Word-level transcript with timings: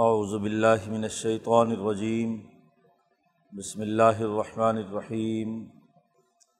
اعوذ 0.00 0.32
باللہ 0.34 0.84
من 0.90 1.02
الشیطان 1.04 1.70
الرجیم، 1.70 2.36
بسم 3.52 3.80
اللہ 3.80 4.20
الرحمن 4.26 4.76
الرحیم، 4.76 5.50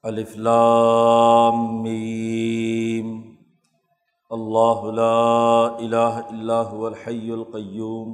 الف 0.03 0.35
لام 0.47 1.61
میم، 1.83 3.07
اللہ 4.31 4.83
لا 4.99 5.15
الہ 5.85 6.11
الا 6.25 6.59
هو 6.61 6.85
الحی 6.85 7.31
القیوم، 7.31 8.13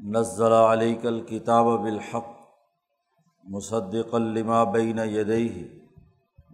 نزل 0.00 0.52
علیک 0.52 1.06
الکتاب 1.06 1.72
بالحق 1.84 2.28
مصدقا 3.44 4.18
لما 4.18 4.62
بین 4.76 4.98
یدیہ، 5.14 5.64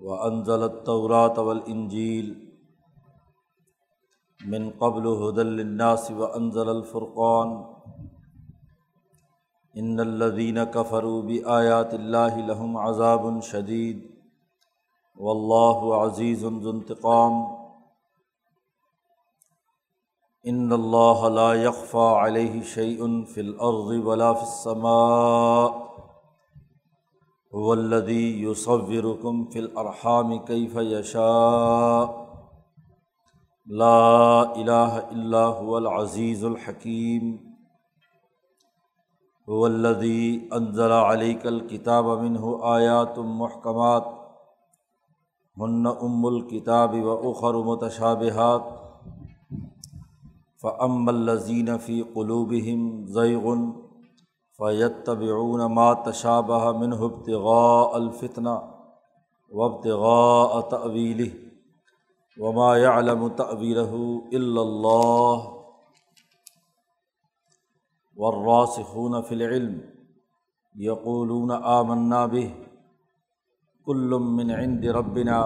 وانزل 0.05 0.63
التوراة 0.63 1.37
والانجیل 1.51 2.33
من 4.47 4.71
قبل 4.71 5.07
هدى 5.07 5.43
للناس 5.43 6.11
وانزل 6.11 6.69
الفرقان. 6.69 7.65
ان 9.77 10.01
الذين 10.01 10.65
كفروا 10.65 11.23
بآيات 11.23 11.95
الله 11.95 12.47
لهم 12.47 12.77
عذاب 12.77 13.41
شديد. 13.41 14.11
والله 15.17 16.03
عزيز 16.03 16.45
ذو 16.45 16.71
انتقام. 16.71 17.47
ان 20.47 20.73
الله 20.73 21.29
لا 21.29 21.53
يخفى 21.55 21.99
عليه 21.99 22.63
شيء 22.63 23.25
في 23.25 23.41
الارض 23.41 23.91
ولا 24.07 24.35
في 24.35 24.43
السماء. 24.43 25.93
هو 27.55 27.73
الذي 27.75 28.43
يصوركم 28.43 29.45
في 29.45 29.59
الارحام 29.59 30.45
كيف 30.45 30.77
يشاء. 30.77 32.22
لا 33.81 34.41
الہ 34.43 34.95
الا 35.01 35.43
هو 35.59 35.77
العزیز 35.77 36.45
الحکیم 36.45 37.29
هو 39.49 39.61
الذي 39.67 40.49
انزل 40.57 40.93
عليك 40.97 41.47
الكتاب 41.51 42.09
منه 42.23 42.51
آیات 42.71 43.21
محکمات 43.39 44.11
ہن 45.63 45.87
ام 45.87 46.27
الکتاب 46.31 46.97
و 47.05 47.15
اخر 47.31 47.59
متشابہات 47.69 48.67
فأما 50.65 51.15
الذين 51.15 51.79
في 51.87 51.97
قلوبهم 52.17 53.07
زيغ 53.15 53.47
فيتبعون 54.59 55.65
ما 55.79 55.87
تشابه 56.11 56.73
منه 56.83 57.01
ابتغاء 57.07 57.97
الفتنة 58.03 58.59
وابتغاء 59.63 60.61
تأويله. 60.77 61.52
وما 62.41 62.77
يعلم 62.79 63.29
تأويله 63.29 64.23
إلا 64.33 64.63
الله 64.63 65.65
والراسخون 68.17 69.23
في 69.23 69.35
العلم 69.35 69.81
يقولون 70.77 71.51
آمنا 71.53 72.27
به 72.27 72.55
كل 73.87 74.11
من 74.39 74.51
عند 74.51 74.87
ربنا 74.87 75.39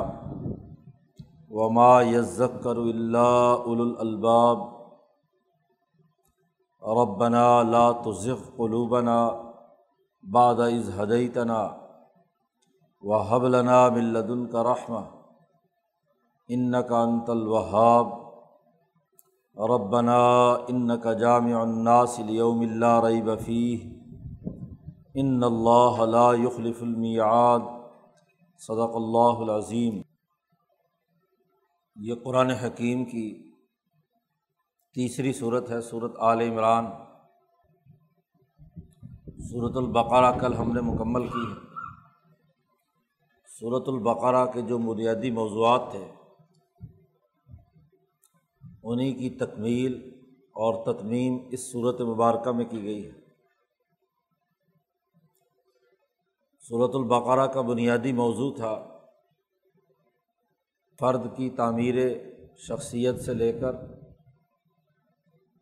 وما 1.50 2.00
يذكر 2.00 2.82
إلا 2.82 3.28
أولو 3.66 3.82
الألباب 3.82 4.76
ربنا 6.82 7.62
لا 7.62 7.92
تزغ 7.92 8.40
قلوبنا 8.58 9.18
بعد 10.22 10.60
إذ 10.60 11.00
هديتنا 11.00 11.60
وهب 13.02 13.44
لنا 13.44 13.88
من 13.90 14.12
لدنك 14.12 14.54
رحمة 14.54 15.15
ان 16.48 16.82
کا 16.82 17.00
انت 17.00 17.30
الوہاب 17.30 18.06
ربنا 19.56 20.18
ان 20.68 21.00
کا 21.00 21.12
جامع 21.12 21.60
الناس 21.60 22.18
لیوم 22.18 22.60
اللہ 22.60 23.00
رئی 23.04 23.22
بفی 23.22 23.76
ان 25.14 25.44
اللہ 25.44 26.04
لا 26.04 26.32
يخلف 26.38 26.82
المیعاد 26.82 27.60
صدق 28.58 28.94
اللہ 28.94 29.40
العظیم 29.40 30.00
یہ 31.96 32.14
قرآن 32.14 32.50
حکیم 32.50 33.04
کی 33.04 33.52
تیسری 34.94 35.32
صورت 35.32 35.70
ہے، 35.70 35.80
صورت 35.80 36.16
عال 36.18 36.40
عمران. 36.40 36.86
صورت 39.50 39.76
البقرہ 39.76 40.38
کل 40.38 40.54
ہم 40.54 40.72
نے 40.72 40.80
مکمل 40.80 41.26
کی 41.26 41.44
ہے۔ 41.50 41.54
صورت 43.60 43.88
البقرہ 43.88 44.46
کے 44.46 44.62
جو 44.62 44.78
بنیادی 44.78 45.30
موضوعات 45.30 45.80
تھے 45.90 46.04
انہیں 48.86 49.14
کی 49.14 49.30
تکمیل 49.30 50.20
اور 50.34 50.74
تتمیم 50.84 51.48
اس 51.52 51.72
صورت 51.72 52.00
مبارکہ 52.00 52.50
میں 52.50 52.64
کی 52.64 52.82
گئی 52.82 53.06
ہے۔ 53.06 53.12
صورت 56.68 56.94
البقرہ 56.94 57.46
کا 57.46 57.60
بنیادی 57.60 58.12
موضوع 58.12 58.56
تھا 58.56 58.98
فرد 61.00 61.36
کی 61.36 61.50
تعمیر 61.50 61.94
شخصیت 62.56 63.20
سے 63.20 63.34
لے 63.34 63.52
کر 63.52 63.76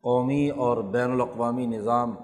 قومی 0.01 0.51
اور 0.51 0.77
بین 0.85 1.11
الاقوامی 1.11 1.67
نظام 1.67 2.17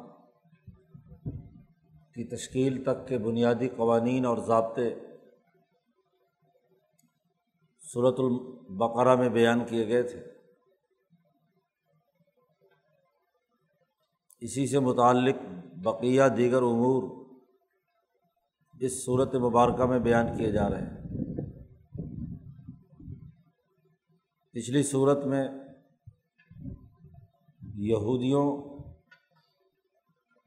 کی 2.15 2.37
تشکیل 2.37 2.84
تک 2.84 3.09
کے 3.09 3.19
بنیادی 3.19 3.69
قوانین 3.69 4.27
اور 4.27 4.38
ضابطے 4.38 4.94
صورت 7.93 8.15
البقرہ 8.19 9.17
میں 9.17 9.28
بیان 9.28 9.65
کیے 9.65 9.88
گئے 9.88 10.03
تھے۔ 10.03 10.39
اسی 14.40 14.66
سے 14.66 14.78
متعلق 14.78 15.36
بقیہ 15.76 16.22
دیگر 16.36 16.62
امور 16.62 17.26
اس 18.80 19.04
صورت 19.04 19.34
مبارکہ 19.34 19.84
میں 19.84 19.98
بیان 19.98 20.36
کیے 20.36 20.52
جا 20.52 20.70
رہے 20.70 20.82
ہیں۔ 20.82 20.96
پچھلی 24.52 24.82
صورت 24.82 25.26
میں 25.26 25.48
یہودیوں 27.62 28.56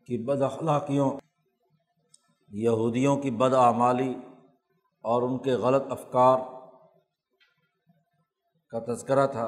کی 0.05 0.17
بد 0.17 0.41
اخلاقیوں، 0.41 1.11
یہودیوں 2.49 3.17
کی 3.17 3.31
بد 3.31 3.53
اعمالی 3.53 4.13
اور 5.01 5.21
ان 5.21 5.37
کے 5.37 5.51
غلط 5.51 5.83
افکار 5.89 6.39
کا 8.67 8.93
تذکرہ 8.93 9.27
تھا 9.27 9.45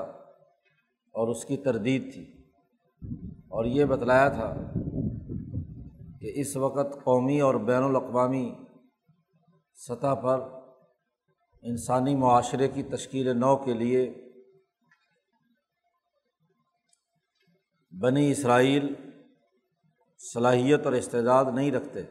اور 1.11 1.27
اس 1.27 1.45
کی 1.45 1.57
تردید 1.57 2.13
تھی۔ 2.13 2.31
اور 3.55 3.65
یہ 3.65 3.85
بتلایا 3.85 4.29
تھا 4.29 4.53
کہ 6.19 6.31
اس 6.35 6.57
وقت 6.57 7.03
قومی 7.03 7.41
اور 7.41 7.55
بین 7.55 7.83
الاقوامی 7.83 8.55
سطح 9.73 10.13
پر 10.13 10.39
انسانی 11.61 12.15
معاشرے 12.15 12.67
کی 12.67 12.83
تشکیل 12.83 13.39
نو 13.39 13.57
کے 13.57 13.73
لیے 13.73 14.13
بنی 18.01 18.31
اسرائیل 18.31 18.93
صلاحیت 20.33 20.85
اور 20.85 20.93
استعداد 20.93 21.45
نہیں 21.53 21.71
رکھتے۔ 21.71 22.01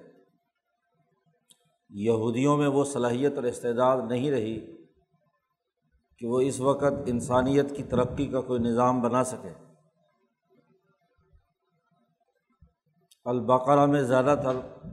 یہودیوں 1.91 2.57
میں 2.57 2.69
وہ 2.69 2.85
صلاحیت 2.85 3.35
اور 3.35 3.43
استعداد 3.43 3.97
نہیں 4.09 4.31
رہی 4.31 4.77
کہ 6.19 6.27
وہ 6.27 6.41
اس 6.41 6.61
وقت 6.61 6.95
انسانیت 7.07 7.77
کی 7.77 7.83
ترقی 7.83 8.27
کا 8.27 8.41
کوئی 8.41 8.61
نظام 8.61 9.01
بنا 9.01 9.25
سکے 9.25 9.64
البقرہ 13.25 13.87
میں 13.87 14.03
زیادہ 14.03 14.35
تر 14.45 14.85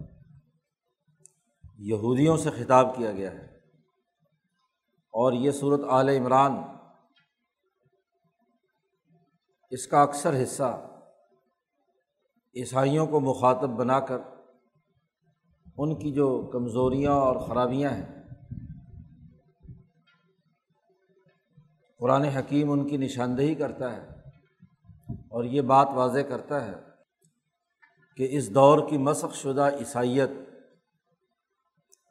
یہودیوں 1.78 2.38
سے 2.38 2.50
خطاب 2.50 2.96
کیا 2.96 3.12
گیا 3.12 3.31
ہے۔ 3.31 3.46
اور 5.09 5.34
یہ 5.34 5.52
صورت 5.52 5.80
عال 5.90 6.09
عمران 6.09 6.52
اس 9.70 9.88
کا 9.88 10.02
اکثر 10.02 10.44
حصہ 10.44 10.90
عیسائیوں 12.56 13.08
کو 13.08 13.20
مخاطب 13.20 13.70
بنا 13.70 14.00
کر 14.00 14.17
ان 15.78 16.00
کی 16.00 16.11
جو 16.11 16.50
کمزوریاں 16.53 17.11
اور 17.11 17.35
خرابیاں 17.35 17.90
ہیں، 17.90 18.23
قرآن 22.00 22.23
حکیم 22.23 22.72
ان 22.72 22.88
کی 22.88 22.97
نشاندہی 22.97 23.56
کرتا 23.56 23.96
ہے 23.96 24.08
اور 25.09 25.44
یہ 25.44 25.61
بات 25.61 25.88
واضح 25.96 26.20
کرتا 26.20 26.66
ہے۔ 26.66 26.91
کہ 28.17 28.28
اس 28.31 28.53
دور 28.55 28.90
کی 28.90 28.97
مسخ 28.97 29.35
شدہ 29.35 29.69
عیسائیت 29.79 30.29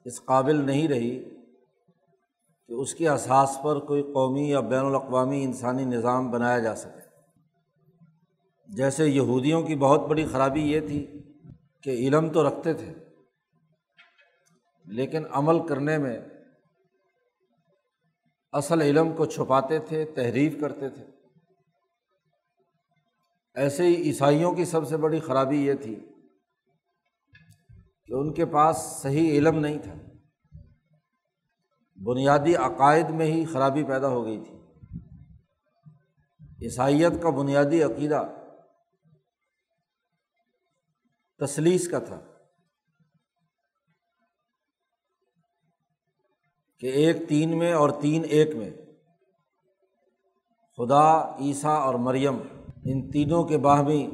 اس 0.05 0.25
قابل 0.25 0.64
نہیں 0.67 0.88
رہی 0.88 1.25
کہ 2.69 2.73
اس 2.73 2.94
کے 2.94 3.08
اساس 3.08 3.58
پر 3.62 3.79
کوئی 3.79 4.02
قومی 4.02 4.49
یا 4.50 4.61
بین 4.61 4.85
الاقوامی 4.87 5.43
انسانی 5.44 5.85
نظام 5.85 6.31
بنایا 6.31 6.58
جا 6.58 6.75
سکے۔ 6.75 7.08
جیسے 8.69 9.06
یہودیوں 9.06 9.62
کی 9.62 9.75
بہت 9.75 10.00
بڑی 10.00 10.26
خرابی 10.26 10.61
یہ 10.61 10.81
تھی 10.81 11.06
کہ 11.82 11.91
علم 11.91 12.29
تو 12.29 12.49
رکھتے 12.49 12.75
تھے، 12.75 12.93
لیکن 14.87 15.23
عمل 15.31 15.67
کرنے 15.67 15.99
میں 15.99 16.20
اصل 18.52 18.82
علم 18.82 19.12
کو 19.12 19.25
چھپاتے 19.25 19.79
تھے، 19.79 20.05
تحریف 20.05 20.61
کرتے 20.61 20.88
تھے۔ 20.88 21.05
ایسے 23.61 23.83
ہی 23.83 24.03
عیسائیوں 24.03 24.55
کی 24.55 24.65
سب 24.65 24.89
سے 24.89 24.97
بڑی 24.97 25.21
خرابی 25.21 25.67
یہ 25.67 25.75
تھی 25.75 25.95
کہ 28.07 28.12
ان 28.12 28.35
کے 28.35 28.47
پاس 28.47 28.77
صحیح 29.03 29.31
علم 29.31 29.59
نہیں 29.59 29.79
تھا۔ 29.79 29.95
بنیادی 31.97 32.55
عقائد 32.55 33.11
میں 33.11 33.27
ہی 33.27 33.45
خرابی 33.45 33.85
پیدا 33.85 34.09
ہو 34.09 34.25
گئی 34.25 34.45
تھی۔ 34.45 34.55
عیسائیت 36.62 37.23
کا 37.23 37.31
بنیادی 37.31 37.83
عقیدہ 37.83 38.23
تصلیس 41.39 41.89
کا 41.89 41.99
تھا 41.99 42.21
کہ 46.79 46.87
ایک 46.87 47.29
تین 47.29 47.59
میں 47.59 47.73
اور 47.73 47.91
تین 48.01 48.23
ایک 48.29 48.57
میں 48.57 48.71
خدا، 50.77 51.37
عیسیٰ 51.37 51.79
اور 51.79 51.95
مریم 51.95 52.39
ان 52.85 53.11
تینوں 53.11 53.44
کے 53.44 53.59
باہمی 53.59 54.11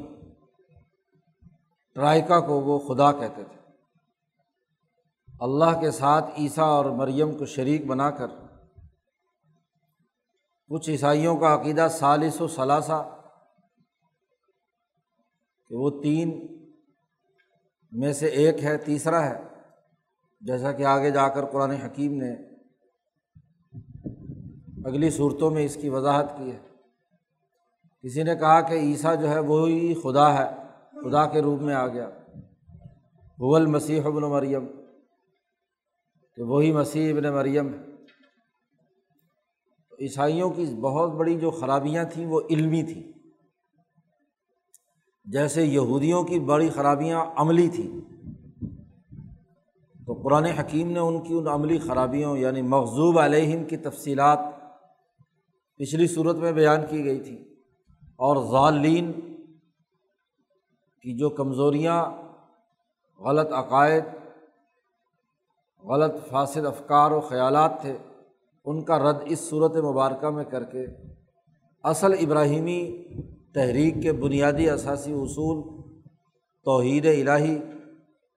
ٹرائکا 1.94 2.40
کو 2.40 2.60
وہ 2.60 2.78
خدا 2.78 3.12
کہتے 3.12 3.44
تھے۔ 3.44 3.56
اللہ 5.40 5.80
کے 5.80 5.90
ساتھ 5.90 6.24
عیسیٰ 6.38 6.64
اور 6.64 6.84
مریم 6.84 7.38
کو 7.38 7.44
شریک 7.44 7.86
بنا 7.86 8.10
کر 8.10 8.26
کچھ 10.68 10.90
عیسائیوں 10.90 11.36
کا 11.36 11.54
عقیدہ 11.54 11.88
سالس 11.90 12.40
و 12.40 12.48
ثلاثہ 12.48 13.20
کہ 15.68 15.74
وہ 15.74 16.02
تین 16.02 16.46
میں 17.92 18.12
سے 18.12 18.26
ایک 18.26 18.64
ہے، 18.64 18.76
تیسرا 18.76 19.30
ہے۔ 19.30 19.42
جیسا 20.40 20.72
کہ 20.72 20.82
آگے 20.82 21.10
جا 21.10 21.28
کر 21.28 21.44
قرآن 21.44 21.70
حکیم 21.70 22.22
نے 22.22 22.32
اگلی 24.84 25.10
صورتوں 25.10 25.50
میں 25.50 25.64
اس 25.64 25.78
کی 25.80 25.88
وضاحت 25.88 26.38
کی 26.38 26.52
ہے۔ 26.52 26.75
کسی 28.06 28.22
نے 28.22 28.36
کہا 28.36 28.60
کہ 28.60 28.74
عیسیٰ 28.74 29.20
جو 29.20 29.30
ہے 29.30 29.38
وہی 29.38 29.94
خدا 29.94 30.38
ہے، 30.38 30.50
خدا 30.92 31.26
کے 31.26 31.42
روپ 31.42 31.60
میں 31.60 31.74
آ 31.74 31.86
گیا۔ 31.86 32.10
بھول 33.38 33.66
مسیح 33.66 34.00
ابن 34.04 34.22
مریم۔ 34.22 34.66
کہ 36.36 36.42
وہی 36.42 36.72
مسیح 36.72 37.12
ابن 37.12 37.34
مریم۔ 37.34 37.74
ہے 37.74 37.78
عیسائیوں 40.00 40.50
کی 40.50 40.64
بہت 40.80 41.12
بڑی 41.12 41.40
جو 41.40 41.50
خرابیاں 41.50 42.04
تھیں 42.04 42.26
وہ 42.26 42.40
علمی 42.50 42.82
تھیں۔ 42.82 43.02
جیسے 45.24 45.62
یہودیوں 45.62 46.24
کی 46.24 46.40
بڑی 46.40 46.68
خرابیاں 46.68 47.26
عملی 47.36 47.68
تھیں۔ 47.68 48.00
تو 50.06 50.12
قرآن 50.12 50.44
حکیم 50.44 50.90
نے 50.90 50.98
ان 50.98 51.22
کی 51.22 51.34
ان 51.34 51.46
عملی 51.46 51.78
خرابیوں 51.78 52.38
یعنی 52.38 52.62
مغزوب 52.62 53.18
علیہم 53.18 53.64
کی 53.64 53.76
تفصیلات 53.76 54.38
پچھلی 55.76 56.06
صورت 56.06 56.36
میں 56.36 56.52
بیان 56.52 56.80
کی 56.90 57.04
گئی 57.04 57.20
تھی 57.20 57.55
اور 58.16 58.36
ظالین 58.50 59.12
کی 61.04 61.16
جو 61.18 61.30
کمزوریاں، 61.30 62.04
غلط 63.20 63.52
عقائد، 63.52 64.04
غلط 65.84 66.14
فاصل 66.30 66.66
افکار 66.66 67.10
و 67.10 67.20
خیالات 67.20 67.80
تھے، 67.80 67.96
ان 68.64 68.84
کا 68.84 68.98
رد 68.98 69.16
اس 69.24 69.40
صورت 69.50 69.76
مبارکہ 69.76 70.30
میں 70.30 70.44
کر 70.44 70.64
کے 70.64 70.86
اصل 71.84 72.12
ابراہیمی 72.12 72.80
تحریک 73.54 74.02
کے 74.02 74.12
بنیادی 74.12 74.70
اثاثی 74.70 75.12
اصول، 75.12 75.62
توحید 76.66 77.06
الہی 77.06 77.56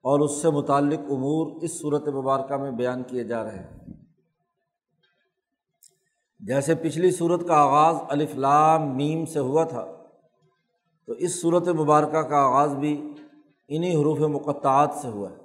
اور 0.04 0.20
اس 0.20 0.42
سے 0.42 0.50
متعلق 0.50 1.00
امور 1.10 1.62
اس 1.62 1.80
صورت 1.80 2.08
مبارکہ 2.08 2.56
میں 2.56 2.70
بیان 2.70 3.02
کیے 3.02 3.24
جا 3.24 3.44
رہے 3.44 3.58
ہیں۔ 3.58 3.79
جیسے 6.46 6.74
پچھلی 6.74 7.10
صورت 7.10 7.46
کا 7.48 7.54
آغاز 7.54 7.96
الفلام 8.08 8.96
میم 8.96 9.26
سے 9.26 9.38
ہوا 9.38 9.64
تھا، 9.64 9.84
تو 11.06 11.12
اس 11.12 11.40
صورت 11.40 11.68
مبارکہ 11.68 12.22
کا 12.22 12.36
آغاز 12.36 12.74
بھی 12.74 13.14
انہیں 13.68 13.96
حروف 13.96 14.18
مقطعات 14.18 14.94
سے 15.02 15.08
ہوا 15.08 15.30
ہے۔ 15.30 15.36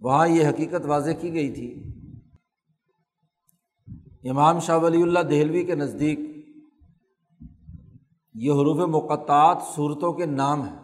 وہاں 0.00 0.28
یہ 0.28 0.48
حقیقت 0.48 0.86
واضح 0.86 1.10
کی 1.20 1.32
گئی 1.34 1.52
تھی، 1.52 1.92
امام 4.30 4.58
شاہ 4.58 4.78
ولی 4.78 5.02
اللہ 5.02 5.18
دہلوی 5.18 5.64
کے 5.64 5.74
نزدیک 5.74 6.18
یہ 8.34 8.52
حروف 8.52 8.88
مقطعات 8.88 9.58
صورتوں 9.74 10.12
کے 10.12 10.26
نام 10.26 10.62
ہیں۔ 10.62 10.76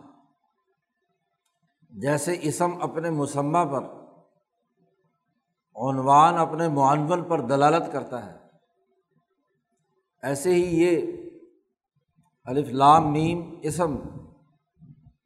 جیسے 1.90 2.38
اسم 2.42 2.82
اپنے 2.82 3.10
مسمہ 3.10 3.64
پر 3.64 3.97
عنوان 5.78 6.38
اپنے 6.38 6.68
معنون 6.68 7.24
پر 7.24 7.40
دلالت 7.40 7.92
کرتا 7.92 8.26
ہے۔ 8.26 8.38
ایسے 10.22 10.54
ہی 10.54 10.82
یہ 10.82 11.12
الف 12.44 12.68
لام 12.68 13.12
میم 13.12 13.54
اسم 13.62 13.96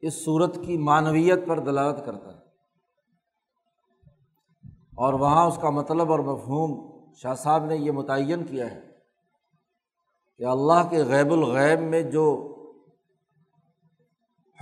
اس 0.01 0.25
صورت 0.25 0.55
کی 0.65 0.77
معنویت 0.77 1.39
پر 1.47 1.59
دلالت 1.59 2.05
کرتا 2.05 2.29
ہے۔ 2.29 2.43
اور 4.97 5.13
وہاں 5.13 5.47
اس 5.47 5.59
کا 5.61 5.69
مطلب 5.69 6.11
اور 6.11 6.19
مفہوم 6.19 6.93
شاہ 7.13 7.33
صاحب 7.33 7.65
نے 7.65 7.77
یہ 7.77 7.91
متعین 7.91 8.45
کیا 8.45 8.71
ہے 8.71 8.81
کہ 10.37 10.43
اللہ 10.43 10.89
کے 10.89 10.97
غیب 11.03 11.31
الغیب 11.31 11.79
میں 11.79 12.01
جو 12.01 12.49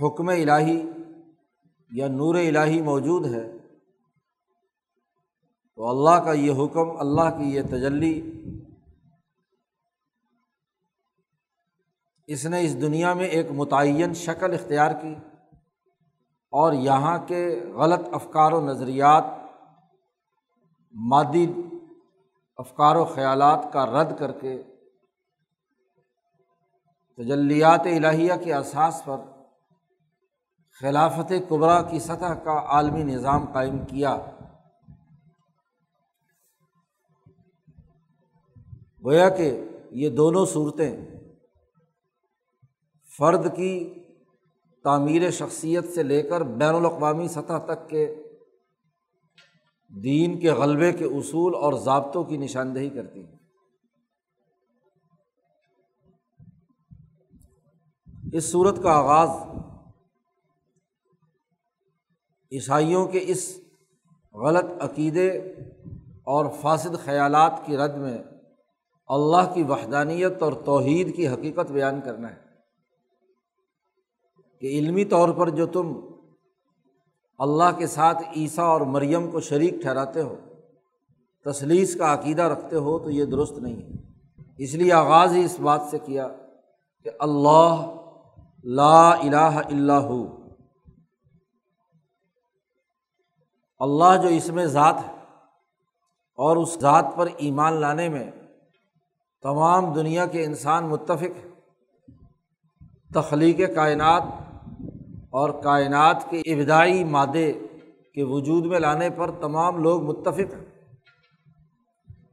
حکم 0.00 0.28
الہی 0.28 0.90
یا 1.90 2.08
نور 2.08 2.34
الہی 2.34 2.82
موجود 2.82 3.26
ہے 3.26 3.61
تو 5.82 5.88
اللہ 5.88 6.24
کا 6.24 6.32
یہ 6.32 6.52
حکم، 6.52 6.90
اللہ 7.00 7.28
کی 7.38 7.44
یہ 7.44 7.62
تجلی 7.62 8.14
اس 12.26 12.44
نے 12.46 12.60
اس 12.60 12.80
دنیا 12.82 13.14
میں 13.14 13.26
ایک 13.26 13.46
متعین 13.50 14.14
شکل 14.14 14.52
اختیار 14.54 14.90
کی 15.00 15.14
اور 16.52 16.72
یہاں 16.72 17.18
کے 17.26 17.42
غلط 17.74 18.00
افکار 18.12 18.52
و 18.52 18.60
نظریات، 18.60 19.24
مادی 20.94 21.46
افکار 22.58 22.96
و 22.96 23.04
خیالات 23.04 23.72
کا 23.72 23.86
رد 23.86 24.18
کر 24.18 24.32
کے 24.32 24.56
تجلیات 27.18 27.86
الہیہ 27.86 28.34
کے 28.44 28.54
اساس 28.54 29.02
پر 29.04 29.16
خلافت 30.80 31.32
قبرا 31.48 31.82
کی 31.82 31.98
سطح 31.98 32.38
کا 32.44 32.58
عالمی 32.68 33.02
نظام 33.04 33.52
قائم 33.52 33.84
کیا۔ 33.84 34.16
گویا 39.04 39.28
کہ 39.28 39.64
یہ 39.90 40.08
دونوں 40.08 40.46
صورتیں 40.46 41.06
فرد 43.18 43.56
کی 43.56 43.94
تعمیر 44.84 45.30
شخصیت 45.30 45.94
سے 45.94 46.02
لے 46.02 46.22
کر 46.22 46.40
بین 46.40 46.74
الاقوامی 46.74 47.28
سطح 47.28 47.58
تک 47.64 47.88
کے 47.88 48.14
دین 50.02 50.40
کے 50.40 50.50
غلبے 50.50 50.92
کے 50.92 51.04
اصول 51.04 51.54
اور 51.54 51.72
ضابطوں 51.72 52.24
کی 52.24 52.36
نشاندہی 52.36 52.90
کرتی 52.90 53.24
ہیں۔ 53.24 53.36
اس 58.32 58.52
صورت 58.52 58.82
کا 58.82 58.92
آغاز 58.92 59.28
عیسائیوں 62.52 63.06
کے 63.06 63.20
اس 63.22 63.58
غلط 64.34 64.64
عقیدے 64.80 65.30
اور 66.24 66.46
فاسد 66.60 67.04
خیالات 67.04 67.52
کی 67.66 67.76
رد 67.76 67.94
میں 67.94 68.18
اللہ 69.12 69.54
کی 69.54 69.62
وحدانیت 69.62 70.42
اور 70.42 70.52
توحید 70.52 71.16
کی 71.16 71.28
حقیقت 71.28 71.70
بیان 71.70 72.00
کرنا 72.00 72.30
ہے۔ 72.30 72.42
کہ 74.60 74.66
علمی 74.66 75.04
طور 75.04 75.28
پر 75.28 75.48
جو 75.48 75.66
تم 75.66 76.00
اللہ 77.38 77.78
کے 77.78 77.86
ساتھ 77.86 78.22
عیسیٰ 78.36 78.64
اور 78.64 78.80
مریم 78.80 79.30
کو 79.30 79.40
شریک 79.40 79.74
ٹھہراتے 79.82 80.22
ہو 80.22 80.34
تصلیس 81.44 81.96
کا 81.96 82.14
عقیدہ 82.14 82.42
رکھتے 82.42 82.76
ہو، 82.76 82.98
تو 82.98 83.10
یہ 83.10 83.24
درست 83.24 83.52
نہیں 83.52 83.76
ہے۔ 83.76 83.88
اس 84.58 84.74
لیے 84.74 84.92
آغاز 84.92 85.32
ہی 85.32 85.44
اس 85.44 85.60
بات 85.60 85.80
سے 85.90 85.98
کیا 85.98 86.28
کہ 87.02 87.10
اللہ 87.18 87.94
لا 88.64 89.10
الہ 89.10 89.36
اللہ 89.36 90.08
اللہ 93.78 94.22
جو 94.22 94.28
اس 94.28 94.48
میں 94.48 94.66
ذات 94.66 94.94
ہے 94.94 95.12
اور 96.34 96.56
اس 96.56 96.78
ذات 96.80 97.06
پر 97.16 97.28
ایمان 97.36 97.72
لانے 97.72 98.08
میں 98.08 98.30
تمام 99.42 99.92
دنیا 99.92 100.26
کے 100.26 100.44
انسان 100.44 100.84
متفق 100.84 101.34
تخلیق 103.14 103.60
کائنات 103.74 104.22
اور 105.30 105.62
کائنات 105.62 106.30
کے 106.30 106.40
ابتدائی 106.40 107.04
مادے 107.04 107.52
کے 108.14 108.22
وجود 108.22 108.66
میں 108.66 108.78
لانے 108.78 109.10
پر 109.10 109.30
تمام 109.30 109.82
لوگ 109.82 110.02
متفق 110.02 110.54
ہیں۔ 110.54 110.64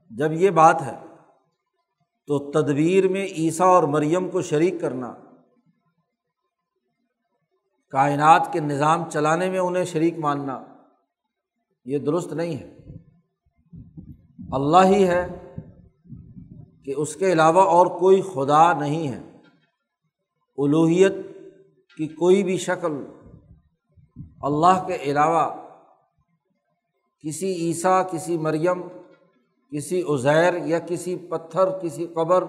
جب 0.09 0.31
یہ 0.31 0.49
بات 0.49 0.81
ہے 0.81 0.95
تو 2.27 2.51
تدبیر 2.51 3.07
میں 3.07 3.25
عیسیٰ 3.25 3.67
اور 3.67 3.83
مریم 3.83 4.29
کو 4.29 4.41
شریک 4.41 4.81
کرنا، 4.81 5.13
کائنات 7.89 8.53
کے 8.53 8.59
نظام 8.59 9.09
چلانے 9.09 9.49
میں 9.49 9.59
انہیں 9.59 9.85
شریک 9.85 10.17
ماننا، 10.19 10.63
یہ 11.85 11.97
درست 11.97 12.33
نہیں 12.33 12.55
ہے۔ 12.57 12.75
اللہ 14.51 14.85
ہی 14.85 15.07
ہے 15.07 15.48
کہ 16.85 16.93
اس 16.97 17.15
کے 17.15 17.31
علاوہ 17.31 17.61
اور 17.61 17.87
کوئی 17.87 18.21
خدا 18.21 18.73
نہیں 18.73 19.07
ہے۔ 19.07 19.21
الوحیت 20.57 21.13
کی 21.97 22.07
کوئی 22.07 22.43
بھی 22.43 22.57
شکل 22.57 23.05
اللہ 24.41 24.87
کے 24.87 24.95
علاوہ 24.95 25.55
کسی 27.19 27.53
عیسیٰ، 27.53 28.11
کسی 28.11 28.37
مریم، 28.37 28.81
کسی 29.71 30.01
عزیر 30.01 30.53
یا 30.65 30.79
کسی 30.79 31.17
پتھر، 31.17 31.79
کسی 31.79 32.07
قبر، 32.07 32.43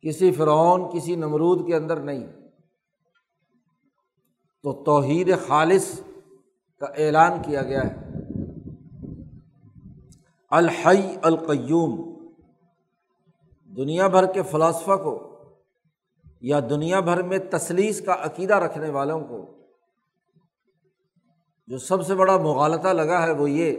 کسی 0.00 0.32
فرعون، 0.32 0.82
کسی 0.94 1.16
نمرود 1.16 1.66
کے 1.66 1.76
اندر 1.76 1.96
نہیں۔ 1.96 2.26
تو 4.62 4.84
توحید 4.84 5.32
خالص 5.46 6.00
کا 6.80 6.86
اعلان 6.86 7.42
کیا 7.42 7.62
گیا 7.62 7.82
ہے۔ 7.84 7.96
الحی 10.50 11.16
القیوم۔ 11.22 12.11
دنیا 13.76 14.08
بھر 14.08 14.32
کے 14.32 14.42
فلاسفہ 14.42 14.96
کو 14.96 15.28
یا 16.40 16.60
دنیا 16.70 17.00
بھر 17.00 17.22
میں 17.22 17.38
تصلیس 17.50 18.00
کا 18.00 18.16
عقیدہ 18.20 18.54
رکھنے 18.54 18.90
والوں 18.90 19.20
کو 19.20 19.46
جو 21.66 21.78
سب 21.78 22.06
سے 22.06 22.14
بڑا 22.14 22.36
مغالطہ 22.36 22.88
لگا 22.88 23.26
ہے 23.26 23.30
وہ 23.30 23.50
یہ 23.50 23.76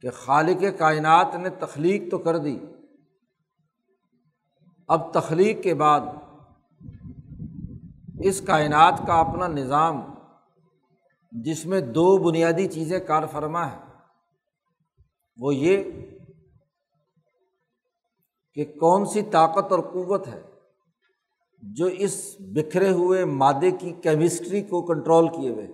کہ 0.00 0.10
خالق 0.10 0.64
کائنات 0.78 1.34
نے 1.34 1.48
تخلیق 1.48 2.10
تو 2.10 2.18
کر 2.18 2.36
دی، 2.36 2.58
اب 4.88 5.12
تخلیق 5.12 5.62
کے 5.62 5.74
بعد 5.74 6.00
اس 8.20 8.40
کائنات 8.40 9.02
کا 9.06 9.20
اپنا 9.20 9.46
نظام 9.46 10.00
جس 11.32 11.66
میں 11.66 11.80
دو 11.80 12.18
بنیادی 12.18 12.68
چیزیں 12.68 13.00
کار 13.00 13.22
فرما 13.32 13.72
ہے 13.72 13.78
وہ 15.36 15.54
یہ 15.54 15.84
کہ 18.54 18.64
کون 18.64 19.06
سی 19.06 19.22
طاقت 19.22 19.72
اور 19.72 19.80
قوت 19.80 20.28
ہے 20.28 20.42
جو 21.62 21.86
اس 21.86 22.36
بکھرے 22.38 22.90
ہوئے 22.90 23.24
مادے 23.24 23.70
کی 23.70 23.92
کیمسٹری 23.92 24.62
کو 24.62 24.82
کنٹرول 24.82 25.28
کیے 25.28 25.50
ہوئے 25.50 25.66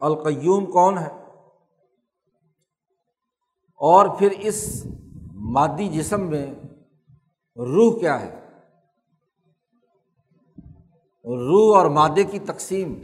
القیوم 0.00 0.66
کون 0.66 0.98
ہے؟ 0.98 1.22
اور 3.76 4.18
پھر 4.18 4.30
اس 4.30 4.86
مادی 5.32 5.88
جسم 5.88 6.20
میں 6.20 6.54
روح 7.56 8.00
کیا 8.00 8.20
ہے؟ 8.20 8.38
روح 11.24 11.78
اور 11.78 11.90
مادے 11.90 12.24
کی 12.24 12.38
تقسیم، 12.38 12.94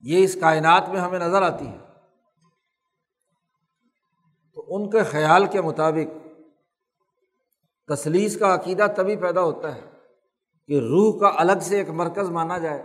یہ 0.00 0.24
اس 0.24 0.36
کائنات 0.40 0.88
میں 0.88 1.00
ہمیں 1.00 1.18
نظر 1.18 1.42
آتی 1.42 1.66
ہے۔ 1.66 1.83
ان 4.74 4.90
کے 4.90 5.02
خیال 5.02 5.46
کے 5.46 5.60
مطابق 5.60 6.28
تصلیس 7.86 8.38
کا 8.38 8.54
عقیدہ 8.54 8.86
تبھی 8.96 9.16
پیدا 9.16 9.40
ہوتا 9.40 9.74
ہے 9.74 9.80
کہ 10.66 10.78
روح 10.78 11.18
کا 11.20 11.30
الگ 11.36 11.52
سے 11.60 11.76
ایک 11.76 11.90
مرکز 11.90 12.30
مانا 12.30 12.58
جائے 12.58 12.82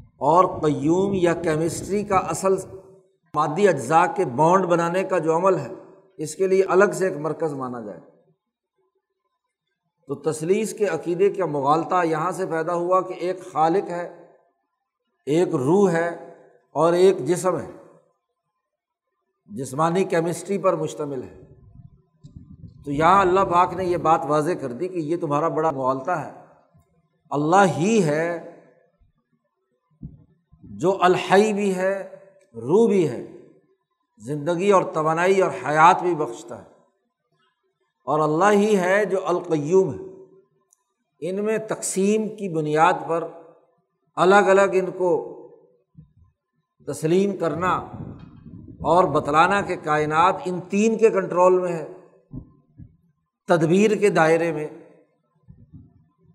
اور 0.00 0.60
قیوم 0.60 1.12
یا 1.14 1.34
کیمسٹری 1.34 2.04
کا 2.04 2.16
اصل 2.16 2.54
مادی 3.34 3.68
اجزاء 3.68 4.04
کے 4.16 4.24
بانڈ 4.24 4.64
بنانے 4.64 5.04
کا 5.04 5.18
جو 5.18 5.36
عمل 5.36 5.58
ہے، 5.58 5.72
اس 6.16 6.34
کے 6.34 6.46
لیے 6.46 6.64
الگ 6.64 6.92
سے 6.92 7.08
ایک 7.08 7.16
مرکز 7.16 7.54
مانا 7.54 7.80
جائے۔ 7.80 8.00
تو 10.06 10.14
تصلیس 10.14 10.72
کے 10.72 10.86
عقیدے 10.86 11.30
کا 11.30 11.46
مغالطہ 11.46 12.04
یہاں 12.04 12.30
سے 12.30 12.46
پیدا 12.46 12.74
ہوا 12.74 13.00
کہ 13.00 13.12
ایک 13.12 13.52
خالق 13.52 13.90
ہے، 13.90 14.26
ایک 15.26 15.54
روح 15.54 15.90
ہے 15.90 16.34
اور 16.70 16.92
ایک 16.92 17.18
جسم 17.18 17.60
ہے۔ 17.60 17.83
جسمانی 19.54 20.04
کیمسٹری 20.04 20.58
پر 20.58 20.76
مشتمل 20.76 21.22
ہے۔ 21.22 21.40
تو 22.84 22.92
یہاں 22.92 23.20
اللہ 23.20 23.40
پاک 23.40 23.74
نے 23.74 23.84
یہ 23.84 23.96
بات 23.96 24.20
واضح 24.28 24.52
کر 24.60 24.72
دی 24.72 24.88
کہ 24.88 24.98
یہ 24.98 25.16
تمہارا 25.16 25.48
بڑا 25.48 25.70
مغالطہ 25.70 26.10
ہے۔ 26.10 26.32
اللہ 27.30 27.76
ہی 27.76 28.04
ہے 28.04 28.50
جو 30.62 30.98
الحی 31.00 31.52
بھی 31.52 31.74
ہے 31.74 32.16
روح 32.54 32.88
بھی 32.88 33.08
ہے۔ 33.08 33.26
زندگی 34.18 34.70
اور 34.70 34.82
توانائی 34.82 35.40
اور 35.40 35.50
حیات 35.50 36.02
بھی 36.02 36.14
بخشتا 36.14 36.58
ہے۔ 36.58 36.68
اور 38.04 38.20
اللہ 38.20 38.60
ہی 38.60 38.78
ہے 38.78 39.04
جو 39.04 39.26
القیوم 39.26 39.94
ہے۔ 39.94 40.14
ان 41.20 41.44
میں 41.44 41.58
تقسیم 41.58 42.28
کی 42.28 42.48
بنیاد 42.48 42.92
پر 43.08 43.28
الگ 44.16 44.34
الگ 44.34 44.70
ان 44.72 44.90
کو 44.90 45.30
تسلیم 46.86 47.36
کرنا 47.36 47.90
اور 48.84 49.04
بتلانا 49.04 49.60
کہ 49.60 49.76
کائنات 49.76 50.36
ان 50.44 50.60
تین 50.60 50.98
کے 50.98 51.10
کنٹرول 51.10 51.60
میں 51.60 51.72
ہے، 51.72 51.92
تدبیر 53.46 53.96
کے 53.96 54.10
دائرے 54.10 54.52
میں، 54.52 54.68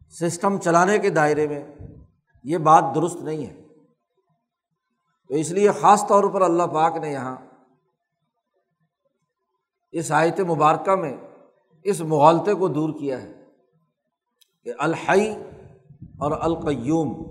سسٹم 0.10 0.58
چلانے 0.58 1.00
کے 1.00 1.10
دائرے 1.10 1.48
میں، 1.48 1.64
یہ 2.44 2.58
بات 2.58 2.84
درست 2.96 3.16
نہیں 3.16 3.46
ہے۔ 3.46 3.62
تو 5.28 5.36
اس 5.36 5.52
لیے 5.52 5.72
خاص 5.72 6.08
طور 6.08 6.24
پر 6.24 6.42
اللہ 6.42 6.64
پاک 6.64 6.98
نے 6.98 7.12
یہاں 7.12 7.36
اس 9.92 10.12
آیت 10.12 10.40
مبارکہ 10.40 10.96
میں 10.96 11.18
اس 11.84 12.02
مغالطے 12.02 12.54
کو 12.54 12.68
دور 12.68 13.00
کیا 13.00 13.22
ہے 13.22 13.44
کہ 14.64 14.74
الحی 14.80 15.30
اور 16.18 16.32
القیوم، 16.42 17.24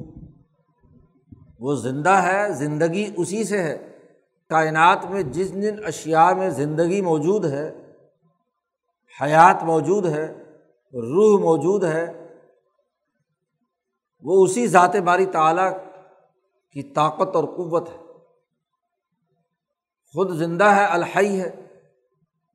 وہ 1.59 1.75
زندہ 1.75 2.11
ہے، 2.11 2.53
زندگی 2.53 3.11
اسی 3.17 3.45
سے 3.45 3.63
ہے۔ 3.63 3.98
کائنات 4.49 5.05
میں 5.05 5.23
جس 5.23 5.53
جن 5.53 5.85
اشیا 5.85 6.33
میں 6.33 6.51
زندگی 6.51 7.01
موجود 7.01 7.45
ہے، 7.45 7.93
حیات 9.23 9.63
موجود 9.63 10.07
ہے، 10.07 10.33
روح 10.93 11.41
موجود 11.41 11.85
ہے، 11.85 12.37
وہ 14.21 14.45
اسی 14.45 14.67
ذات 14.67 14.97
باری 14.97 15.27
تعلیٰ 15.27 15.73
کی 16.73 16.83
طاقت 16.83 17.37
اور 17.37 17.45
قوت 17.45 17.89
ہے۔ 17.89 17.97
خود 20.13 20.37
زندہ 20.37 20.65
ہے، 20.65 20.85
الحی 20.85 21.41
ہے 21.41 21.49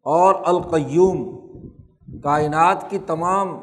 اور 0.02 0.36
القیوم۔ 0.46 1.44
کائنات 2.24 2.90
کی 2.90 3.00
تمام 3.00 3.60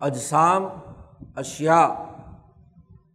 اجسام 0.00 0.66
اشیا 1.36 1.94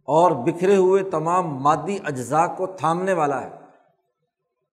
اور 0.08 0.30
بکھرے 0.30 0.76
ہوئے 0.76 1.02
تمام 1.02 1.46
مادی 1.46 1.98
اجزاء 2.04 2.46
کو 2.56 2.66
تھامنے 2.66 3.12
والا 3.12 3.42
ہے۔ 3.42 3.50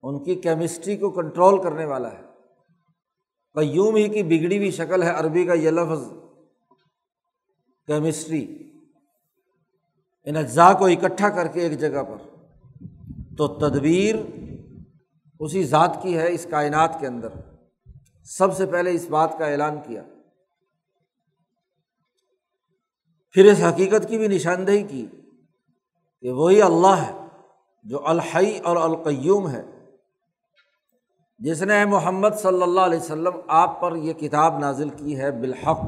ان 0.03 0.23
کی 0.23 0.35
کیمسٹری 0.35 0.97
کو 0.97 1.09
کنٹرول 1.09 1.63
کرنے 1.63 1.85
والا 1.85 2.11
ہے۔ 2.11 2.21
قیوم 3.53 3.95
ہی 3.95 4.09
کی 4.09 4.23
بگڑی 4.23 4.57
ہوئی 4.57 4.71
شکل 4.71 5.03
ہے 5.03 5.09
عربی 5.09 5.45
کا 5.45 5.53
یہ 5.53 5.69
لفظ۔ 5.69 6.13
کیمسٹری 7.87 8.71
ان 10.25 10.35
اجزاء 10.35 10.73
کو 10.73 10.85
اکٹھا 10.85 11.29
کر 11.29 11.47
کے 11.47 11.61
ایک 11.61 11.79
جگہ 11.79 12.03
پر۔ 12.03 12.35
تو 13.37 13.47
تدبیر 13.47 14.15
اسی 15.39 15.63
ذات 15.63 15.97
کی 16.01 16.17
ہے 16.17 16.33
اس 16.33 16.47
کائنات 16.51 16.99
کے 16.99 17.07
اندر۔ 17.07 17.29
سب 18.23 18.55
سے 18.55 18.65
پہلے 18.65 18.91
اس 18.91 19.05
بات 19.09 19.37
کا 19.39 19.45
اعلان 19.45 19.77
کیا۔ 19.87 20.03
پھر 23.31 23.51
اس 23.51 23.59
حقیقت 23.59 24.09
کی 24.09 24.17
بھی 24.17 24.27
نشاندہی 24.27 24.83
کی۔ 24.83 25.05
کہ 26.25 26.31
وہی 26.31 26.61
اللہ 26.61 26.87
ہے 26.87 27.27
جو 27.83 28.07
الحی 28.07 28.59
اور 28.59 28.75
القیوم 28.75 29.49
ہے۔ 29.49 29.63
جس 31.39 31.61
نے 31.61 31.85
محمد 31.85 32.27
صلی 32.37 32.61
اللہ 32.61 32.81
علیہ 32.81 32.99
وسلم 32.99 33.33
آپ 33.47 33.81
پر 33.81 33.95
یہ 33.95 34.13
کتاب 34.13 34.59
نازل 34.59 34.89
کی 34.89 35.19
ہے 35.19 35.31
بالحق، 35.31 35.79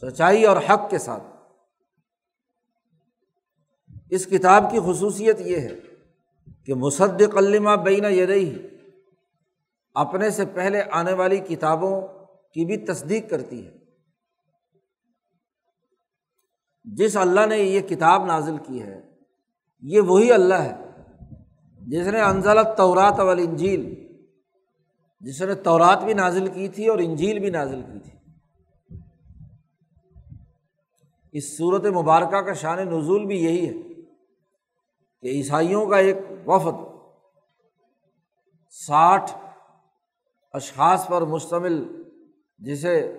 سچائی 0.00 0.44
اور 0.44 0.56
حق 0.56 0.90
کے 0.90 0.98
ساتھ۔ 0.98 1.22
اس 4.10 4.26
کتاب 4.26 4.70
کی 4.70 4.78
خصوصیت 4.86 5.40
یہ 5.40 5.60
ہے 5.60 5.74
کہ 6.66 6.74
مصدق 6.74 7.36
علمہ 7.36 7.76
بین 7.84 8.04
یدئی 8.04 8.68
اپنے 9.94 10.30
سے 10.30 10.44
پہلے 10.44 10.82
آنے 10.90 11.12
والی 11.12 11.38
کتابوں 11.38 12.00
کی 12.54 12.64
بھی 12.64 12.76
تصدیق 12.76 13.30
کرتی 13.30 13.66
ہے۔ 13.66 13.83
جس 16.84 17.16
اللہ 17.16 17.46
نے 17.46 17.56
یہ 17.56 17.80
کتاب 17.80 18.26
نازل 18.26 18.56
کی 18.58 18.82
ہے، 18.82 19.00
یہ 19.82 20.00
وہی 20.00 20.32
اللہ 20.32 20.54
ہے 20.54 20.74
جس 21.80 22.06
نے 22.06 22.20
انزلت 22.20 22.76
تورات 22.76 23.20
اول 23.20 23.38
انجیل 23.38 24.08
جس 25.20 25.42
نے 25.42 25.54
تورات 25.54 26.04
بھی 26.04 26.14
نازل 26.14 26.48
کی 26.48 26.68
تھی 26.68 26.88
اور 26.88 26.98
انجیل 26.98 27.38
بھی 27.38 27.50
نازل 27.50 27.82
کی 27.82 27.98
تھی۔ 27.98 28.18
اس 31.32 31.56
صورت 31.56 31.84
مبارکہ 31.84 32.40
کا 32.40 32.52
شان 32.52 32.78
نزول 32.78 33.26
بھی 33.26 33.44
یہی 33.44 33.68
ہے 33.68 34.02
کہ 35.20 35.26
عیسائیوں 35.26 35.86
کا 35.86 35.96
ایک 35.98 36.16
وفد 36.46 36.76
ساٹھ 38.70 39.30
اشخاص 40.52 41.06
پر 41.08 41.22
مشتمل، 41.22 42.02
جسے 42.58 43.18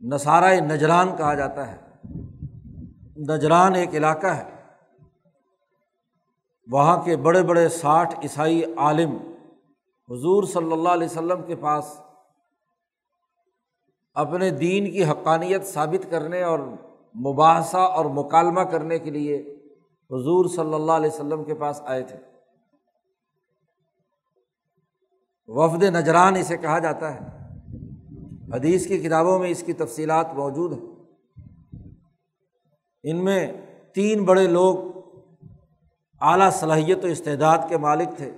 نصارۂ 0.00 0.60
نجران 0.60 1.16
کہا 1.16 1.34
جاتا 1.34 1.72
ہے۔ 1.72 1.83
نجران 3.16 3.74
ایک 3.74 3.94
علاقہ 3.94 4.26
ہے۔ 4.26 4.54
وہاں 6.72 7.02
کے 7.02 7.16
بڑے 7.16 7.42
بڑے 7.42 7.68
ساٹھ 7.68 8.14
عیسائی 8.22 8.62
عالم 8.76 9.10
حضور 10.08 10.44
صلی 10.44 10.72
اللہ 10.72 10.88
علیہ 10.88 11.06
وسلم 11.06 11.42
کے 11.42 11.56
پاس 11.56 12.00
اپنے 14.14 14.50
دین 14.50 14.92
کی 14.92 15.04
حقانیت 15.04 15.64
ثابت 15.64 16.10
کرنے 16.10 16.42
اور 16.42 16.58
مباحثہ 17.16 17.76
اور 17.76 18.04
مکالمہ 18.04 18.60
کرنے 18.60 18.98
کے 18.98 19.10
لیے 19.10 19.36
حضور 20.10 20.44
صلی 20.44 20.74
اللہ 20.74 20.92
علیہ 20.92 21.10
وسلم 21.10 21.44
کے 21.44 21.54
پاس 21.54 21.82
آئے 21.84 22.02
تھے۔ 22.02 22.16
وفد 25.46 25.82
نجران 25.82 26.36
اسے 26.36 26.56
کہا 26.56 26.78
جاتا 26.78 27.14
ہے۔ 27.14 27.20
حدیث 28.54 28.86
کی 28.86 28.98
کتابوں 28.98 29.38
میں 29.38 29.50
اس 29.50 29.62
کی 29.62 29.72
تفصیلات 29.72 30.34
موجود 30.34 30.72
ہیں۔ 30.72 30.93
ان 33.04 33.24
میں 33.24 33.52
تین 33.94 34.24
بڑے 34.24 34.46
لوگ 34.46 34.76
اعلیٰ 36.20 36.50
صلاحیت 36.50 37.04
و 37.04 37.06
استعداد 37.06 37.58
کے 37.68 37.76
مالک 37.76 38.16
تھے۔ 38.16 38.32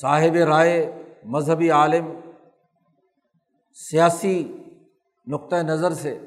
صاحب 0.00 0.34
رائے 0.34 1.02
مذہبی 1.24 1.70
عالم، 1.70 2.20
سیاسی 3.90 4.56
نقطۂ 5.26 5.56
نظر 5.56 5.94
سے 5.94 6.18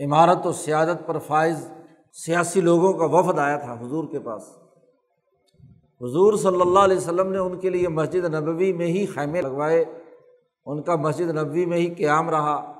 عمارت 0.00 0.46
و 0.46 0.52
سیادت 0.52 1.06
پر 1.06 1.18
فائز 1.18 1.68
سیاسی 2.12 2.60
لوگوں 2.60 2.92
کا 2.92 3.04
وفد 3.04 3.38
آیا 3.38 3.56
تھا 3.56 3.72
حضور 3.72 4.04
کے 4.10 4.20
پاس۔ 4.20 4.42
حضور 6.00 6.36
صلی 6.36 6.60
اللہ 6.60 6.78
علیہ 6.78 6.96
وسلم 6.96 7.32
نے 7.32 7.38
ان 7.38 7.58
کے 7.58 7.70
لیے 7.70 7.88
مسجد 7.88 8.24
نبوی 8.34 8.72
میں 8.72 8.86
ہی 8.86 9.06
خیمے 9.06 9.40
لگوائے، 9.40 9.84
ان 10.66 10.82
کا 10.82 10.96
مسجد 10.96 11.30
نبوی 11.30 11.66
میں 11.66 11.78
ہی 11.78 11.94
قیام 11.94 12.30
رہا۔ 12.30 12.75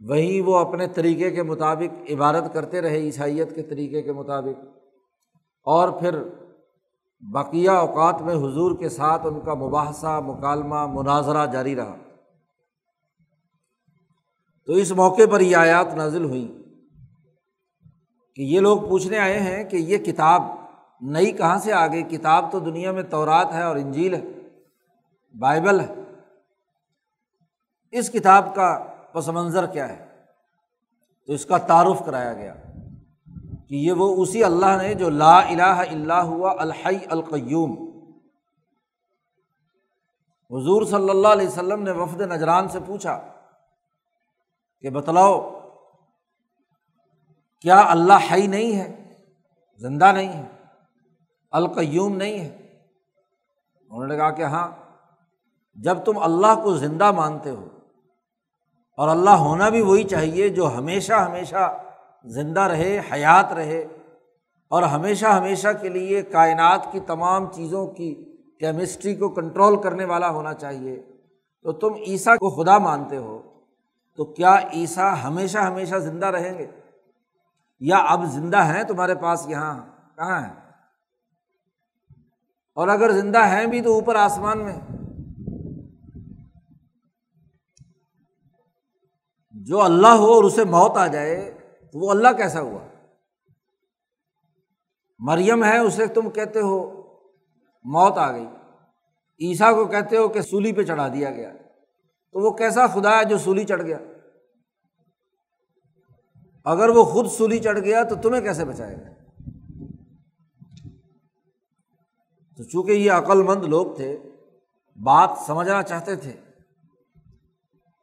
وہیں 0.00 0.42
وہ 0.42 0.58
اپنے 0.58 0.86
طریقے 0.86 1.30
کے 1.30 1.42
مطابق 1.42 2.12
عبادت 2.12 2.54
کرتے 2.54 2.80
رہے، 2.80 2.96
عیسائیت 2.96 3.54
کے 3.54 3.62
طریقے 3.62 4.02
کے 4.02 4.12
مطابق۔ 4.12 4.64
اور 5.64 5.88
پھر 5.88 6.18
بقیہ 7.20 7.70
اوقات 7.70 8.22
میں 8.22 8.34
حضور 8.34 8.78
کے 8.78 8.88
ساتھ 8.88 9.26
ان 9.26 9.40
کا 9.40 9.54
مباحثہ، 9.54 10.20
مکالمہ، 10.24 10.86
مناظرہ 10.86 11.46
جاری 11.46 11.76
رہا۔ 11.76 11.96
تو 14.66 14.72
اس 14.72 14.92
موقع 14.92 15.22
پر 15.30 15.40
یہ 15.40 15.56
آیات 15.56 15.94
نازل 15.94 16.24
ہوئیں 16.24 16.48
کہ 18.34 18.42
یہ 18.42 18.60
لوگ 18.60 18.78
پوچھنے 18.78 19.18
آئے 19.18 19.40
ہیں 19.40 19.64
کہ 19.64 19.76
یہ 19.76 19.98
کتاب 19.98 20.42
نئی 21.00 21.32
کہاں 21.32 21.58
سے 21.58 21.72
آ 21.72 21.86
گئی 21.86 22.02
کتاب 22.02 22.52
تو 22.52 22.58
دنیا 22.58 22.92
میں 22.92 23.02
تورات 23.02 23.52
ہے 23.52 23.62
اور 23.62 23.76
انجیل 23.76 24.14
ہے، 24.14 24.24
بائبل 25.38 25.80
ہے۔ 25.80 25.94
اس 27.90 28.10
کتاب 28.10 28.54
کا 28.54 28.93
پس 29.14 29.28
منظر 29.28 29.66
کیا 29.66 29.88
ہے؟ 29.88 30.06
تو 31.26 31.32
اس 31.32 31.46
کا 31.46 31.58
تعارف 31.58 32.02
کرایا 32.06 32.32
گیا 32.32 32.54
کہ 33.68 33.74
یہ 33.74 33.92
وہ 33.92 34.22
اسی 34.22 34.44
اللہ 34.44 34.82
نے 34.82 34.94
جو 34.94 35.10
لا 35.10 35.38
الہ 35.38 35.82
الا 35.90 36.22
ہوا 36.22 36.54
الحی 36.58 36.98
القیوم۔ 37.10 37.72
حضور 40.50 40.84
صلی 40.84 41.10
اللہ 41.10 41.28
علیہ 41.28 41.48
وسلم 41.48 41.82
نے 41.82 41.90
وفد 41.90 42.20
نجران 42.20 42.68
سے 42.68 42.78
پوچھا 42.86 43.20
کہ 44.80 44.90
بتلاؤ، 44.90 45.50
کیا 47.60 47.84
اللہ 47.88 48.32
حی 48.32 48.46
نہیں 48.46 48.76
ہے؟ 48.76 49.14
زندہ 49.76 50.12
نہیں 50.12 50.32
ہے؟ 50.32 50.48
القیوم 51.50 52.16
نہیں 52.16 52.40
ہے؟ 52.40 52.78
انہوں 53.90 54.06
نے 54.06 54.16
کہا 54.16 54.30
کہ 54.30 54.42
ہاں 54.42 54.68
جب 55.74 56.04
تم 56.04 56.18
اللہ 56.18 56.54
کو 56.62 56.76
زندہ 56.76 57.10
مانتے 57.10 57.50
ہو 57.50 57.68
اور 58.96 59.08
اللہ 59.08 59.30
ہونا 59.30 59.68
بھی 59.68 59.80
وہی 59.80 60.04
چاہیے 60.04 60.48
جو 60.48 60.78
ہمیشہ 60.78 61.12
ہمیشہ 61.12 61.78
زندہ 62.24 62.60
رہے، 62.60 63.00
حیات 63.12 63.52
رہے 63.52 63.86
اور 64.68 64.82
ہمیشہ 64.82 65.26
ہمیشہ 65.26 65.68
کے 65.80 65.88
لیے 65.88 66.22
کائنات 66.22 66.92
کی 66.92 67.00
تمام 67.00 67.52
چیزوں 67.52 67.86
کی 67.86 68.36
کیمسٹری 68.60 69.14
کو 69.14 69.28
کنٹرول 69.28 69.82
کرنے 69.82 70.04
والا 70.04 70.30
ہونا 70.30 70.54
چاہیے۔ 70.54 71.02
تو 71.62 71.72
تم 71.72 71.94
عیسیٰ 72.06 72.34
کو 72.34 72.50
خدا 72.50 72.78
مانتے 72.78 73.16
ہو، 73.16 73.42
تو 74.16 74.24
کیا 74.24 74.56
عیسیٰ 74.72 75.14
ہمیشہ 75.24 75.58
ہمیشہ 75.58 75.96
زندہ 75.96 76.26
رہیں 76.26 76.58
گے؟ 76.58 76.66
یا 77.80 77.96
اب 77.96 78.24
زندہ 78.24 78.64
ہیں 78.64 78.82
تمہارے 78.82 79.14
پاس 79.14 79.46
یہاں؟ 79.48 79.80
کہاں 80.16 80.40
ہیں؟ 80.40 80.54
اور 82.74 82.88
اگر 82.88 83.10
زندہ 83.10 83.46
ہیں 83.46 83.66
بھی 83.66 83.80
تو 83.80 83.94
اوپر 83.94 84.14
آسمان 84.14 84.58
میں۔ 84.58 85.03
جو 89.66 89.82
اللہ 89.82 90.06
ہو 90.06 90.32
اور 90.34 90.44
اسے 90.44 90.64
موت 90.64 90.96
آ 90.96 91.06
جائے، 91.06 91.58
تو 91.92 91.98
وہ 91.98 92.10
اللہ 92.10 92.28
کیسا 92.36 92.60
ہوا؟ 92.60 92.86
مریم 95.18 95.64
ہے، 95.64 95.78
اسے 95.78 96.06
تم 96.06 96.30
کہتے 96.30 96.60
ہو 96.60 97.02
موت 97.84 98.18
آ 98.18 98.32
گئی۔ 98.32 98.46
عیسیٰ 99.40 99.74
کو 99.74 99.84
کہتے 99.84 100.16
ہو 100.16 100.28
کہ 100.28 100.40
سولی 100.40 100.72
پہ 100.72 100.82
چڑھا 100.82 101.08
دیا 101.08 101.30
گیا۔ 101.30 101.52
تو 102.32 102.40
وہ 102.40 102.50
کیسا 102.50 102.86
خدا 102.86 103.18
ہے 103.18 103.24
جو 103.24 103.38
سولی 103.38 103.64
چڑھ 103.64 103.82
گیا؟ 103.82 103.98
اگر 106.64 106.88
وہ 106.88 107.04
خود 107.04 107.26
سولی 107.26 107.58
چڑھ 107.58 107.78
گیا 107.78 108.02
تو 108.02 108.14
تمہیں 108.14 108.42
کیسے 108.42 108.64
بچائے 108.64 108.96
گا؟ 108.96 109.30
تو 112.56 112.62
چونکہ 112.62 112.92
یہ 112.92 113.12
عقل 113.12 113.42
مند 113.42 113.64
لوگ 113.64 113.94
تھے، 113.94 114.18
بات 115.04 115.30
سمجھنا 115.46 115.82
چاہتے 115.82 116.16
تھے 116.16 116.43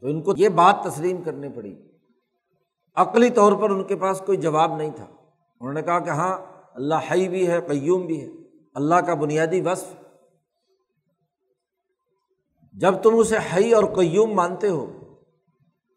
تو 0.02 0.08
ان 0.08 0.22
کو 0.22 0.34
یہ 0.38 0.50
بات 0.50 0.84
تسلیم 0.84 1.22
کرنی 1.22 1.50
پڑی۔ 1.50 1.76
عقلی 2.96 3.30
طور 3.30 3.54
پر 3.54 3.70
ان 3.70 3.84
کے 3.84 3.96
پاس 3.96 4.22
کوئی 4.26 4.38
جواب 4.38 4.76
نہیں 4.78 4.90
تھا۔ 4.96 5.06
انہوں 5.60 5.74
نے 5.74 5.82
کہا 5.82 6.00
کہ 6.00 6.10
ہاں 6.10 6.38
اللہ 6.74 6.96
حی 7.12 7.30
بھی 7.30 7.48
ہے، 7.48 7.62
قیوم 7.62 8.06
بھی 8.06 8.22
ہے۔ 8.22 8.30
اللہ 8.76 8.96
کا 8.96 9.14
بنیادی 9.14 9.62
وصف۔ 9.62 9.94
جب 12.74 12.94
تم 13.04 13.16
اسے 13.16 13.38
حی 13.38 13.72
اور 13.72 13.84
قیوم 13.84 14.34
مانتے 14.34 14.70
ہو، 14.70 15.00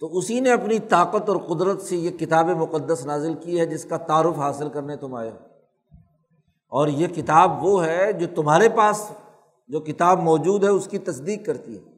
تو 0.00 0.18
اسی 0.18 0.40
نے 0.40 0.52
اپنی 0.52 0.78
طاقت 0.78 1.28
اور 1.28 1.36
قدرت 1.36 1.82
سے 1.82 1.96
یہ 1.96 2.10
کتاب 2.10 2.46
مقدس 2.46 3.06
نازل 3.06 3.34
کی 3.34 3.60
ہے، 3.60 3.66
جس 3.66 3.84
کا 3.84 3.96
تعارف 3.96 4.38
حاصل 4.38 4.68
کرنے 4.68 4.96
تم 4.96 5.14
آئے 5.14 5.30
ہو۔ 5.30 5.36
اور 6.68 6.88
یہ 6.88 7.06
کتاب 7.06 7.64
وہ 7.64 7.86
ہے 7.86 8.12
جو 8.12 8.26
تمہارے 8.34 8.68
پاس، 8.68 9.10
جو 9.68 9.80
کتاب 9.80 10.22
موجود 10.22 10.64
ہے، 10.64 10.68
اس 10.68 10.86
کی 10.86 10.98
تصدیق 10.98 11.46
کرتی 11.46 11.78
ہے۔ 11.78 11.93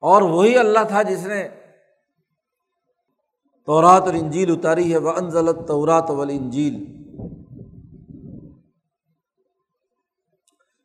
اور 0.00 0.22
وہی 0.22 0.58
اللہ 0.58 0.78
تھا 0.88 1.02
جس 1.02 1.26
نے 1.26 1.48
تورات 3.66 4.02
اور 4.02 4.14
انجیل 4.14 4.50
اتاری 4.50 4.92
ہے 4.92 4.98
وہ 4.98 5.12
انزلت 5.12 5.68
تورات 5.68 6.10
ولی 6.10 6.36
انجیل 6.36 7.00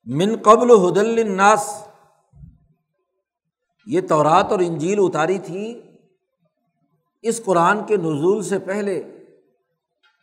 من 0.05 0.35
قبل 0.41 0.71
حدل 0.71 1.27
الناس 1.27 1.87
یہ 3.85 4.01
تورات 4.01 4.51
اور 4.51 4.59
انجیل 4.59 4.99
اتاری 5.01 5.39
تھی 5.39 5.81
اس 7.21 7.41
قرآن 7.45 7.85
کے 7.85 7.97
نزول 7.97 8.43
سے 8.43 8.59
پہلے 8.59 9.03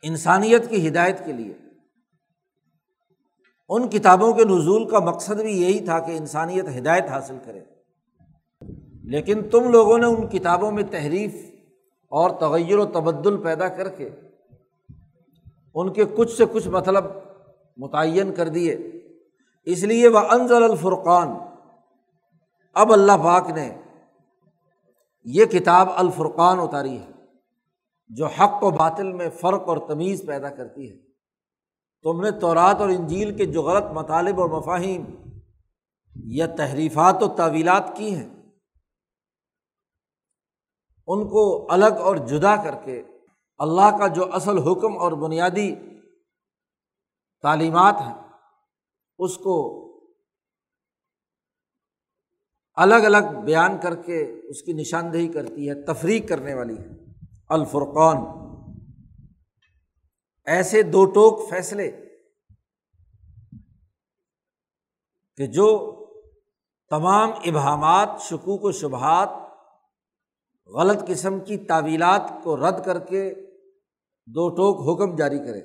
انسانیت 0.01 0.69
کی 0.69 0.87
ہدایت 0.87 1.25
کے 1.25 1.33
لیے۔ 1.33 1.53
ان 3.69 3.89
کتابوں 3.89 4.33
کے 4.33 4.43
نزول 4.43 4.89
کا 4.89 4.99
مقصد 4.99 5.41
بھی 5.41 5.61
یہی 5.61 5.85
تھا 5.85 5.99
کہ 5.99 6.11
انسانیت 6.11 6.65
ہدایت 6.77 7.03
حاصل 7.03 7.37
کرے۔ 7.45 7.72
لیکن 9.03 9.49
تم 9.49 9.71
لوگوں 9.71 9.97
نے 9.97 10.05
ان 10.05 10.27
کتابوں 10.27 10.71
میں 10.71 10.83
تحریف 10.91 11.35
اور 12.09 12.29
تغیر 12.29 12.77
و 12.77 12.85
تبدل 12.85 13.43
پیدا 13.43 13.67
کر 13.67 13.89
کے 13.89 14.09
ان 15.75 15.93
کے 15.93 16.05
کچھ 16.15 16.31
سے 16.31 16.43
کچھ 16.51 16.67
مطلب 16.67 17.05
متعین 17.77 18.33
کر 18.33 18.47
دیے۔ 18.47 18.77
اس 19.63 19.83
لیے 19.83 20.07
وہ 20.07 20.19
انضل 20.19 20.63
الفرقان۔ 20.63 21.27
اب 22.73 22.93
اللہ 22.93 23.11
پاک 23.23 23.49
نے 23.49 23.81
یہ 25.23 25.45
کتاب 25.45 25.89
الفرقان 25.95 26.59
اتاری 26.59 26.97
ہے، 26.97 27.11
جو 28.07 28.25
حق 28.25 28.63
و 28.63 28.71
باطل 28.71 29.11
میں 29.11 29.29
فرق 29.29 29.69
اور 29.69 29.77
تمیز 29.77 30.25
پیدا 30.27 30.49
کرتی 30.49 30.91
ہے۔ 30.91 30.95
تم 32.03 32.21
نے 32.21 32.31
تورات 32.31 32.81
اور 32.81 32.89
انجیل 32.89 33.35
کے 33.35 33.45
جو 33.45 33.61
غلط 33.61 33.83
مطالب 33.83 34.41
اور 34.41 34.49
مفاہیم 34.49 35.03
یا 36.15 36.45
تحریفات 36.45 37.23
و 37.23 37.27
تعویلات 37.27 37.95
کی 37.95 38.15
ہیں 38.15 38.42
ان 41.07 41.27
کو 41.27 41.71
الگ 41.71 41.99
اور 41.99 42.15
جدا 42.15 42.63
کر 42.63 42.75
کے 42.85 43.03
اللہ 43.57 43.97
کا 43.99 44.07
جو 44.07 44.33
اصل 44.33 44.57
حکم 44.57 44.97
اور 44.97 45.11
بنیادی 45.11 45.75
تعلیمات 47.41 47.95
ہیں، 48.01 48.13
اس 49.17 49.37
کو 49.37 49.79
الگ 52.73 52.95
الگ 52.95 53.39
بیان 53.45 53.77
کر 53.83 53.95
کے 53.95 54.39
اس 54.49 54.61
کی 54.61 54.73
نشاندہی 54.73 55.27
کرتی 55.27 55.69
ہے 55.69 55.81
تفریح 55.81 56.27
کرنے 56.27 56.53
والی 56.53 56.77
ہے۔ 56.77 56.87
الفرقان۔ 57.49 58.17
ایسے 60.45 60.83
دو 60.83 61.05
ٹوک 61.05 61.49
فیصلے 61.49 61.91
کہ 65.37 65.47
جو 65.47 65.67
تمام 66.89 67.29
ابہامات، 67.45 68.09
شکوک 68.21 68.63
و 68.63 68.71
شبہات 68.71 69.42
غلط 70.67 71.07
قسم 71.07 71.39
کی 71.39 71.57
تعویلات 71.57 72.31
کو 72.43 72.57
رد 72.57 72.85
کر 72.85 72.99
کے 72.99 73.33
دو 74.25 74.49
ٹوک 74.49 74.81
حکم 74.81 75.15
جاری 75.15 75.37
کرے۔ 75.37 75.61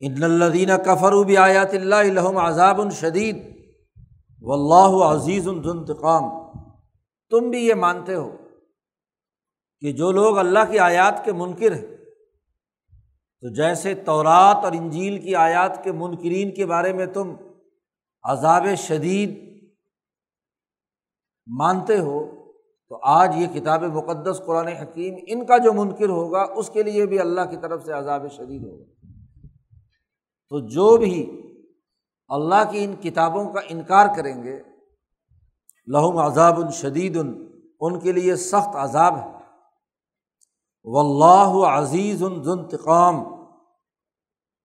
ان 0.00 0.22
الدین 0.22 0.68
کفر 0.84 1.24
بھی 1.24 1.36
آیات 1.36 1.74
اللہ 1.74 2.38
عذاب 2.38 2.80
الشدید 2.80 3.36
و 4.42 4.52
اللہ 4.52 5.04
عزیز 5.04 5.48
الانتقام 5.48 6.50
تم 7.30 7.50
بھی 7.50 7.66
یہ 7.66 7.74
مانتے 7.74 8.14
ہو 8.14 8.36
کہ 9.80 9.92
جو 9.92 10.12
لوگ 10.12 10.38
اللہ 10.38 10.70
کی 10.70 10.78
آیات 10.78 11.24
کے 11.24 11.32
منکر 11.32 11.72
ہیں، 11.72 11.96
تو 13.40 13.54
جیسے 13.54 13.94
تورات 13.94 14.56
اور 14.64 14.72
انجیل 14.72 15.22
کی 15.22 15.34
آیات 15.34 15.84
کے 15.84 15.92
منکرین 15.92 16.54
کے 16.54 16.66
بارے 16.66 16.92
میں 16.92 17.06
تم 17.06 17.34
عذاب 18.22 18.66
شدید 18.78 19.60
مانتے 21.46 21.98
ہو 21.98 22.35
تو 22.88 22.98
آج 23.02 23.36
یہ 23.36 23.46
کتاب 23.46 23.82
مقدس 23.82 24.40
قرآن 24.46 24.68
حکیم 24.68 25.14
ان 25.26 25.46
کا 25.46 25.58
جو 25.58 25.72
منکر 25.72 26.08
ہوگا، 26.08 26.46
اس 26.56 26.70
کے 26.70 26.82
لیے 26.82 27.06
بھی 27.06 27.20
اللہ 27.20 27.40
کی 27.50 27.56
طرف 27.56 27.84
سے 27.84 27.92
عذاب 27.92 28.26
شدید 28.30 28.64
ہوگا۔ 28.64 28.84
تو 30.50 30.60
جو 30.60 30.96
بھی 30.96 31.42
اللہ 32.28 32.70
کی 32.70 32.84
ان 32.84 32.96
کتابوں 32.96 33.52
کا 33.52 33.60
انکار 33.68 34.06
کریں 34.16 34.42
گے، 34.42 34.62
لہم 35.86 36.18
عذاب 36.18 36.56
الشدید 36.56 37.16
ان 37.80 38.00
کے 38.00 38.12
لیے 38.12 38.36
سخت 38.36 38.76
عذاب 38.76 39.16
ہے۔ 39.16 39.36
و 40.84 40.98
اللہ 40.98 41.68
عزیز 41.68 42.22
النتقام 42.22 43.14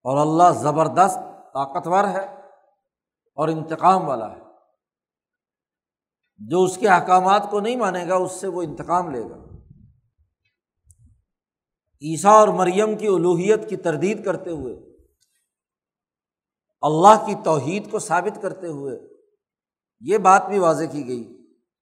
اور 0.04 0.18
اللہ 0.18 0.60
زبردست 0.60 1.20
طاقتور 1.54 2.04
ہے 2.04 2.26
اور 3.36 3.48
انتقام 3.48 4.08
والا 4.08 4.32
ہے۔ 4.32 4.51
جو 6.50 6.64
اس 6.64 6.78
کے 6.78 6.88
احکامات 6.88 7.50
کو 7.52 7.60
نہیں 7.60 7.76
مانے 7.76 8.08
گا، 8.08 8.16
اس 8.16 8.32
سے 8.32 8.48
وہ 8.48 8.62
انتقام 8.62 9.10
لے 9.12 9.22
گا۔ 9.22 9.36
عیسیٰ 12.02 12.32
اور 12.32 12.48
مریم 12.48 12.98
کی 12.98 13.08
الوحیت 13.08 13.70
کی 13.70 13.76
تردید 13.78 14.26
کرتے 14.26 14.52
ہوئے، 14.52 14.74
اللہ 16.82 17.26
کی 17.26 17.36
توحید 17.44 17.92
کو 17.92 18.00
ثابت 18.00 18.42
کرتے 18.42 18.68
ہوئے، 18.68 19.00
یہ 20.00 20.18
بات 20.18 20.48
بھی 20.48 20.60
واضح 20.60 20.86
کی 20.92 21.08
گئی 21.08 21.24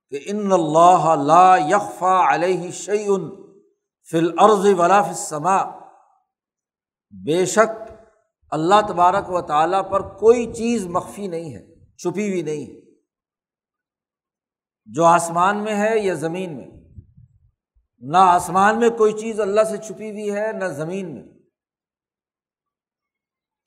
کہ 0.10 0.20
ان 0.26 0.52
اللہ 0.52 1.16
لا 1.24 1.58
یکفا 1.58 2.34
علیہ 2.34 2.72
شعین 2.72 3.30
فل 4.12 4.40
عرض 4.40 4.66
ولا 4.78 5.02
سما 5.14 5.58
بے 7.14 7.46
شک 7.46 7.92
اللہ 8.52 8.82
تبارک 8.88 9.30
و 9.30 9.42
تعالیٰ 9.42 9.90
پر 9.92 10.02
کوئی 10.18 10.54
چیز 10.54 10.88
مخفی 10.88 11.28
نہیں 11.28 11.54
ہے، 11.56 11.96
چھپی 11.98 12.30
ہوئی 12.30 12.42
نہیں 12.42 12.66
ہے۔ 12.66 12.89
جو 14.94 15.06
آسمان 15.06 15.64
میں 15.64 15.76
ہے 15.76 16.00
یا 16.00 16.14
زمین 16.14 16.58
میں۔ 16.58 16.68
نہ 18.00 18.18
آسمان 18.18 18.80
میں 18.80 18.90
کوئی 18.90 19.14
چیز 19.14 19.40
اللہ 19.40 19.64
سے 19.64 19.78
چھپی 19.78 20.12
ہوئی 20.12 20.36
ہے، 20.36 20.52
نہ 20.52 20.66
زمین 20.66 21.16
میں۔ 21.16 21.24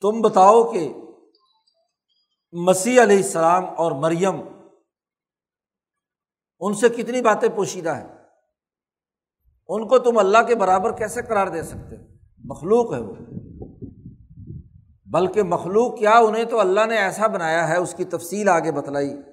تم 0.00 0.20
بتاؤ 0.20 0.72
کہ 0.72 0.94
مسیح 2.52 3.02
علیہ 3.02 3.16
السلام 3.16 3.64
اور 3.76 3.92
مریم 3.92 4.40
ان 6.60 6.74
سے 6.74 6.88
کتنی 6.88 7.22
باتیں 7.22 7.48
پوشیدہ 7.48 7.96
ہیں؟ 7.96 8.08
ان 9.68 9.88
کو 9.88 9.98
تم 9.98 10.18
اللہ 10.18 10.38
کے 10.48 10.54
برابر 10.54 10.92
کیسے 10.96 11.22
قرار 11.22 11.46
دے 11.46 11.62
سکتے 11.62 11.96
مخلوق 12.38 12.94
ہے 12.94 13.00
وہ۔ 13.00 13.14
بلکہ 15.06 15.42
مخلوق 15.42 15.98
کیا 15.98 16.18
انہیں 16.18 16.44
تو 16.44 16.60
اللہ 16.60 16.86
نے 16.86 16.98
ایسا 16.98 17.26
بنایا 17.26 17.68
ہے، 17.68 17.76
اس 17.76 17.94
کی 17.94 18.04
تفصیل 18.04 18.48
آگے 18.48 18.72
بتلائی۔ 18.72 19.31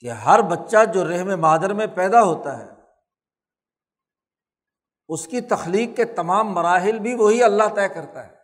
کہ 0.00 0.10
ہر 0.10 0.42
بچہ 0.42 0.84
جو 0.94 1.08
رحم 1.08 1.40
مادر 1.40 1.72
میں 1.72 1.86
پیدا 1.86 2.22
ہوتا 2.22 2.58
ہے، 2.58 2.66
اس 5.08 5.26
کی 5.26 5.40
تخلیق 5.40 5.96
کے 5.96 6.04
تمام 6.04 6.52
مراحل 6.52 6.98
بھی 6.98 7.14
وہی 7.14 7.42
اللہ 7.42 7.74
طے 7.74 7.88
کرتا 7.88 8.26
ہے۔ 8.26 8.36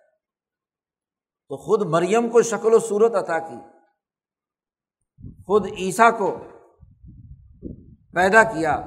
تو 1.49 1.57
خود 1.57 1.87
مریم 1.87 2.29
کو 2.29 2.43
شکل 2.43 2.75
و 2.75 2.79
صورت 2.79 3.15
عطا 3.15 3.39
کی، 3.39 3.57
خود 5.47 5.67
عیسیٰ 5.67 6.19
کو 6.19 6.39
پیدا 8.15 8.43
کیا۔ 8.43 8.83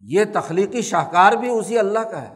یہ 0.00 0.24
تخلیقی 0.34 0.82
شاہکار 0.82 1.32
بھی 1.32 1.48
اسی 1.48 1.78
اللہ 1.78 1.98
کا 1.98 2.22
ہے۔ 2.22 2.34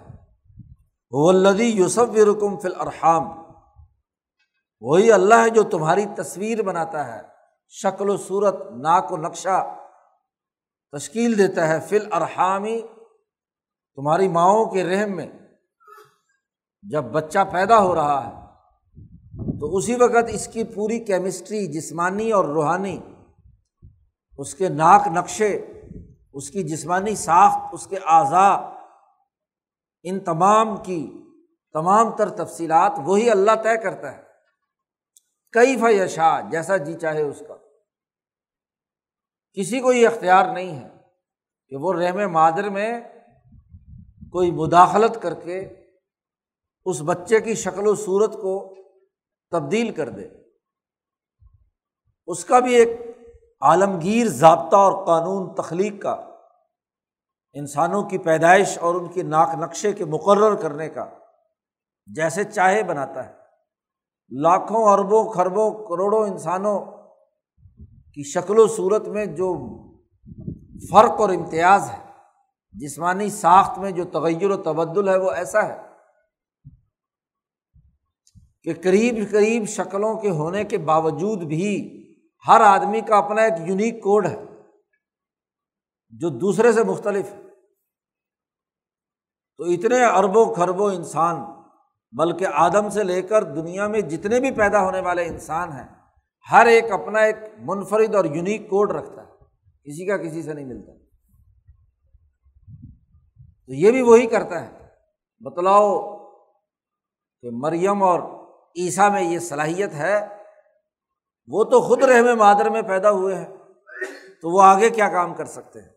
وہ 1.10 1.28
الدی 1.28 1.64
یوسف 1.64 2.16
رکم 2.16 2.58
فل 2.58 2.80
ارحام 2.80 3.24
وہی 4.80 5.12
اللہ 5.12 5.34
ہے 5.34 5.50
جو 5.50 5.62
تمہاری 5.62 6.06
تصویر 6.16 6.62
بناتا 6.62 7.16
ہے۔ 7.16 7.29
شکل 7.72 8.11
و 8.11 8.16
صورت، 8.16 8.54
ناک 8.70 9.12
و 9.12 9.16
نقشہ 9.16 9.76
تشکیل 10.92 11.38
دیتا 11.38 11.68
ہے 11.68 11.80
فل 11.80 12.12
ارحامی 12.12 12.83
تمہاری 13.94 14.28
ماؤں 14.28 14.64
کے 14.64 14.85
رحم 14.85 15.16
میں۔ 15.16 15.26
جب 16.83 17.04
بچہ 17.04 17.38
پیدا 17.52 17.78
ہو 17.78 17.94
رہا 17.94 18.26
ہے، 18.26 18.40
تو 19.61 19.76
اسی 19.76 19.94
وقت 19.94 20.28
اس 20.28 20.48
کی 20.48 20.64
پوری 20.64 20.98
کیمسٹری 20.98 21.66
جسمانی 21.66 22.33
اور 22.33 22.44
روحانی، 22.44 23.00
اس 24.38 24.54
کے 24.54 24.68
ناک 24.68 25.09
نقشے، 25.09 25.80
اس 26.33 26.50
کی 26.50 26.62
جسمانی 26.62 27.14
ساخت، 27.14 27.59
اس 27.72 27.87
کے 27.87 27.96
اعضاء، 27.96 28.56
ان 30.02 30.20
تمام 30.20 30.76
کی 30.76 31.22
تمام 31.72 32.11
تر 32.11 32.30
تفصیلات، 32.30 32.92
وہی 33.04 33.30
اللہ 33.30 33.62
طے 33.62 33.83
کرتا 33.83 34.16
ہے۔ 34.16 34.22
کئی 35.52 35.76
فیشا 35.76 36.40
جیسا 36.40 36.76
جی 36.76 36.94
چاہے 36.94 37.22
اس 37.22 37.42
کا۔ 37.48 37.54
کسی 39.54 39.80
کو 39.80 39.92
یہ 39.92 40.08
اختیار 40.08 40.54
نہیں 40.54 40.84
ہے 40.84 40.88
کہ 41.68 41.76
وہ 41.76 41.92
رحم 41.92 42.32
مادر 42.32 42.70
میں 42.70 43.00
کوئی 44.30 44.50
مداخلت 44.50 45.22
کر 45.22 45.34
کے 45.34 45.68
اس 46.84 47.02
بچے 47.02 47.40
کی 47.40 47.54
شکل 47.54 47.86
و 47.86 47.94
صورت 47.94 48.32
کو 48.32 48.74
تبدیل 49.50 49.92
کر 49.92 50.08
دے۔ 50.08 50.28
اس 52.26 52.44
کا 52.44 52.58
بھی 52.58 52.74
ایک 52.74 53.00
عالمگیر 53.60 54.26
ضابطہ 54.26 54.76
اور 54.76 55.06
قانون 55.06 55.54
تخلیق 55.54 56.02
کا، 56.02 56.12
انسانوں 57.52 58.02
کی 58.02 58.18
پیدائش 58.18 58.78
اور 58.78 58.94
ان 58.94 59.08
کے 59.08 59.22
ناک 59.22 59.48
نقشے 59.58 59.92
کے 59.92 60.04
مقرر 60.04 60.54
کرنے 60.54 60.88
کا، 60.88 61.06
جیسے 62.06 62.44
چاہے 62.44 62.82
بناتا 62.82 63.28
ہے۔ 63.28 63.32
لاکھوں 64.30 64.92
اربوں 64.92 65.32
خربوں 65.32 65.70
کروڑوں 65.70 66.28
انسانوں 66.28 66.99
کی 68.14 68.23
شکل 68.23 68.59
و 68.59 68.66
صورت 68.66 69.09
میں 69.09 69.27
جو 69.27 69.55
فرق 70.90 71.20
اور 71.20 71.31
امتیاز 71.31 71.90
ہے، 71.90 71.99
جسمانی 72.73 73.31
ساخت 73.31 73.79
میں 73.79 73.90
جو 73.90 74.05
تغیر 74.05 74.51
و 74.51 74.57
تبدل 74.57 75.09
ہے، 75.09 75.16
وہ 75.16 75.31
ایسا 75.31 75.68
ہے 75.68 75.79
کہ 78.62 78.75
قریب 78.75 79.31
قریب 79.31 79.64
شکلوں 79.68 80.14
کے 80.14 80.31
ہونے 80.31 80.64
کے 80.64 80.79
باوجود 80.79 81.42
بھی 81.42 81.96
ہر 82.49 82.61
آدمی 82.61 83.01
کا 83.01 83.16
اپنا 83.16 83.42
ایک 83.42 83.68
یونیک 83.68 84.03
کوڈ 84.03 84.27
ہے 84.27 84.44
جو 86.11 86.29
دوسرے 86.29 86.73
سے 86.73 86.85
مختلف 86.85 87.33
ہے۔ 87.33 87.40
تو 89.57 89.64
اتنے 89.64 90.05
اربوں 90.05 90.55
خربوں 90.55 90.92
انسان، 90.92 91.37
بلکہ 92.12 92.46
آدم 92.53 92.90
سے 92.90 93.03
لے 93.03 93.23
کر 93.23 93.42
دنیا 93.42 93.87
میں 93.87 94.01
جتنے 94.01 94.40
بھی 94.40 94.51
پیدا 94.51 94.81
ہونے 94.81 95.01
والے 95.01 95.25
انسان 95.25 95.73
ہیں 95.73 95.99
ہر 96.50 96.66
ایک 96.66 96.92
اپنا 96.92 97.18
ایک 97.18 97.37
منفرد 97.59 98.14
اور 98.14 98.24
یونیک 98.24 98.70
کوڈ 98.70 98.92
رکھتا 98.92 99.22
ہے، 99.22 99.33
کسی 99.85 100.07
کا 100.07 100.16
کسی 100.16 100.42
سے 100.42 100.53
نہیں 100.53 100.64
ملتا۔ 100.64 100.92
تو 103.66 103.74
یہ 103.74 103.90
بھی 103.90 104.03
وہی 104.03 104.26
کرتا 104.26 104.64
ہے۔ 104.64 104.87
بتلاؤ 105.40 106.16
کہ 107.40 107.48
مریم 107.53 108.03
اور 108.03 108.20
عیسیٰ 108.76 109.12
میں 109.12 109.22
یہ 109.22 109.38
صلاحیت 109.38 109.92
ہے؟ 109.92 110.26
وہ 111.46 111.64
تو 111.64 111.81
خود 111.81 112.03
رحم 112.03 112.38
مادر 112.38 112.70
میں 112.70 112.83
پیدا 112.83 113.11
ہوئے 113.11 113.35
ہیں۔ 113.35 113.48
تو 114.42 114.50
وہ 114.50 114.62
آگے 114.62 114.90
کیا 114.90 115.09
کام 115.09 115.35
کر 115.35 115.44
سکتے 115.44 115.81
ہیں؟ 115.81 115.88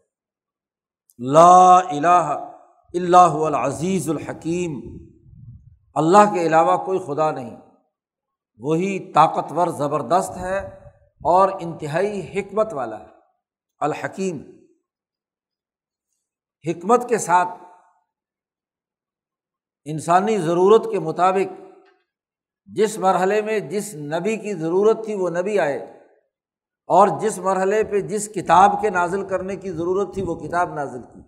لا 1.20 1.78
الہ 1.78 2.52
اللہ 2.94 3.18
العزیز 3.18 4.10
الحکیم۔ 4.10 4.98
اللہ 5.96 6.34
کے 6.34 6.48
علاوہ 6.48 6.86
کوئی 6.86 7.00
خدا 7.00 7.32
نہیں۔ 7.32 7.58
وہی 8.60 9.12
طاقتور 9.14 9.68
زبردست 9.68 10.38
ہے 10.38 10.58
اور 11.22 11.50
انتہائی 11.60 12.22
حکمت 12.32 12.74
والا 12.74 13.00
ہے، 13.00 13.08
الحکیم۔ 13.82 14.42
حکمت 16.66 17.10
کے 17.10 17.18
ساتھ 17.18 17.50
انسانی 19.86 20.38
ضرورت 20.38 20.92
کے 20.92 21.00
مطابق 21.00 21.62
جس 22.70 22.98
مرحلے 22.98 23.42
میں 23.42 23.60
جس 23.60 23.94
نبی 23.96 24.36
کی 24.38 24.54
ضرورت 24.54 25.04
تھی 25.06 25.16
وہ 25.16 25.30
نبی 25.30 25.60
آئے، 25.60 25.78
اور 26.90 27.08
جس 27.20 27.38
مرحلے 27.38 27.84
پہ 27.84 28.00
جس 28.02 28.28
کتاب 28.30 28.82
کے 28.82 28.90
نازل 28.90 29.28
کرنے 29.28 29.56
کی 29.56 29.72
ضرورت 29.72 30.14
تھی 30.14 30.22
وہ 30.22 30.36
کتاب 30.36 30.74
نازل 30.74 31.02
کی۔ 31.04 31.22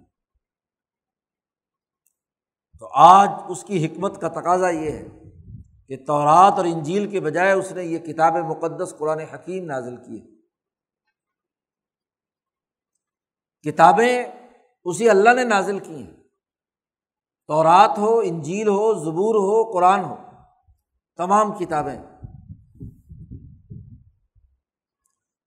تو 2.80 2.90
آج 2.94 3.30
اس 3.50 3.64
کی 3.64 3.86
حکمت 3.86 4.22
کا 4.22 4.28
تقاضا 4.28 4.70
یہ 4.70 4.92
ہے 4.92 5.08
کہ 5.88 6.06
تورات 6.06 6.54
اور 6.54 6.66
انجیل 6.66 7.12
کے 7.12 7.20
بجائے 7.20 7.52
اس 7.52 7.72
نے 7.72 7.84
یہ 7.84 7.98
کتاب 7.98 8.34
مقدس 8.34 8.94
قرآن 8.98 9.20
حکیم 9.20 9.66
نازل 9.66 9.98
کی 9.98 10.22
ہے۔ 10.22 10.36
کتابیں 13.72 14.26
اسی 14.84 15.10
اللہ 15.10 15.30
نے 15.30 15.44
نازل 15.44 15.80
کی 15.80 15.96
ہیں۔ 15.96 16.12
تورات 17.48 17.98
ہو، 17.98 18.20
انجیل 18.20 18.68
ہو، 18.68 18.94
زبور 18.94 19.36
ہو، 19.36 19.72
قرآن 19.72 20.04
ہو، 20.04 20.16
تمام 21.18 21.58
کتابیں۔ 21.58 22.00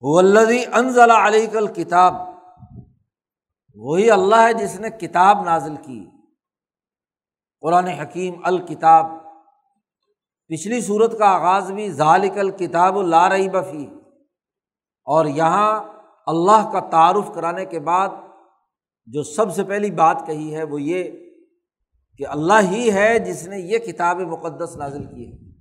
ولدی 0.01 0.64
انضل 0.72 1.11
علی 1.11 1.46
کل 1.46 1.66
کتاب 1.66 2.14
وہی 3.74 4.11
اللہ 4.11 4.37
ہے 4.37 4.53
جس 4.53 4.81
نے 4.81 4.90
کتاب 4.90 5.44
نازل 5.44 5.77
کی۔ 5.77 6.07
قرآن 7.61 7.87
حکیم، 7.87 8.35
الکتاب۔ 8.44 9.27
پچھلی 10.48 10.80
صورت 10.80 11.18
کا 11.18 11.26
آغاز 11.26 11.72
بھی 11.72 11.90
ذالک 11.90 12.38
الکتاب 12.38 12.98
رہی 13.32 13.48
بفی 13.48 13.87
اور 15.04 15.26
یہاں 15.26 15.80
اللہ 16.26 16.70
کا 16.72 16.80
تعارف 16.80 17.34
کرانے 17.34 17.64
کے 17.64 17.80
بعد 17.80 18.08
جو 19.06 19.22
سب 19.22 19.54
سے 19.54 19.64
پہلی 19.64 19.90
بات 19.90 20.22
کہی 20.26 20.54
ہے 20.54 20.62
وہ 20.62 20.82
یہ 20.82 21.11
کہ 22.18 22.26
اللہ 22.26 22.61
ہی 22.62 22.92
ہے 22.92 23.18
جس 23.18 23.48
نے 23.48 23.58
یہ 23.58 23.78
کتاب 23.78 24.16
مقدس 24.16 24.76
نازل 24.76 25.04
کی 25.04 25.32
ہے۔ 25.32 25.61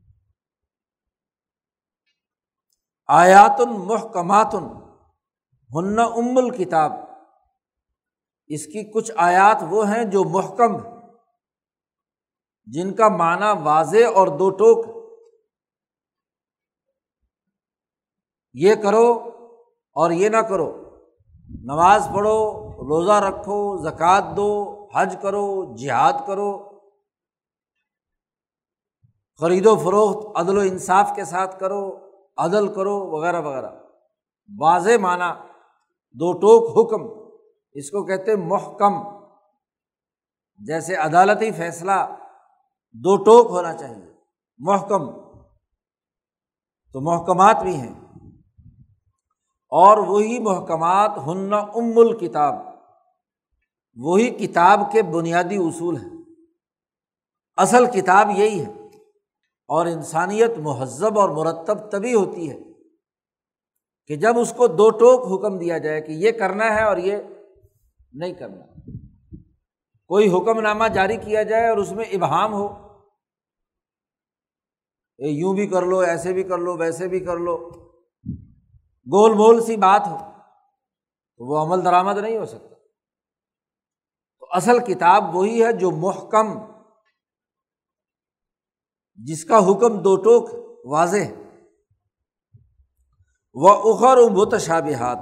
آیات 3.08 3.62
محکمات 3.62 4.56
ہن 5.76 6.00
ام 6.00 6.38
الکتاب۔ 6.38 6.91
اس 8.47 8.65
کی 8.65 8.91
کچھ 8.91 9.12
آیات 9.17 9.63
وہ 9.69 9.89
ہیں 9.89 10.04
جو 10.04 10.23
محکم 10.23 10.96
جن 12.73 12.95
کا 12.95 13.08
معنی 13.08 13.62
واضح 13.63 14.08
اور 14.15 14.27
دو 14.27 14.49
ٹوک 14.49 14.97
یہ 18.53 18.75
کرو 18.75 19.13
اور 19.93 20.12
یہ 20.12 20.30
نہ 20.30 20.38
کرو۔ 20.38 20.84
نماز 21.63 22.08
پڑھو، 22.15 22.71
روزہ 22.73 23.12
رکھو، 23.12 23.89
زکوٰۃ 23.89 24.21
دو، 24.38 24.88
حج 24.95 25.15
کرو، 25.21 25.75
جہاد 25.75 26.13
کرو۔ 26.27 26.80
خرید 29.39 29.65
و 29.65 29.75
فروخت، 29.75 30.38
عدل 30.39 30.58
و 30.58 30.62
انصاف 30.62 31.12
کے 31.15 31.25
ساتھ 31.25 31.60
کرو، 31.60 32.10
عدل 32.38 32.73
کرو، 32.73 32.99
وغیرہ 32.99 33.41
وغیرہ۔ 33.41 33.69
واضح 34.60 34.97
معنی، 35.01 35.47
دو 36.13 36.34
ٹوک 36.34 36.77
حکم۔ 36.77 37.32
اس 37.73 37.89
کو 37.89 38.06
کہتے 38.06 38.36
محکم۔ 38.36 38.93
جیسے 40.65 40.95
عدالتی 40.95 41.51
فیصلہ 41.51 42.27
دو 43.03 43.23
ٹوک 43.23 43.47
ہونا 43.49 43.73
چاہیے، 43.73 44.13
محکم۔ 44.57 45.12
تو 46.93 47.01
محکمات 47.01 47.63
بھی 47.63 47.75
ہیں۔ 47.75 47.93
اور 49.69 49.97
وہی 49.97 50.39
محکمات 50.39 51.12
ہن 51.27 51.53
ام 51.53 51.97
الکتاب۔ 51.97 52.55
وہی 53.95 54.29
کتاب 54.29 54.91
کے 54.91 55.01
بنیادی 55.01 55.55
اصول 55.55 55.97
ہیں۔ 55.97 56.10
اصل 57.57 57.86
کتاب 57.86 58.29
یہی 58.29 58.65
ہے۔ 58.65 58.71
اور 59.67 59.86
انسانیت 59.86 60.51
مہذب 60.57 61.19
اور 61.19 61.29
مرتب 61.29 61.91
تبھی 61.91 62.15
ہوتی 62.15 62.51
ہے 62.51 62.60
کہ 64.07 64.15
جب 64.15 64.39
اس 64.39 64.53
کو 64.57 64.67
دو 64.67 64.89
ٹوک 64.89 65.31
حکم 65.31 65.57
دیا 65.57 65.77
جائے 65.77 66.01
کہ 66.01 66.12
یہ 66.12 66.31
کرنا 66.31 66.65
ہے 66.65 66.83
اور 66.83 66.97
یہ 66.97 67.17
نہیں 68.13 68.33
کرنا۔ 68.33 68.65
کوئی 70.07 70.38
حکم 70.38 70.60
نامہ 70.60 70.88
جاری 70.88 71.17
کیا 71.17 71.43
جائے 71.43 71.69
اور 71.69 71.77
اس 71.77 71.91
میں 71.91 72.05
ابہام 72.05 72.53
ہو۔ 72.53 72.87
یوں 75.19 75.53
بھی 75.53 75.67
کر 75.67 75.86
لو، 75.86 75.99
ایسے 75.99 76.34
بھی 76.34 76.43
کر 76.43 76.58
لو، 76.58 76.77
ویسے 76.77 77.08
بھی 77.08 77.19
کر 77.19 77.38
لو۔ 77.38 77.69
گول 79.12 79.34
مول 79.34 79.65
سی 79.65 79.77
بات 79.77 80.08
ہو، 80.08 80.17
تو 81.38 81.45
وہ 81.45 81.58
عمل 81.65 81.86
درآمد 81.86 82.17
نہیں 82.17 82.38
ہو 82.38 82.45
سکتا۔ 82.45 82.75
تو 84.39 84.45
اصل 84.51 84.80
کتاب 84.80 85.36
وہی 85.36 85.63
ہے 85.63 85.73
جو 85.73 85.91
محکم، 85.91 86.45
جس 89.15 89.45
کا 89.45 89.58
حکم 89.58 90.01
دو 90.01 90.15
ٹوک 90.15 90.49
واضح 90.86 91.47
وہ 93.53 93.69
اخر 93.69 94.17
و 94.17 94.30
متشابہات۔ 94.30 95.17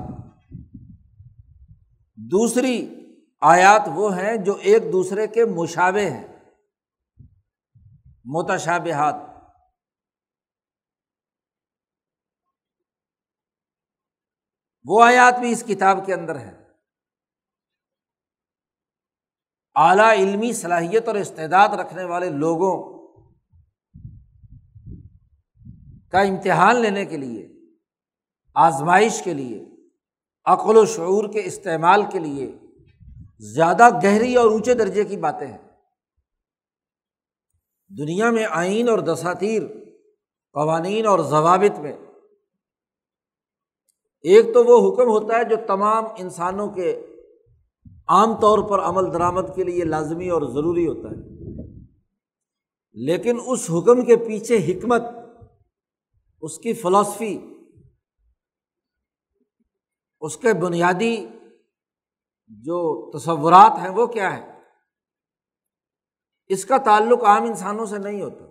دوسری 2.16 2.96
آیات 3.42 3.82
وہ 3.96 4.18
ہیں 4.18 4.38
جو 4.38 4.54
ایک 4.54 4.84
دوسرے 4.94 5.28
کے 5.28 5.46
مشابے 5.46 6.10
ہیں۔ 6.10 6.28
متشابہات۔ 8.26 9.35
وہ 14.88 15.04
آیات 15.04 15.40
بھی 15.40 15.52
اس 15.52 15.64
کتاب 15.68 16.06
کے 16.06 16.14
اندر 16.14 16.40
ہے 16.40 16.64
اعلیٰ 19.76 20.12
علمی 20.12 20.54
صلاحیت 20.54 21.08
اور 21.08 21.16
استعداد 21.16 21.70
رکھنے 21.70 22.04
والے 22.04 22.30
لوگوں 22.30 22.96
کا 26.12 26.22
امتحان 26.22 26.76
لینے 26.76 27.06
کے 27.06 27.18
لیے، 27.18 27.48
آزمائش 28.56 29.22
کے 29.24 29.34
لیے، 29.34 29.66
عقل 30.46 30.78
و 30.78 30.86
شعور 30.86 31.34
کے 31.34 31.42
استعمال 31.46 32.04
کے 32.12 32.20
لیے 32.20 32.58
زیادہ 33.40 33.90
گہری 34.04 34.36
اور 34.36 34.46
اونچے 34.46 34.74
درجے 34.74 35.04
کی 35.04 35.18
باتیں 35.18 35.48
ہیں۔ 35.48 35.58
دنیا 37.98 38.30
میں 38.32 38.46
آئین 38.50 38.90
اور 38.90 39.00
دساتیر، 39.00 39.64
قوانین 40.54 41.06
اور 41.06 41.20
ضوابط 41.20 41.80
میں 41.80 41.98
ایک 44.26 44.54
تو 44.54 44.64
وہ 44.64 44.94
حکم 44.94 45.10
ہوتا 45.10 45.38
ہے 45.38 45.44
جو 45.44 45.56
تمام 45.68 46.04
انسانوں 46.18 46.68
کے 46.68 47.06
عام 48.08 48.36
طور 48.42 48.70
پر 48.70 48.80
عمل 48.80 49.14
درآمد 49.14 49.56
کے 49.56 49.64
لیے 49.64 49.84
لازمی 49.84 50.30
اور 50.30 50.42
ضروری 50.42 50.88
ہوتا 50.88 51.10
ہے۔ 51.10 51.36
لیکن 52.94 53.38
اس 53.48 53.70
حکم 53.70 54.06
کے 54.06 54.16
پیچھے 54.16 54.58
حکمت، 54.58 55.02
اس 56.42 56.58
کی 56.58 56.74
فلاسفی 56.74 57.54
اس 60.22 60.38
کے 60.38 60.54
بنیادی 60.54 61.28
جو 62.48 63.12
تصورات 63.18 63.72
ہیں 63.82 63.90
وہ 63.90 64.06
کیا 64.06 64.38
ہے 64.38 64.60
اس 66.48 66.66
کا 66.66 66.78
تعلق 66.78 67.24
عام 67.24 67.44
انسانوں 67.44 67.86
سے 67.86 67.98
نہیں 67.98 68.22
ہوتا۔ 68.22 68.46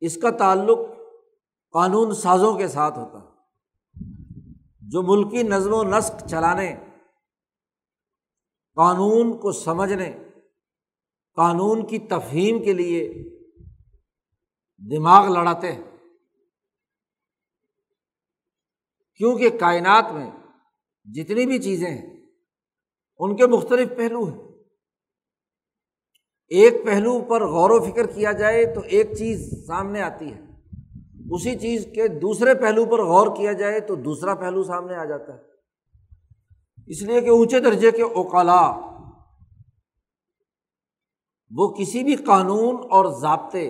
اس 0.00 0.16
کا 0.16 0.30
تعلق 0.30 0.78
قانون 1.72 2.14
سازوں 2.14 2.54
کے 2.54 2.68
ساتھ 2.68 2.98
ہوتا۔ 2.98 3.29
جو 4.90 5.02
ملکی 5.02 5.42
نظم 5.42 5.74
و 5.74 5.82
نسق 5.82 6.28
چلانے، 6.30 6.76
قانون 8.74 9.40
کو 9.40 9.52
سمجھنے، 9.52 10.12
قانون 11.34 11.86
کی 11.86 11.98
تفہیم 11.98 12.62
کے 12.62 12.72
لیے 12.72 13.14
دماغ 14.96 15.28
لڑاتے 15.28 15.72
ہیں۔ 15.72 15.82
کیونکہ 19.14 19.58
کائنات 19.58 20.12
میں 20.12 20.30
جتنی 21.04 21.46
بھی 21.46 21.62
چیزیں 21.62 21.90
ہیں، 21.90 22.26
ان 23.18 23.36
کے 23.36 23.46
مختلف 23.46 23.88
پہلو 23.96 24.24
ہیں۔ 24.24 24.50
ایک 26.48 26.74
پہلو 26.84 27.24
پر 27.24 27.46
غور 27.46 27.70
و 27.70 27.92
فکر 27.92 28.06
کیا 28.06 28.32
جائے 28.32 28.74
تو 28.74 28.80
ایک 28.80 29.06
چیز 29.18 29.66
سامنے 29.66 30.02
آتی 30.02 30.34
ہے۔ 30.34 30.49
اسی 31.30 31.58
چیز 31.58 31.86
کے 31.94 32.08
دوسرے 32.08 32.54
پہلو 32.54 32.84
پر 32.84 33.02
غور 33.02 33.36
کیا 33.36 33.52
جائے 33.52 33.80
تو 33.80 33.94
دوسرا 33.94 34.34
پہلو 34.34 34.62
سامنے 34.62 34.94
آ 34.94 35.04
جاتا 35.04 35.34
ہے۔ 35.34 35.38
اس 36.86 37.02
لیے 37.02 37.20
کہ 37.20 37.30
اونچے 37.30 37.60
درجے 37.60 37.90
کے 37.90 38.02
اوقلا 38.02 38.62
وہ 41.50 41.74
کسی 41.74 42.04
بھی 42.04 42.16
قانون 42.16 42.76
اور 42.90 43.04
ضابطے 43.20 43.68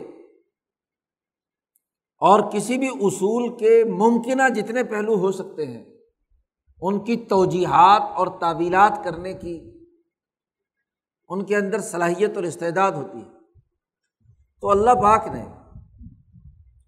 اور 2.23 2.41
کسی 2.51 2.79
بھی 2.79 2.89
اصول 2.89 3.57
کے 3.57 3.85
ممکنہ 3.85 4.43
جتنے 4.55 4.85
پہلو 4.85 5.15
ہو 5.15 5.33
سکتے 5.33 5.67
ہیں، 5.67 5.85
ان 6.81 7.05
کی 7.05 7.17
توجیحات 7.17 8.03
اور 8.15 8.27
تعویلات 8.41 9.01
کرنے 9.05 9.33
کی 9.33 9.87
ان 11.29 11.45
کے 11.45 11.57
اندر 11.57 11.81
صلاحیت 11.81 12.37
اور 12.37 12.45
استعداد 12.45 12.93
ہوتی 12.93 13.19
ہے۔ 13.19 13.39
تو 14.61 14.71
اللہ 14.71 14.91
پاک 14.91 15.27
نے 15.27 15.45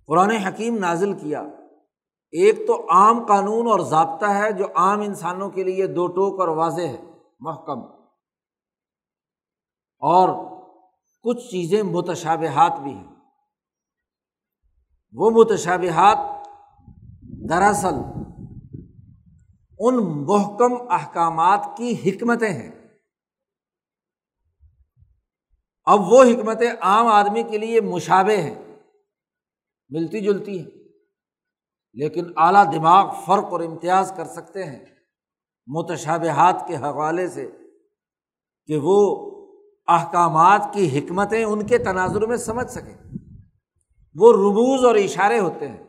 قرآن 0.07 0.31
حکیم 0.31 0.79
نازل 0.79 1.19
کیا۔ 1.19 1.41
ایک 2.31 2.67
تو 2.67 2.91
عام 2.91 3.27
قانون 3.27 3.67
اور 3.67 3.81
ضابطہ 3.81 4.27
ہے 4.27 4.53
جو 4.53 4.67
عام 4.75 5.01
انسانوں 5.01 5.51
کے 5.51 5.63
لیے 5.63 5.87
دو 5.87 6.07
ٹوک 6.07 6.41
اور 6.41 6.49
واضح 6.49 6.83
ہے، 6.83 7.03
محکم۔ 7.41 7.81
اور 9.99 10.53
کچھ 11.23 11.51
چیزیں 11.51 11.83
متشابہات 11.83 12.81
بھی 12.83 12.93
ہیں۔ 12.93 13.15
وہ 15.13 15.31
متشابہات 15.31 16.19
دراصل 17.49 17.95
ان 19.79 19.97
محکم 20.27 20.93
احکامات 20.93 21.69
کی 21.77 22.11
حکمتیں 22.11 22.49
ہیں۔ 22.49 22.71
اب 25.85 26.01
وہ 26.13 26.25
حکمتیں 26.25 26.73
عام 26.81 27.07
آدمی 27.07 27.43
کے 27.43 27.59
لیے 27.59 27.81
مشابے 27.81 28.37
ہیں۔ 28.37 28.72
ملتی 29.93 30.21
جلتی 30.21 30.59
ہیں 30.59 30.71
لیکن 31.93 32.33
اعلیٰ 32.37 32.73
دماغ 32.73 33.15
فرق 33.27 33.45
اور 33.45 33.61
امتیاز 33.61 34.13
کر 34.17 34.25
سکتے 34.25 34.65
ہیں 34.65 34.85
متشابہات 35.67 36.65
کے 36.69 36.77
حوالے 36.77 37.29
سے 37.29 37.51
کہ 38.67 38.77
وہ 38.83 39.31
احکامات 39.89 40.69
کی 40.73 40.99
حکمتیں 40.99 41.45
ان 41.45 41.67
کے 41.67 41.79
تناظر 41.79 42.27
میں 42.27 42.37
سمجھ 42.37 42.71
سکیں۔ 42.71 42.97
وہ 44.15 44.33
رموز 44.33 44.85
اور 44.85 44.95
اشارے 44.95 45.39
ہوتے 45.39 45.69
ہیں۔ 45.69 45.83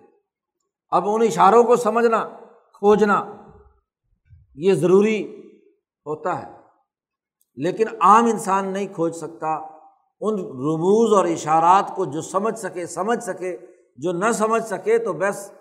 اب 0.90 1.04
ان 1.06 1.22
اشاروں 1.22 1.64
کو 1.64 1.76
سمجھنا، 1.76 2.30
کھوجنا 2.74 3.26
یہ 4.56 4.74
ضروری 4.74 5.40
ہوتا 6.06 6.42
ہے۔ 6.42 6.52
لیکن 7.56 7.88
عام 8.02 8.26
انسان 8.26 8.74
نہیں 8.74 8.88
کھوج 8.88 9.16
سکتا۔ 9.16 9.56
ان 10.22 10.34
رموز 10.40 11.14
اور 11.14 11.26
اشارات 11.26 11.96
کو 11.96 12.06
جو 12.06 12.22
سمجھ 12.22 12.60
سکے 12.60 12.86
سمجھ 12.86 13.24
سکے 13.24 13.58
جو 13.96 14.12
نہ 14.12 14.32
سمجھ 14.32 14.64
سکے 14.64 14.98
تو 14.98 15.14
بس 15.14 15.52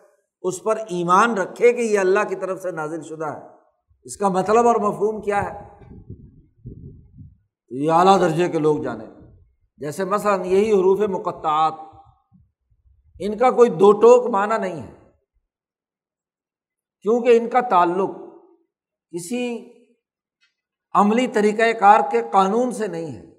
اس 0.42 0.62
پر 0.62 0.77
ایمان 0.77 1.35
رکھے 1.35 1.73
کہ 1.73 1.81
یہ 1.81 1.99
اللہ 1.99 2.21
کی 2.29 2.35
طرف 2.35 2.62
سے 2.62 2.71
نازل 2.71 3.03
شدہ 3.03 3.27
ہے۔ 3.27 3.40
اس 4.05 4.16
کا 4.16 4.29
مطلب 4.29 4.66
اور 4.66 4.77
مفہوم 4.77 5.21
کیا 5.21 5.42
ہے؟ 5.45 5.68
یہ 7.71 7.90
اعلیٰ 7.90 8.21
درجے 8.21 8.49
کے 8.49 8.59
لوگ 8.59 8.79
جانے۔ 8.79 9.05
جیسے 9.77 10.05
مثلاً 10.05 10.45
یہی 10.45 10.73
حروف 10.73 11.01
مقطعات، 11.01 11.73
ان 13.21 13.38
کا 13.38 13.51
کوئی 13.51 13.71
دو 13.71 13.92
ٹوک 13.92 14.31
معنی 14.31 14.59
نہیں 14.59 14.83
ہے۔ 14.83 14.92
کیونکہ 17.03 17.37
ان 17.37 17.49
کا 17.49 17.61
تعلق 17.61 18.11
کسی 19.11 19.73
عملی 20.95 21.27
طریقۂ 21.27 21.81
کار 21.81 22.01
کے 22.11 22.23
قانون 22.33 22.73
سے 22.73 22.87
نہیں 22.87 23.14
ہے۔ 23.14 23.32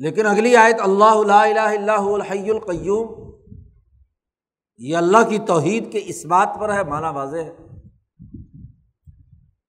لیکن 0.00 0.26
اگلی 0.26 0.56
آیت 0.56 0.80
اللہ 0.80 1.32
الہ 1.34 1.60
اللہ 1.60 2.06
الحی 2.12 2.50
القیوم، 2.50 3.08
یہ 4.76 4.96
اللہ 4.96 5.28
کی 5.28 5.38
توحید 5.38 5.92
کے 5.92 6.00
اس 6.04 6.24
بات 6.26 6.48
پر 6.60 6.74
ہے 6.74 6.84
مانا 6.84 7.10
واضح 7.10 7.36
ہے۔ 7.36 7.56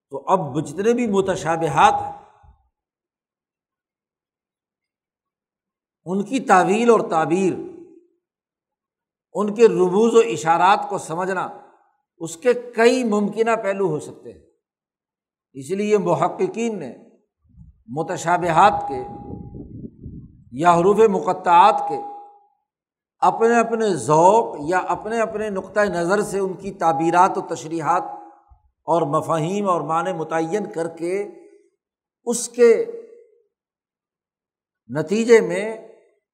تو 0.10 0.24
اب 0.28 0.65
جتنے 0.65 0.94
بھی 0.94 1.08
متشابہات 1.08 1.94
ہیں، 2.02 2.22
ان 6.06 6.24
کی 6.24 6.39
تعویل 6.39 6.89
اور 6.89 7.00
تعبیر، 7.10 7.54
ان 9.34 9.54
کے 9.56 9.67
ربوز 9.67 10.15
و 10.15 10.20
اشارات 10.20 10.89
کو 10.89 10.98
سمجھنا، 10.98 11.48
اس 12.17 12.38
کے 12.38 12.54
کئی 12.54 13.04
ممکنہ 13.04 13.56
پہلو 13.63 13.88
ہو 13.88 14.00
سکتے 14.00 14.32
ہیں۔ 14.34 14.41
اس 15.54 15.70
لیے 15.70 15.98
محققین 15.98 16.80
نے 16.80 16.94
متشابہات 17.88 18.84
کے 18.88 19.04
یا 20.52 20.74
حروف 20.74 20.98
مقطعات 20.98 21.84
کے 21.90 21.96
اپنے 23.20 23.60
اپنے 23.60 23.90
ذوق 23.90 24.56
یا 24.60 24.78
اپنے 24.78 25.20
اپنے 25.20 25.50
نقطۂ 25.50 25.82
نظر 25.82 26.22
سے 26.22 26.40
ان 26.40 26.54
کی 26.54 26.72
تعبیرات 26.72 27.38
و 27.38 27.42
تشریحات 27.42 28.04
اور 28.84 29.02
مفاہیم 29.02 29.70
اور 29.70 29.82
معنی 29.82 30.14
متعین 30.14 30.72
کر 30.72 30.88
کے 30.88 31.30
اس 32.24 32.50
کے 32.50 32.86
نتیجے 34.90 35.42
میں 35.42 35.78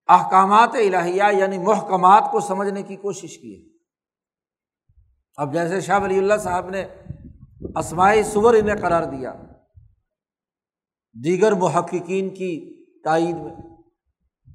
احکامات 0.08 0.70
الہیہ 0.74 1.24
یعنی 1.38 1.58
محکمات 1.58 2.24
کو 2.32 2.40
سمجھنے 2.40 2.84
کی 2.84 2.96
کوشش 2.96 3.38
کی 3.38 3.56
ہے۔ 3.56 3.78
اب 5.38 5.54
جیسے 5.54 5.82
شاہ 5.82 6.00
ولی 6.04 6.18
اللہ 6.18 6.38
صاحب 6.40 6.70
نے 6.70 6.88
اسماعی 7.76 8.24
سور 8.24 8.54
انہیں 8.54 8.76
قرار 8.76 9.04
دیا، 9.04 9.34
دیگر 11.24 11.52
محققین 11.52 12.30
کی 12.30 12.84
تائید 13.04 13.36
میں۔ 13.36 13.77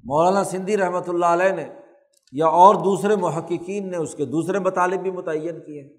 مولانا 0.03 0.43
سندھی 0.43 0.77
رحمۃ 0.77 1.07
اللہ 1.07 1.25
علیہ 1.25 1.51
نے 1.51 1.69
یا 2.31 2.47
اور 2.47 2.75
دوسرے 2.75 3.15
محققین 3.15 3.91
نے 3.91 3.97
اس 3.97 4.15
کے 4.15 4.25
دوسرے 4.25 4.59
مطالب 4.59 5.01
بھی 5.01 5.11
متعین 5.11 5.59
کیے 5.65 5.81
ہیں۔ 5.81 5.93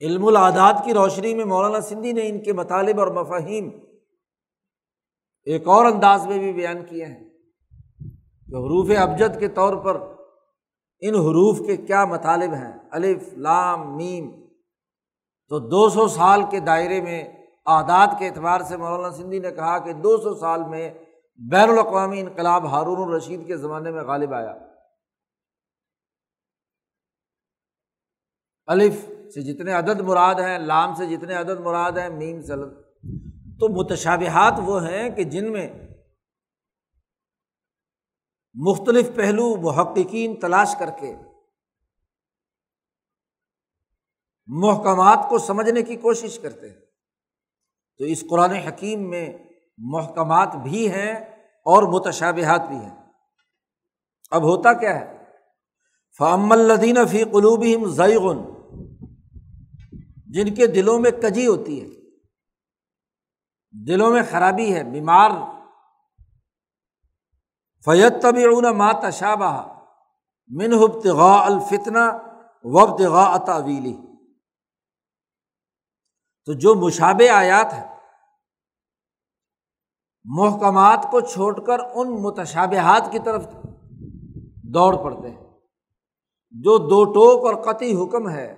علم 0.00 0.26
العادات 0.26 0.84
کی 0.84 0.94
روشنی 0.94 1.34
میں 1.34 1.44
مولانا 1.44 1.80
سندھی 1.80 2.12
نے 2.12 2.28
ان 2.28 2.42
کے 2.42 2.52
مطالب 2.52 3.00
اور 3.00 3.06
مفاہیم 3.06 3.70
ایک 5.44 5.68
اور 5.68 5.84
انداز 5.84 6.26
میں 6.26 6.38
بھی 6.38 6.52
بیان 6.52 6.86
کیے 6.86 7.04
ہیں 7.04 7.24
کہ 8.46 8.54
حروف 8.54 8.90
ابجد 8.98 9.40
کے 9.40 9.48
طور 9.48 9.76
پر 9.76 10.00
ان 11.00 11.14
حروف 11.14 11.66
کے 11.66 11.76
کیا 11.76 12.04
مطالب 12.04 12.54
ہیں۔ 12.54 12.78
الف، 12.90 13.32
لام، 13.32 13.96
میم۔ 13.96 14.30
تو 15.48 15.58
دو 15.58 15.88
سو 15.88 16.08
سال 16.08 16.42
کے 16.50 16.60
دائرے 16.60 17.00
میں 17.00 17.24
اعداد 17.66 18.06
کے 18.18 18.28
اعتبار 18.28 18.60
سے 18.60 18.76
مولانا 18.76 19.10
سندھی 19.10 19.38
نے 19.38 19.50
کہا 19.50 19.78
کہ 19.78 19.92
دو 19.92 20.16
سو 20.16 20.34
سال 20.34 20.64
میں 20.64 20.90
بین 21.48 21.70
الاقوامی 21.70 22.20
انقلاب 22.20 22.66
ہارون 22.66 23.08
الرشید 23.08 23.46
کے 23.46 23.56
زمانے 23.56 23.90
میں 23.90 24.02
غالب 24.02 24.34
آیا۔ 24.34 24.54
الف 28.66 28.94
سے 29.34 29.42
جتنے 29.42 29.72
عدد 29.72 30.00
مراد 30.00 30.34
ہیں، 30.34 30.58
لام 30.58 30.94
سے 30.94 31.16
جتنے 31.16 31.34
عدد 31.34 31.60
مراد 31.60 31.92
ہیں، 31.92 32.08
میم 32.08 32.42
سے 32.42 32.52
تو 33.58 33.84
متشابہات 33.84 34.52
وہ 34.64 34.88
ہیں 34.88 35.10
کہ 35.10 35.24
جن 35.24 35.52
میں 35.52 35.72
مختلف 38.54 39.16
پہلو 39.16 39.56
محققین 39.56 40.40
تلاش 40.40 40.76
کر 40.78 40.90
کے 41.00 41.14
محکمات 44.46 45.18
کو 45.28 45.38
سمجھنے 45.38 45.82
کی 45.82 45.96
کوشش 45.96 46.38
کرتے 46.38 46.68
ہیں۔ 46.68 46.80
تو 47.98 48.04
اس 48.04 48.24
قرآن 48.30 48.50
حکیم 48.50 49.10
میں 49.10 49.38
محکمات 49.78 50.56
بھی 50.62 50.90
ہیں 50.90 51.29
اور 51.66 51.82
متشابہات 51.82 52.68
بھی 52.68 52.76
ہیں۔ 52.76 52.96
اب 54.30 54.42
ہوتا 54.42 54.72
کیا 54.72 55.00
ہے؟ 55.00 55.18
فعم 56.18 56.52
الدین 56.52 57.06
فی 57.06 57.24
قلوب 57.24 57.64
ضیغن 57.88 58.38
جن 60.26 60.54
کے 60.54 60.66
دلوں 60.66 60.98
میں 60.98 61.10
کجی 61.10 61.46
ہوتی 61.46 61.80
ہے، 61.80 61.88
دلوں 63.86 64.10
میں 64.10 64.22
خرابی 64.30 64.74
ہے، 64.74 64.82
بیمار 64.84 65.30
فیت 67.84 68.22
طبی 68.22 68.44
اون 68.44 68.76
مات 68.76 69.04
شابہ 69.12 69.52
من 70.50 70.72
ابتغاء 70.72 71.40
الفتنا 71.42 72.10
وبتغا 72.64 73.36
تعویلی 73.36 73.96
تو 76.44 76.52
جو 76.52 76.74
مشابے 76.74 77.28
آیات 77.28 77.72
ہے 77.72 77.89
محکمات 80.38 81.06
کو 81.10 81.20
چھوڑ 81.20 81.60
کر 81.60 81.78
ان 81.94 82.10
متشابہات 82.22 83.12
کی 83.12 83.18
طرف 83.18 83.46
دوڑ 84.74 84.96
پڑتے 84.96 85.30
ہیں۔ 85.30 85.44
جو 86.50 86.76
دو 86.78 87.04
ٹوک 87.04 87.46
اور 87.46 87.54
قطعی 87.54 87.94
حکم 87.94 88.28
ہے، 88.28 88.54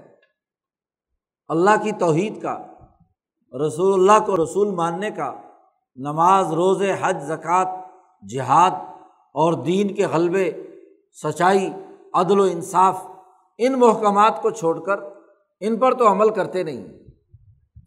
اللہ 1.48 1.82
کی 1.82 1.92
توحید 1.92 2.42
کا، 2.42 2.58
رسول 3.66 3.92
اللہ 3.94 4.24
کو 4.26 4.36
رسول 4.44 4.70
ماننے 4.70 5.10
کا، 5.10 5.32
نماز 5.96 6.52
روز 6.52 6.82
حج، 7.00 7.22
زکوٰۃ، 7.22 7.80
جہاد 8.28 8.70
اور 9.34 9.52
دین 9.52 9.94
کے 9.94 10.06
غلبے، 10.06 10.50
سچائی، 11.22 11.70
عدل 12.14 12.40
و 12.40 12.42
انصاف، 12.42 13.02
ان 13.58 13.72
محکمات 13.72 14.42
کو 14.42 14.50
چھوڑ 14.50 14.78
کر 14.80 14.96
ان 15.60 15.78
پر 15.78 15.94
تو 15.94 16.10
عمل 16.12 16.30
کرتے 16.30 16.62
نہیں، 16.62 16.86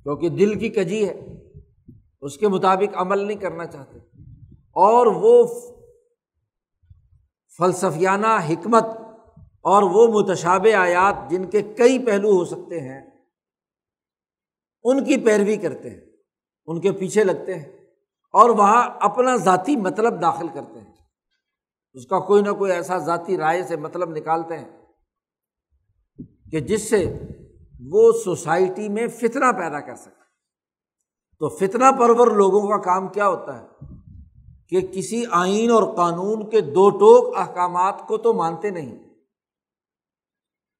کیونکہ 0.04 0.30
دل 0.30 0.60
کی 0.60 0.70
کجی 0.70 1.10
ہے۔ 1.10 1.45
اس 2.26 2.38
کے 2.38 2.48
مطابق 2.48 2.96
عمل 2.96 3.20
نہیں 3.20 3.38
کرنا 3.38 3.66
چاہتے۔ 3.66 4.00
اور 4.60 5.08
وہ 5.08 5.48
فلسفیانہ 7.58 8.28
حکمت 8.28 8.84
اور 9.62 9.84
وہ 9.84 10.22
متشاب 10.22 10.68
آیات 10.78 11.32
جن 11.32 11.46
کے 11.46 11.62
کئی 11.62 12.06
پہلو 12.06 12.32
ہو 12.32 12.46
سکتے 12.46 12.80
ہیں، 12.80 13.02
ان 14.84 15.04
کی 15.04 15.26
پیروی 15.26 15.58
کرتے 15.58 15.90
ہیں، 15.90 16.02
ان 16.66 16.82
کے 16.82 16.92
پیچھے 16.92 17.24
لگتے 17.24 17.60
ہیں 17.60 17.78
اور 18.34 18.50
وہاں 18.50 18.90
اپنا 19.00 19.36
ذاتی 19.36 19.76
مطلب 19.76 20.22
داخل 20.22 20.48
کرتے 20.48 20.80
ہیں۔ 20.80 20.94
اس 21.94 22.08
کا 22.08 22.20
کوئی 22.20 22.44
نہ 22.44 22.52
کوئی 22.52 22.72
ایسا 22.72 22.98
ذاتی 22.98 23.38
رائے 23.38 23.64
سے 23.64 23.76
مطلب 23.76 24.10
نکالتے 24.10 24.58
ہیں 24.58 24.86
کہ 26.52 26.60
جس 26.60 26.90
سے 26.90 27.20
وہ 27.90 28.12
سوسائٹی 28.12 28.90
میں 28.90 29.08
فتنا 29.08 29.52
پیدا 29.52 29.80
کر 29.80 29.96
سکے 29.96 30.25
تو 31.40 31.50
فتنا 31.50 31.92
پرور 31.92 32.28
لوگوں 32.28 32.68
کا 32.68 32.78
کام 32.78 33.08
کیا 33.08 33.28
ہوتا 33.28 33.62
ہے؟ 33.62 33.68
کہ 34.70 34.82
کسی 34.82 35.24
آئین 35.32 35.72
اور 35.72 35.96
قانون 35.96 36.50
کے 36.50 36.62
دو 36.62 36.90
ٹوک 36.90 37.38
احکامات 37.38 38.08
کو 38.08 38.18
تو 38.18 38.34
مانتے 38.34 38.70
نہیں۔ 38.70 39.06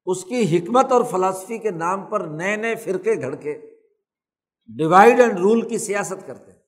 اس 0.06 0.26
کی 0.26 0.58
حکمت 0.58 0.92
اور 0.92 1.04
فلاسفی 1.04 1.58
کے 1.58 1.72
نام 1.72 2.06
پر 2.06 2.20
نئے 2.20 2.56
نئے 2.56 2.76
فرقے 2.76 3.22
گھڑ 3.22 3.36
کے 3.36 3.76
ڈیوائڈ 4.68 5.20
اینڈ 5.20 5.40
رول 5.40 5.62
کی 5.62 5.78
سیاست 5.78 6.28
کرتے۔ 6.28 6.52
ہیں 6.52 6.60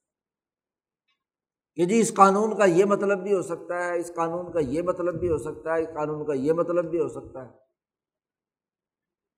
کہ 1.76 1.86
جی 1.86 2.00
اس 2.00 2.14
قانون 2.14 2.58
کا 2.58 2.66
یہ 2.66 2.86
مطلب 2.86 3.24
بھی 3.24 3.34
ہو 3.34 3.42
سکتا 3.42 3.86
ہے، 3.86 4.00
اس 4.00 4.12
قانون 4.16 4.52
کا 4.52 4.60
یہ 4.60 4.82
مطلب 4.82 5.20
بھی 5.20 5.30
ہو 5.30 5.38
سکتا 5.38 5.76
ہے، 5.76 5.82
اس 5.82 5.88
قانون 5.88 6.26
کا 6.26 6.34
یہ 6.34 6.54
مطلب 6.54 6.86
بھی 6.86 7.00
ہو 7.00 7.08
سکتا 7.08 7.46
ہے۔ 7.46 7.68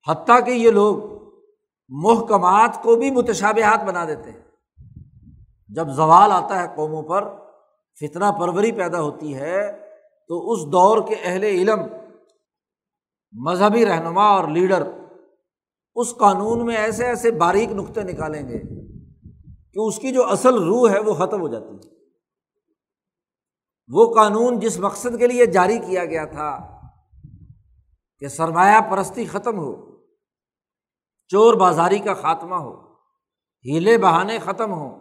حتیٰ 0.07 0.45
کہ 0.45 0.51
یہ 0.51 0.71
لوگ 0.71 1.18
محکمات 1.89 2.83
کو 2.83 2.95
بھی 2.95 3.11
متشابہات 3.11 3.83
بنا 3.83 4.05
دیتے 4.05 4.31
ہیں۔ 4.31 4.41
جب 5.69 5.87
زوال 5.89 6.31
آتا 6.31 6.61
ہے 6.61 6.67
قوموں 6.75 7.03
پر 7.03 7.35
فتنا 7.99 8.31
پروری 8.31 8.71
پیدا 8.71 9.01
ہوتی 9.01 9.35
ہے، 9.35 9.71
تو 10.27 10.51
اس 10.51 10.71
دور 10.71 11.07
کے 11.07 11.15
اہل 11.23 11.43
علم، 11.43 11.79
مذہبی 13.33 13.85
رہنما 13.85 14.23
اور 14.23 14.47
لیڈر 14.47 14.83
اس 15.95 16.15
قانون 16.15 16.65
میں 16.65 16.77
ایسے 16.77 17.05
ایسے 17.05 17.31
باریک 17.31 17.71
نقطے 17.71 18.03
نکالیں 18.03 18.49
گے 18.49 18.59
کہ 19.73 19.79
اس 19.79 19.99
کی 19.99 20.11
جو 20.11 20.27
اصل 20.27 20.63
روح 20.63 20.89
ہے 20.89 20.99
وہ 20.99 21.13
ختم 21.13 21.41
ہو 21.41 21.47
جاتی 21.47 21.75
ہے۔ 21.75 21.93
وہ 23.87 24.13
قانون 24.13 24.59
جس 24.59 24.79
مقصد 24.79 25.17
کے 25.17 25.27
لیے 25.27 25.45
جاری 25.45 25.77
کیا 25.77 26.05
گیا 26.05 26.25
تھا 26.25 26.79
کہ 28.19 28.27
سرمایہ 28.27 28.81
پرستی 28.81 29.25
ختم 29.25 29.57
ہو 29.57 29.88
چور 31.30 31.53
بازاری 31.53 31.99
کا 31.99 32.13
خاتمہ 32.13 32.55
ہو، 32.55 32.73
ہیلے 33.65 33.97
بہانے 33.97 34.39
ختم 34.39 34.73
ہوں 34.73 34.99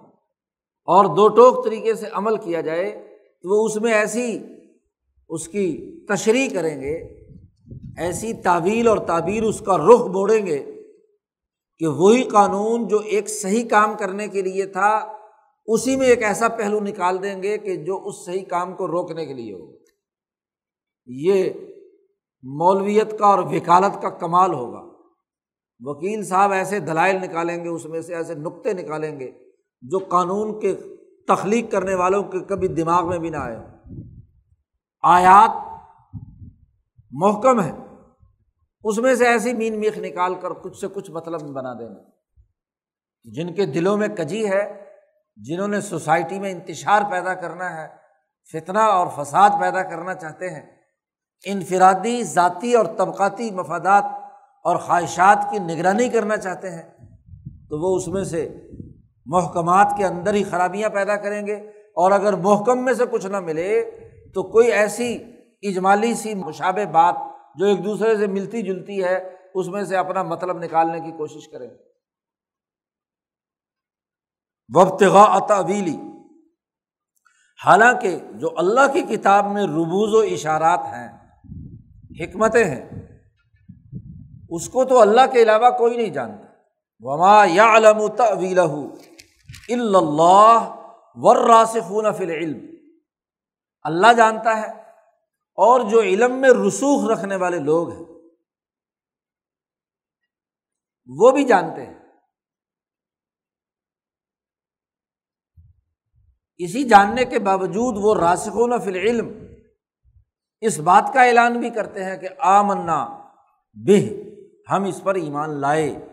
اور 0.89 1.05
دو 1.05 1.29
ٹوک 1.29 1.65
طریقے 1.65 1.95
سے 1.95 2.07
عمل 2.13 2.37
کیا 2.37 2.61
جائے، 2.61 2.91
تو 3.43 3.49
وہ 3.49 3.67
اس 3.67 3.77
میں 3.77 3.93
ایسی 3.93 4.39
اس 5.29 5.49
کی 5.49 5.67
تشریح 6.07 6.49
کریں 6.55 6.81
گے، 6.81 6.95
ایسی 7.99 8.33
تعویل 8.33 8.89
اور 8.89 8.99
تعبیر 8.99 9.43
اس 9.43 9.61
کا 9.61 9.77
رخ 9.77 10.01
موڑیں 10.01 10.47
گے 10.47 10.83
کہ 11.79 11.87
وہی 11.87 12.23
قانون 12.23 12.89
جو 12.89 12.99
ایک 12.99 13.29
صحیح 13.29 13.69
کام 13.69 13.95
کرنے 13.99 14.29
کے 14.29 14.43
لیے 14.43 14.67
تھا، 14.67 15.13
اسی 15.67 15.97
میں 15.97 16.07
ایک 16.07 16.23
ایسا 16.23 16.49
پہلو 16.49 16.81
نکال 16.81 17.23
دیں 17.23 17.43
گے 17.43 17.59
کہ 17.59 17.77
جو 17.77 18.07
اس 18.07 18.25
صحیح 18.27 18.45
کام 18.45 18.73
کو 18.73 18.87
روکنے 18.87 19.27
کے 19.27 19.35
لیے 19.35 19.55
ہو۔ 19.55 19.73
یہ 21.07 21.51
مولویت 22.43 23.19
کا 23.19 23.27
اور 23.27 23.39
وکالت 23.39 24.03
کا 24.03 24.11
کمال 24.11 24.53
ہوگا۔ 24.53 24.88
وکیل 25.81 26.25
صاحب 26.25 26.53
ایسے 26.53 26.81
دلائل 26.81 27.17
نکالیں 27.17 27.65
گے، 27.65 27.69
اس 27.69 27.85
میں 27.85 28.01
سے 28.01 28.15
ایسے 28.15 28.35
نقطے 28.35 28.73
نکالیں 28.73 29.21
گے 29.21 29.31
جو 29.83 29.99
قانون 29.99 30.61
کے 30.61 30.75
تخلیق 31.29 31.71
کرنے 31.73 31.95
والوں 31.95 32.23
کے 32.23 32.41
کبھی 32.41 32.69
دماغ 32.69 33.09
میں 33.09 33.19
بھی 33.19 33.31
نہ 33.31 33.37
آئے 33.37 33.57
آیات 35.03 35.51
محکم 37.11 37.61
ہے 37.61 37.73
اس 38.85 38.99
میں 38.99 39.15
سے 39.15 39.27
ایسی 39.27 39.53
مین 39.53 39.81
میخ 39.81 39.99
نکال 39.99 40.35
کر 40.35 40.51
کچھ 40.51 40.77
سے 40.77 40.87
کچھ 40.95 41.11
مطلب 41.11 41.41
بنا 41.41 41.75
دیں 41.75 41.89
گے۔ 41.89 43.33
جن 43.33 43.55
کے 43.55 43.67
دلوں 43.67 43.97
میں 43.97 44.09
کجی 44.09 44.51
ہے، 44.51 44.85
جنہوں 45.37 45.69
نے 45.69 45.81
سوسائٹی 45.81 46.39
میں 46.39 46.51
انتشار 46.51 47.03
پیدا 47.11 47.35
کرنا 47.35 47.83
ہے 47.83 47.89
فتنا 48.53 48.85
اور 48.85 49.07
فساد 49.17 49.51
پیدا 49.61 49.83
کرنا 49.83 50.15
چاہتے 50.15 50.51
ہیں، 50.51 50.63
انفرادی، 51.45 52.23
ذاتی 52.23 52.75
اور 52.75 52.85
طبقاتی 52.85 53.51
مفادات 53.51 54.05
اور 54.69 54.77
خواہشات 54.77 55.47
کی 55.51 55.59
نگرانی 55.59 56.09
کرنا 56.09 56.37
چاہتے 56.37 56.71
ہیں، 56.71 57.07
تو 57.69 57.79
وہ 57.81 57.97
اس 57.97 58.09
میں 58.09 58.25
سے 58.25 58.69
محکمات 59.27 59.95
کے 59.97 60.07
اندر 60.07 60.35
ہی 60.35 60.45
خرابیاں 60.45 60.89
پیدا 60.89 61.17
کریں 61.17 61.47
گے۔ 61.47 61.55
اور 61.99 62.13
اگر 62.13 62.33
محکم 62.33 62.85
میں 62.85 62.93
سے 62.93 63.05
کچھ 63.11 63.27
نہ 63.27 63.41
ملے، 63.41 63.91
تو 64.35 64.43
کوئی 64.43 64.73
ایسی 64.73 65.19
اجمالی 65.63 66.15
سی 66.15 66.35
مشابہ 66.35 66.85
بات 66.85 67.15
جو 67.59 67.67
ایک 67.67 67.85
دوسرے 67.85 68.17
سے 68.17 68.27
ملتی 68.27 68.63
جلتی 68.63 69.05
ہے، 69.05 69.37
اس 69.55 69.69
میں 69.69 69.85
سے 69.85 69.97
اپنا 69.97 70.23
مطلب 70.23 70.59
نکالنے 70.59 71.01
کی 71.01 71.11
کوشش 71.11 71.49
کریں۔ 71.49 71.71
وبتغا 74.69 75.47
تعویلی 75.47 75.97
حالانکہ 77.67 78.19
جو 78.35 78.49
اللہ 78.57 78.93
کی 78.93 79.01
کتاب 79.01 79.47
میں 79.47 79.63
ربوز 79.63 80.15
و 80.15 80.35
اشارات 80.35 80.81
ہیں، 80.85 81.09
حکمتیں 82.21 82.65
ہیں 82.65 83.08
اس 84.49 84.69
کو 84.69 84.85
تو 84.85 85.01
اللہ 85.01 85.21
کے 85.33 85.43
علاوہ 85.43 85.71
کوئی 85.71 85.97
نہیں 85.97 86.11
جانتا۔ 86.11 86.45
وما 87.01 87.45
یا 87.45 87.77
علم 87.77 88.09
طویل 88.09 88.59
اللہ 89.95 90.75
وراسخون 91.15 92.13
فل 92.13 92.31
علم 92.31 92.67
اللہ 93.83 94.13
جانتا 94.13 94.61
ہے 94.61 94.81
اور 95.55 95.91
جو 95.91 96.01
علم 96.01 96.41
میں 96.41 96.51
رسوخ 96.69 97.11
رکھنے 97.11 97.37
والے 97.37 97.59
لوگ 97.59 97.91
ہیں، 97.93 98.05
وہ 101.07 101.31
بھی 101.31 101.45
جانتے 101.45 101.87
ہیں۔ 101.87 101.95
اسی 106.57 106.85
جاننے 106.85 107.25
کے 107.25 107.39
باوجود 107.39 107.95
وہ 107.99 108.15
راسخون 108.15 108.81
فل 108.81 108.97
علم 108.97 109.29
اس 110.61 110.79
بات 110.79 111.11
کا 111.15 111.23
اعلان 111.23 111.61
بھی 111.61 111.71
کرتے 111.71 112.05
ہیں 112.05 112.17
کہ 112.17 112.29
آ 112.39 112.63
منا 112.63 113.05
بہ۔ 113.75 114.28
ہم 114.71 114.85
اس 114.85 115.03
پر 115.03 115.15
ایمان 115.15 115.51
لائے۔ 115.51 116.07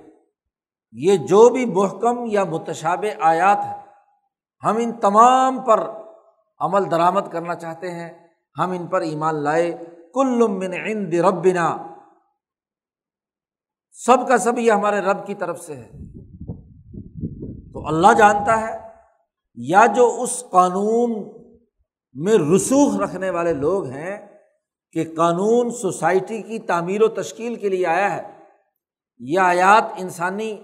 یہ 0.92 1.18
جو 1.18 1.50
بھی 1.50 1.66
محکم 1.66 2.26
یا 2.26 2.44
متشاب 2.44 3.06
آیات 3.20 3.58
ہے 3.58 3.86
ہم 4.64 4.78
ان 4.78 4.92
تمام 4.92 5.62
پر 5.62 5.90
عمل 6.60 6.92
درآمد 6.92 7.32
کرنا 7.32 7.56
چاہتے 7.56 7.92
ہیں۔ 7.92 8.28
ہم 8.58 8.72
ان 8.72 8.88
پر 8.88 9.02
ایمان 9.02 9.36
لائے۔ 9.36 9.78
کل 10.14 10.48
من 10.48 10.74
عند 10.74 11.14
ربنا۔ 11.14 11.78
سب 13.92 14.28
کا 14.28 14.38
سب 14.38 14.58
یہ 14.58 14.72
ہمارے 14.72 15.00
رب 15.00 15.28
کی 15.28 15.36
طرف 15.36 15.60
سے 15.60 15.76
ہے۔ 15.76 15.92
تو 17.74 17.88
اللہ 17.88 18.14
جانتا 18.18 18.62
ہے، 18.62 18.88
یا 19.56 19.86
جو 19.86 20.18
اس 20.22 20.44
قانون 20.52 21.12
میں 22.14 22.34
رسوخ 22.34 23.02
رکھنے 23.02 23.30
والے 23.30 23.54
لوگ 23.54 23.86
ہیں، 23.86 24.28
کہ 24.92 25.16
قانون 25.16 25.70
سوسائٹی 25.70 26.42
کی 26.42 26.60
تعمیر 26.60 27.02
و 27.02 27.08
تشکیل 27.08 27.56
کے 27.56 27.70
لیے 27.70 27.86
آیا 27.86 28.16
ہے 28.16 28.35
یہ 29.18 29.40
آیات 29.40 29.84
انسانی 29.98 30.64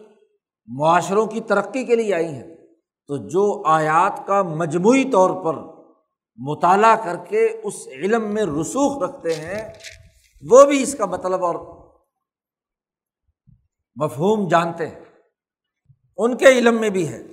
معاشروں 0.66 1.26
کی 1.26 1.42
ترقی 1.42 1.86
کے 1.86 1.96
لیے 1.96 2.14
آئی 2.14 2.28
ہیں۔ 2.28 2.56
تو 3.08 3.18
جو 3.18 3.64
آیات 3.66 4.28
کا 4.28 4.42
مجموعی 4.42 5.12
طور 5.12 5.30
پر 5.46 5.54
مطالعہ 6.36 6.96
کر 7.04 7.26
کے 7.26 7.62
اس 7.64 7.88
علم 7.88 8.34
میں 8.34 8.44
رسوخ 8.44 9.04
رکھتے 9.04 9.36
ہیں، 9.36 9.74
وہ 10.50 10.64
بھی 10.64 10.84
اس 10.84 10.98
کا 10.98 11.06
مطلب 11.06 11.46
اور 11.46 11.56
مفہوم 13.96 14.48
جانتے 14.48 14.88
ہیں۔ 14.88 15.00
ان 16.18 16.38
کے 16.38 16.46
علم 16.46 16.82
میں 16.82 16.90
بھی 16.90 17.14
ہے۔ 17.14 17.24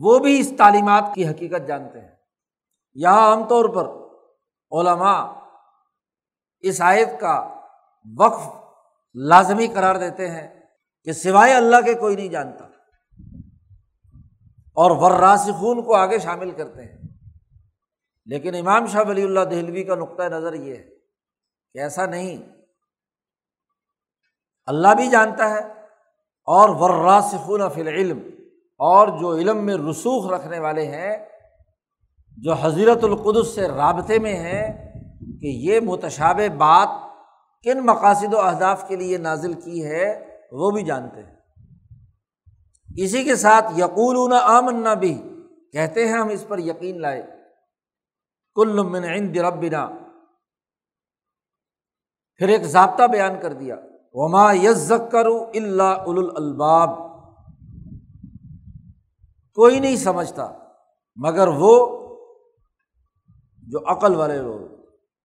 وہ 0.00 0.18
بھی 0.18 0.40
اس 0.40 0.52
تعلیمات 0.58 1.10
کی 1.14 1.28
حقیقت 1.28 1.68
جانتے 1.68 2.00
ہیں۔ 2.00 2.16
یہاں 2.94 3.30
عام 3.30 3.48
طور 3.48 3.64
پر 3.64 3.86
علماء 4.78 5.45
اس 6.60 6.80
آیت 6.80 7.20
کا 7.20 7.54
وقف 8.18 8.48
لازمی 9.14 9.66
قرار 9.66 9.94
دیتے 9.94 10.30
ہیں 10.30 10.60
کہ 11.04 11.12
سوائے 11.12 11.54
اللہ 11.54 11.76
کے 11.84 11.94
کوئی 11.94 12.16
نہیں 12.16 12.28
جانتا 12.28 12.64
اور 14.74 14.90
وراسخون 14.90 15.82
کو 15.82 15.94
آگے 15.94 16.18
شامل 16.18 16.50
کرتے 16.50 16.82
ہیں۔ 16.82 16.98
لیکن 18.26 18.54
امام 18.54 18.86
شاہ 18.86 19.02
ولی 19.08 19.22
اللہ 19.22 19.40
دہلوی 19.40 19.84
کا 19.84 19.94
نقطۂ 19.94 20.22
نظر 20.22 20.52
یہ 20.52 20.76
ہے 20.76 20.82
کہ 21.72 21.78
ایسا 21.78 22.06
نہیں۔ 22.06 22.36
اللہ 24.66 24.88
بھی 24.96 25.10
جانتا 25.10 25.50
ہے 25.50 25.60
اور 26.44 26.68
وراسخون 26.68 27.60
فی 27.74 27.80
العلم 27.80 28.18
اور 28.78 29.08
جو 29.08 29.34
علم 29.34 29.56
میں 29.56 29.74
رسوخ 29.74 30.32
رکھنے 30.32 30.58
والے 30.58 30.86
ہیں، 30.86 31.16
جو 32.36 32.52
حضرت 32.52 33.04
القدس 33.04 33.54
سے 33.54 33.68
رابطے 33.68 34.18
میں 34.18 34.36
ہیں 34.36 34.85
کہ 35.40 35.46
یہ 35.46 35.80
متشاب 35.80 36.40
بات 36.58 36.88
کن 37.62 37.86
مقاصد 37.86 38.34
و 38.34 38.40
اہداف 38.40 38.88
کے 38.88 38.96
لیے 38.96 39.18
نازل 39.18 39.52
کی 39.52 39.86
ہے، 39.86 40.38
وہ 40.52 40.70
بھی 40.70 40.82
جانتے 40.82 41.22
ہیں۔ 41.22 41.36
اسی 42.96 43.24
کے 43.24 43.36
ساتھ 43.36 43.78
یقول 43.78 44.32
آمنا 44.42 44.94
بھی 44.94 45.22
کہتے 45.72 46.06
ہیں 46.06 46.12
ہم 46.12 46.28
اس 46.28 46.44
پر 46.48 46.58
یقین 46.58 47.00
لائے۔ 47.00 47.22
کل 48.54 48.82
من 48.82 49.04
عند 49.04 49.36
ربنا۔ 49.36 49.88
پھر 52.36 52.48
ایک 52.48 52.62
ضابطہ 52.62 53.02
بیان 53.02 53.32
کر 53.42 53.52
دیا۔ 53.52 53.76
وما 54.12 54.52
یزکر 54.52 55.26
اللہ 55.54 56.04
الباب 56.36 56.88
کوئی 59.54 59.80
نہیں 59.80 59.96
سمجھتا، 59.96 60.52
مگر 61.16 61.48
وہ 61.48 61.86
جو 63.68 63.90
عقل 63.90 64.14
والے 64.14 64.38
لوگ۔ 64.38 64.75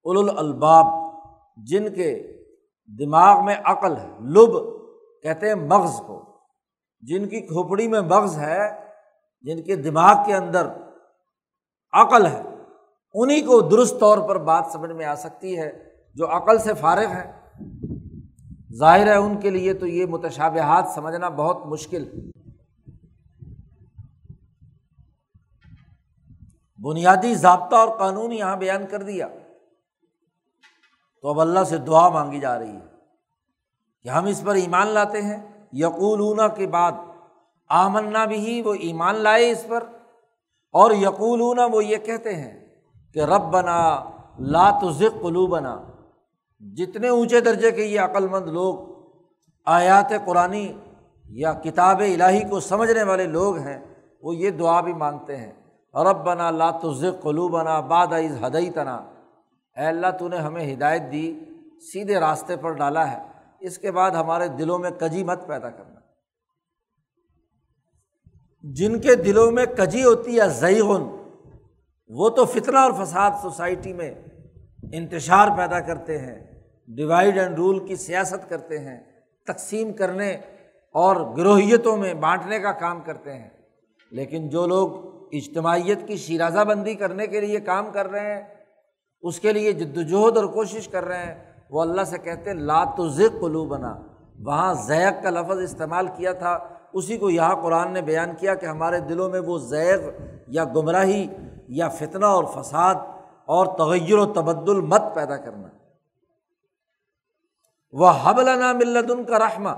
اول 0.04 0.38
الباب 0.38 0.86
جن 1.58 1.94
کے 1.94 2.38
دماغ 2.88 3.46
میں 3.46 3.56
عقل 3.64 3.98
ہے، 3.98 4.08
لب، 4.20 4.82
کہتے 5.24 5.48
ہیں 5.48 5.56
مغز 5.56 6.02
کو۔ 6.08 6.40
جن 7.02 7.28
کی 7.30 7.42
کھوپڑی 7.42 7.88
میں 7.88 8.02
مغز 8.02 8.38
ہے، 8.38 8.86
جن 9.42 9.62
کے 9.62 9.76
دماغ 9.76 10.26
کے 10.26 10.34
اندر 10.34 10.68
عقل 11.94 12.26
ہے 12.26 12.42
انہیں 13.14 13.42
کو 13.42 13.62
درست 13.62 14.00
طور 14.00 14.18
پر 14.18 14.38
بات 14.38 14.66
سمجھ 14.74 14.92
میں 14.92 15.06
آ 15.06 15.16
سکتی 15.16 15.60
ہے، 15.60 15.72
جو 16.16 16.38
عقل 16.38 16.58
سے 16.58 16.74
فارغ 16.74 17.08
ہے 17.08 17.32
ظاہر 18.80 19.08
ہے، 19.08 19.16
ان 19.16 19.40
کے 19.40 19.50
لیے 19.50 19.74
تو 19.74 19.88
یہ 19.88 20.06
متشابہات 20.06 20.88
سمجھنا 20.96 21.30
بہت 21.30 21.66
مشکل۔ 21.66 22.32
بنیادی 26.78 27.36
ضابطہ 27.36 27.76
اور 27.76 28.00
قانون 28.00 28.32
یہاں 28.32 28.58
بیان 28.58 28.86
کر 28.88 29.04
دیا۔ 29.04 29.28
تو 31.22 31.30
اب 31.30 31.42
اللہ 31.42 31.64
سے 31.64 31.78
دعا 31.78 32.10
مانگی 32.10 32.40
جا 32.40 32.60
رہی 32.60 32.76
ہے 32.76 32.86
کہ 34.04 34.10
ہم 34.10 34.26
اس 34.26 34.44
پر 34.44 34.56
ایمان 34.56 34.88
لاتے 34.88 35.22
ہیں۔ 35.22 35.66
یقول 35.74 36.42
کے 36.58 36.68
بعد، 36.68 36.92
آمنا 37.70 38.26
بھی 38.26 38.62
وہ 38.62 38.74
ایمان 38.74 39.16
لائے 39.16 39.52
اس 39.52 39.66
پر۔ 39.68 39.84
اور 40.72 40.92
یقول 40.92 41.42
وہ 41.72 41.86
یہ 41.86 41.98
کہتے 41.98 42.36
ہیں 42.36 42.68
کہ 43.14 43.20
رب 43.20 43.42
بنا 43.42 44.04
لات 44.40 44.84
قلو 45.22 45.48
بنا 45.48 45.80
جتنے 46.60 47.08
اونچے 47.08 47.42
درجے 47.42 47.72
کے 47.72 47.84
یہ 47.84 48.00
عقلمند 48.00 48.48
لوگ، 48.48 48.76
آیات 49.66 50.14
قرآن 50.26 50.68
یا 51.30 51.54
کتاب 51.54 52.00
الہی 52.00 52.50
کو 52.50 52.60
سمجھنے 52.60 53.04
والے 53.04 53.26
لوگ 53.26 53.58
ہیں، 53.58 53.80
وہ 54.22 54.36
یہ 54.36 54.50
دعا 54.50 54.82
بھی 54.82 54.94
مانگتے 54.94 55.38
ہیں۔ 55.38 55.52
رب 55.94 56.26
بنا 56.26 56.52
لات 56.52 56.82
قلو 57.22 57.48
بنا 57.48 57.80
باد 57.80 58.08
از 58.08 58.46
ہدئی 58.46 58.70
تنا 58.70 59.00
اے 59.78 59.86
اللہ 59.86 60.08
تو 60.20 60.28
نے 60.28 60.38
ہمیں 60.38 60.74
ہدایت 60.74 61.02
دی، 61.12 61.40
سیدھے 61.94 62.20
راستے 62.20 62.58
پر 62.58 62.72
ڈالا 62.72 63.12
ہے۔ 63.12 63.18
اس 63.60 63.78
کے 63.78 63.92
بعد 63.92 64.12
ہمارے 64.12 64.48
دلوں 64.48 64.80
میں 64.80 64.92
کجی 64.92 65.24
مت 65.24 65.48
پیدا 65.48 65.70
کرنا۔ 65.70 66.00
جن 68.64 69.02
کے 69.02 69.16
دلوں 69.16 69.52
میں 69.52 69.66
کجی 69.66 70.04
ہوتی 70.04 70.40
ہے 70.40 70.50
ضعیغن 70.50 71.04
وہ 72.08 72.30
تو 72.30 72.46
فتنہ 72.46 72.78
اور 72.78 73.06
فساد 73.06 73.32
سوسائٹی 73.42 73.94
میں 73.94 74.16
انتشار 74.94 75.48
پیدا 75.58 75.80
کرتے 75.80 76.18
ہیں، 76.18 76.62
ڈیوائڈ 76.88 77.38
اینڈ 77.38 77.56
رول 77.56 77.88
کی 77.88 77.96
سیاست 77.96 78.50
کرتے 78.50 78.80
ہیں، 78.80 79.00
تقسیم 79.48 79.94
کرنے 79.94 80.32
اور 80.94 81.38
گروہیتوں 81.38 81.98
میں 81.98 82.14
بانٹنے 82.14 82.60
کا 82.60 82.72
کام 82.72 83.02
کرتے 83.02 83.34
ہیں۔ 83.34 83.50
لیکن 84.12 84.50
جو 84.50 84.68
لوگ 84.68 84.90
اجتماعیت 85.32 85.98
کی 86.08 86.18
شیرازہ 86.18 86.60
بندی 86.60 86.96
کرنے 86.96 87.28
کے 87.28 87.40
لیے 87.40 87.60
کام 87.60 87.92
کر 87.92 88.08
رہے 88.08 88.36
ہیں 88.36 88.61
اس 89.22 89.40
کے 89.40 89.54
لیے 89.54 89.72
جد 89.72 89.98
وجہد 89.98 90.38
اور 90.38 90.46
کوشش 90.46 90.88
کر 90.88 91.06
رہے 91.06 91.26
ہیں۔ 91.26 91.54
وہ 91.70 91.82
اللہ 91.82 92.04
سے 92.04 92.18
کہتے 92.18 92.50
ہیں 92.50 92.58
لات 92.58 93.00
و 93.00 93.10
ذک 93.10 93.42
قلو 93.42 93.66
بنا 93.66 93.96
وہاں 94.40 94.74
ذیق 94.74 95.24
کا 95.24 95.30
لفظ 95.30 95.58
استعمال 95.58 96.08
کیا 96.08 96.34
تھا۔ 96.34 96.60
اسی 96.94 97.18
کو 97.18 97.30
یہاں 97.30 97.56
قرآن 97.56 97.92
نے 97.92 98.02
بیان 98.02 98.32
کیا 98.40 98.56
کہ 98.56 98.66
ہمارے 98.66 99.00
دلوں 99.00 99.30
میں 99.30 99.40
وہ 99.40 99.58
ذیغ 99.58 100.00
یا 100.48 100.64
گمراہی 100.64 101.28
یا 101.68 101.90
فتنہ 101.90 102.26
اور 102.26 102.44
فساد 102.44 102.96
اور 103.46 103.66
تغیر 103.66 104.18
و 104.18 104.26
تبدل 104.26 104.82
مت 104.82 105.02
پیدا 105.14 105.38
کرنا۔ 105.38 105.68
وہ 107.92 108.12
حبلنا 108.24 108.74
ملدن 108.74 109.24
کا 109.24 109.40
رحمہ۔ 109.40 109.70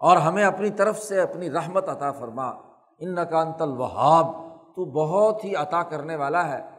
اور 0.00 0.16
ہمیں 0.16 0.44
اپنی 0.44 0.70
طرف 0.70 0.98
سے 0.98 1.20
اپنی 1.20 1.50
رحمت 1.50 1.88
عطا 1.88 2.12
فرما۔ 2.12 2.48
ان 2.98 3.14
نقانت 3.14 3.62
الوہاب 3.62 4.26
تو 4.76 4.84
بہت 4.84 5.44
ہی 5.44 5.54
عطا 5.54 5.82
کرنے 5.82 6.16
والا 6.16 6.48
ہے۔ 6.48 6.73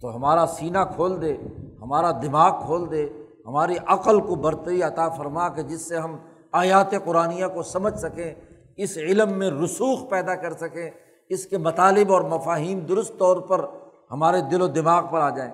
تو 0.00 0.16
ہمارا 0.16 0.46
سینہ 0.46 0.78
کھول 0.94 1.22
دے، 1.22 1.36
ہمارا 1.82 2.10
دماغ 2.12 2.64
کھول 2.66 2.90
دے، 2.90 3.08
ہماری 3.46 3.76
عقل 3.86 4.20
کو 4.20 4.34
برتری 4.34 4.82
عطا 4.82 5.08
فرما 5.08 5.48
کے 5.48 5.62
جس 5.62 5.88
سے 5.88 5.96
ہم 5.96 6.16
آیات 6.52 6.90
قرآن 7.04 7.32
کو 7.54 7.62
سمجھ 7.62 7.98
سکیں، 7.98 8.34
اس 8.76 8.96
علم 8.96 9.32
میں 9.32 9.50
رسوخ 9.50 10.08
پیدا 10.10 10.34
کر 10.34 10.52
سکیں، 10.52 10.90
اس 11.28 11.46
کے 11.46 11.58
مطالب 11.58 12.12
اور 12.12 12.20
مفاہیم 12.20 12.80
درست 12.80 13.18
طور 13.18 13.36
پر 13.36 13.64
ہمارے 14.10 14.40
دل 14.40 14.62
و 14.62 14.66
دماغ 14.66 15.06
پر 15.10 15.20
آ 15.20 15.30
جائیں۔ 15.30 15.52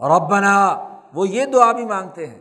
ربنا، 0.00 0.54
وہ 1.14 1.28
یہ 1.28 1.44
دعا 1.44 1.72
بھی 1.72 1.84
مانگتے 1.84 2.26
ہیں 2.26 2.40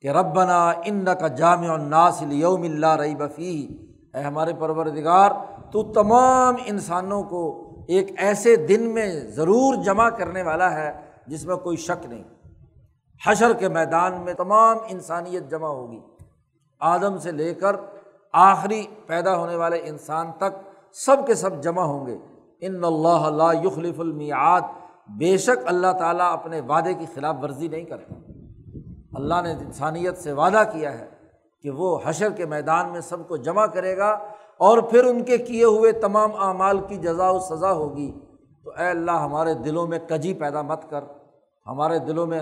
کہ 0.00 0.08
ربنا 0.08 0.70
ان 0.84 1.04
کا 1.20 1.28
جامع 1.28 1.72
الناس 1.72 2.22
یوم 2.22 2.62
اللہ 2.62 2.96
رئی 2.96 3.14
بفی 3.14 3.66
اے 4.14 4.22
ہمارے 4.22 4.52
پروردگار، 4.58 5.30
تو 5.72 5.82
تمام 5.82 6.56
انسانوں 6.64 7.22
کو 7.22 7.63
ایک 7.88 8.12
ایسے 8.16 8.56
دن 8.56 8.82
میں 8.82 9.20
ضرور 9.20 9.74
جمع 9.74 10.10
کرنے 10.10 10.42
والا 10.42 10.74
ہے 10.74 10.92
جس 11.26 11.46
میں 11.46 11.56
کوئی 11.56 11.76
شک 11.76 12.06
نہیں۔ 12.06 12.24
حشر 13.26 13.52
کے 13.52 13.68
میدان 13.68 14.20
میں 14.20 14.34
تمام 14.34 14.76
انسانیت 14.88 15.50
جمع 15.50 15.68
ہوگی۔ 15.68 16.00
آدم 16.80 17.18
سے 17.18 17.30
لے 17.30 17.54
کر 17.54 17.76
آخری 18.32 18.86
پیدا 19.06 19.36
ہونے 19.36 19.56
والے 19.56 19.80
انسان 19.84 20.26
تک 20.38 20.70
سب 20.92 21.26
کے 21.26 21.34
سب 21.34 21.62
جمع 21.62 21.82
ہوں 21.82 22.06
گے۔ 22.06 22.18
ان 22.60 22.84
اللہ 22.84 23.08
اللہ 23.08 23.66
یخلف 23.66 24.00
المیعاد۔ 24.00 24.60
بے 25.18 25.38
شک 25.38 25.66
اللہ 25.66 25.92
تعالیٰ 25.98 26.32
اپنے 26.32 26.60
وعدے 26.60 26.94
کی 26.94 27.06
خلاف 27.14 27.36
ورزی 27.42 27.68
نہیں 27.68 27.84
کرتا۔ 27.84 28.14
اللہ 29.12 29.34
نے 29.42 29.52
انسانیت 29.52 30.18
سے 30.18 30.32
وعدہ 30.32 30.62
کیا 30.72 30.98
ہے 30.98 31.06
کہ 31.62 31.70
وہ 31.70 32.00
حشر 32.04 32.30
کے 32.30 32.46
میدان 32.46 32.90
میں 32.90 33.00
سب 33.00 33.28
کو 33.28 33.36
جمع 33.36 33.66
کرے 33.66 33.96
گا۔ 33.96 34.18
اور 34.58 34.78
پھر 34.78 35.04
ان 35.04 35.24
کے 35.24 35.38
کیے 35.38 35.64
ہوئے 35.64 35.92
تمام 35.92 36.30
اعمال 36.34 36.78
کی 36.78 36.96
جزا 36.96 37.30
و 37.30 37.38
سزا 37.38 37.72
ہوگی۔ 37.72 38.12
تو 38.64 38.70
اے 38.70 38.88
اللہ، 38.88 39.10
ہمارے 39.10 39.54
دلوں 39.54 39.86
میں 39.86 39.98
کجی 39.98 40.34
پیدا 40.34 40.62
مت 40.62 40.90
کر۔ 40.90 41.04
ہمارے 41.66 41.98
دلوں 41.98 42.26
میں 42.26 42.40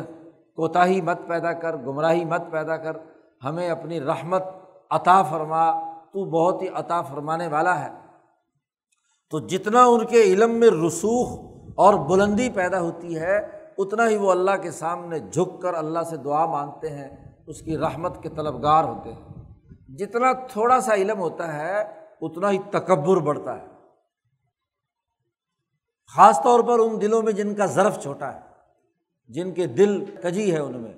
کوتاہی 0.56 1.00
مت 1.00 1.18
پیدا 1.28 1.52
کر، 1.52 1.76
گمراہی 1.76 2.24
مت 2.24 2.42
پیدا 2.50 2.76
کر۔ 2.76 2.96
ہمیں 3.44 3.70
اپنی 3.70 4.00
رحمت 4.00 4.42
عطا 4.90 5.22
فرما۔ 5.22 5.92
تو 6.12 6.24
بہت 6.24 6.62
ہی 6.62 6.68
عطا 6.74 7.02
فرمانے 7.02 7.46
والا 7.46 7.84
ہے۔ 7.84 7.90
تو 9.30 9.38
جتنا 9.38 9.84
ان 9.84 10.06
کے 10.06 10.22
علم 10.22 10.50
میں 10.50 10.70
رسوخ 10.86 11.40
اور 11.76 11.94
بلندی 11.94 12.50
پیدا 12.50 12.80
ہوتی 12.80 13.18
ہے، 13.18 13.38
اتنا 13.78 14.08
ہی 14.08 14.16
وہ 14.16 14.30
اللہ 14.30 14.50
کے 14.62 14.70
سامنے 14.70 15.18
جھک 15.18 15.62
کر 15.62 15.74
اللہ 15.74 15.98
سے 16.10 16.16
دعا 16.16 16.46
مانگتے 16.46 16.88
ہیں۔ 16.88 17.08
اس 17.46 17.60
کی 17.60 17.78
رحمت 17.78 18.22
کے 18.22 18.28
طلبگار 18.28 18.84
ہوتے 18.84 19.12
ہیں۔ 19.12 19.28
جتنا 19.88 20.32
تھوڑا 20.32 20.80
سا 20.80 20.94
علم 20.94 21.18
ہوتا 21.18 21.52
ہے 21.52 22.01
اتنا 22.22 22.50
ہی 22.50 22.58
تکبر 22.70 23.16
بڑھتا 23.16 23.62
ہے۔ 23.62 23.66
خاص 26.16 26.42
طور 26.42 26.60
پر 26.60 26.78
ان 26.78 27.00
دلوں 27.00 27.22
میں 27.22 27.32
جن 27.32 27.54
کا 27.54 27.66
ضرف 27.66 28.02
چھوٹا 28.02 28.34
ہے، 28.34 28.40
جن 29.28 29.54
کے 29.54 29.66
دل 29.66 30.04
کجی 30.04 30.52
ہے 30.52 30.58
ان 30.58 30.82
میں، 30.82 30.92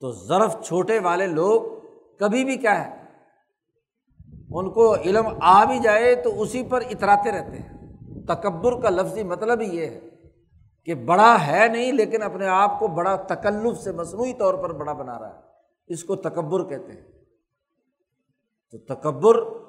تو 0.00 0.12
ضرف 0.12 0.56
چھوٹے 0.64 0.98
والے 0.98 1.26
لوگ 1.26 1.62
کبھی 2.18 2.44
بھی 2.44 2.56
کیا 2.56 2.86
ہے، 2.86 3.04
ان 4.50 4.70
کو 4.70 4.94
علم 4.94 5.26
آ 5.40 5.64
بھی 5.64 5.78
جائے 5.78 6.14
تو 6.14 6.42
اسی 6.42 6.62
پر 6.62 6.80
اتراتے 6.80 7.32
رہتے 7.32 7.58
ہیں۔ 7.58 7.78
تکبر 8.26 8.80
کا 8.80 8.90
لفظی 8.90 9.22
مطلب 9.22 9.60
ہی 9.60 9.76
یہ 9.76 9.86
ہے 9.86 10.00
کہ 10.84 10.94
بڑا 10.94 11.36
ہے 11.46 11.68
نہیں 11.68 11.92
لیکن 11.92 12.22
اپنے 12.22 12.46
آپ 12.46 12.78
کو 12.78 12.88
بڑا 12.88 13.16
تکلف 13.16 13.78
سے 13.78 13.92
مصنوعی 13.92 14.32
طور 14.32 14.54
پر 14.54 14.72
بڑا 14.72 14.92
بنا 14.92 15.18
رہا 15.18 15.36
ہے۔ 15.36 15.40
اس 15.86 16.04
کو 16.04 16.16
تکبر 16.16 16.64
کہتے 16.64 16.92
ہیں۔ 16.92 17.02
تو 18.70 18.78
تکبر 18.78 19.67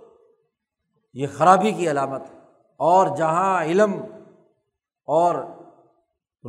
یہ 1.13 1.27
خرابی 1.37 1.71
کی 1.71 1.91
علامت 1.91 2.21
ہے۔ 2.21 2.39
اور 2.77 3.17
جہاں 3.17 3.63
علم 3.63 3.93
اور 5.05 5.35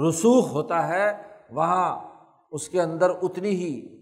رسوخ 0.08 0.52
ہوتا 0.52 0.88
ہے، 0.88 1.12
وہاں 1.50 1.98
اس 2.50 2.68
کے 2.68 2.82
اندر 2.82 3.10
اتنی 3.22 3.48
ہی 3.48 4.00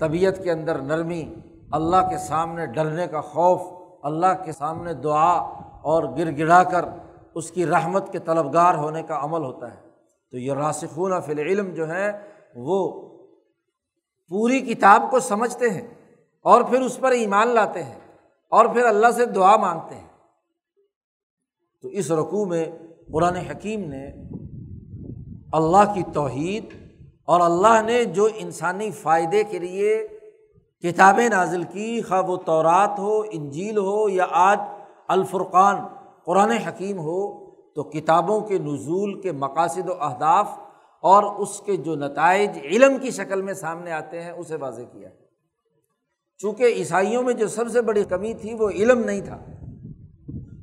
طبیعت 0.00 0.44
کے 0.44 0.50
اندر 0.52 0.78
نرمی، 0.78 1.34
اللہ 1.72 2.08
کے 2.10 2.18
سامنے 2.18 2.66
ڈرنے 2.66 3.06
کا 3.06 3.20
خوف، 3.20 3.60
اللہ 4.02 4.44
کے 4.44 4.52
سامنے 4.52 4.94
دعا 4.94 5.32
اور 5.82 6.02
گر 6.18 6.38
گڑا 6.38 6.62
کر 6.62 6.84
اس 7.34 7.50
کی 7.50 7.66
رحمت 7.66 8.12
کے 8.12 8.18
طلبگار 8.18 8.74
ہونے 8.74 9.02
کا 9.02 9.18
عمل 9.22 9.44
ہوتا 9.44 9.74
ہے۔ 9.74 9.88
تو 10.30 10.38
یہ 10.38 10.52
راسخون 10.52 11.20
فی 11.20 11.32
العلم 11.32 11.74
جو 11.74 11.88
ہے 11.88 12.12
وہ 12.54 13.08
پوری 14.28 14.60
کتاب 14.60 15.02
کو 15.10 15.20
سمجھتے 15.20 15.70
ہیں 15.70 15.88
اور 16.42 16.62
پھر 16.62 16.80
اس 16.80 17.00
پر 17.00 17.10
ایمان 17.10 17.48
لاتے 17.48 17.82
ہیں۔ 17.82 18.03
اور 18.54 18.66
پھر 18.66 18.84
اللہ 18.84 19.10
سے 19.16 19.26
دعا 19.26 19.56
مانگتے 19.56 19.94
ہیں۔ 19.94 20.08
تو 21.82 21.88
اس 21.88 22.10
رقوع 22.10 22.44
میں 22.44 22.64
قرآن 23.12 23.36
حکیم 23.36 23.80
نے 23.80 24.04
اللہ 25.52 25.94
کی 25.94 26.02
توحید 26.12 26.64
اور 27.24 27.40
اللہ 27.40 27.82
نے 27.82 28.04
جو 28.04 28.28
انسانی 28.34 28.90
فائدے 28.90 29.44
کے 29.44 29.58
لیے 29.58 30.06
کتابیں 30.82 31.28
نازل 31.28 31.62
کی، 31.62 32.02
خواہ 32.02 32.22
وہ 32.22 32.36
تورات 32.36 32.98
ہو، 32.98 33.22
انجیل 33.30 33.78
ہو 33.78 34.08
یا 34.08 34.26
آج 34.30 34.58
الفرقان 35.08 35.76
قرآن 36.24 36.50
حکیم 36.50 36.98
ہو، 36.98 37.50
تو 37.74 37.82
کتابوں 37.82 38.40
کے 38.40 38.58
نزول 38.58 39.20
کے 39.20 39.32
مقاصد 39.32 39.88
و 39.88 40.02
اہداف 40.02 40.58
اور 41.00 41.22
اس 41.22 41.60
کے 41.60 41.76
جو 41.76 41.94
نتائج 41.94 42.58
علم 42.64 42.98
کی 42.98 43.10
شکل 43.10 43.42
میں 43.42 43.54
سامنے 43.54 43.92
آتے 43.92 44.22
ہیں، 44.22 44.30
اسے 44.30 44.56
واضح 44.56 44.82
کیا۔ 44.92 45.08
ہے 45.08 45.23
چونکہ 46.44 46.62
عیسائیوں 46.62 47.22
میں 47.22 47.34
جو 47.34 47.48
سب 47.48 47.70
سے 47.70 47.80
بڑی 47.80 48.04
کمی 48.04 48.34
تھی 48.34 48.54
وہ 48.54 48.70
علم 48.70 49.04
نہیں 49.04 49.20
تھا۔ 49.20 49.44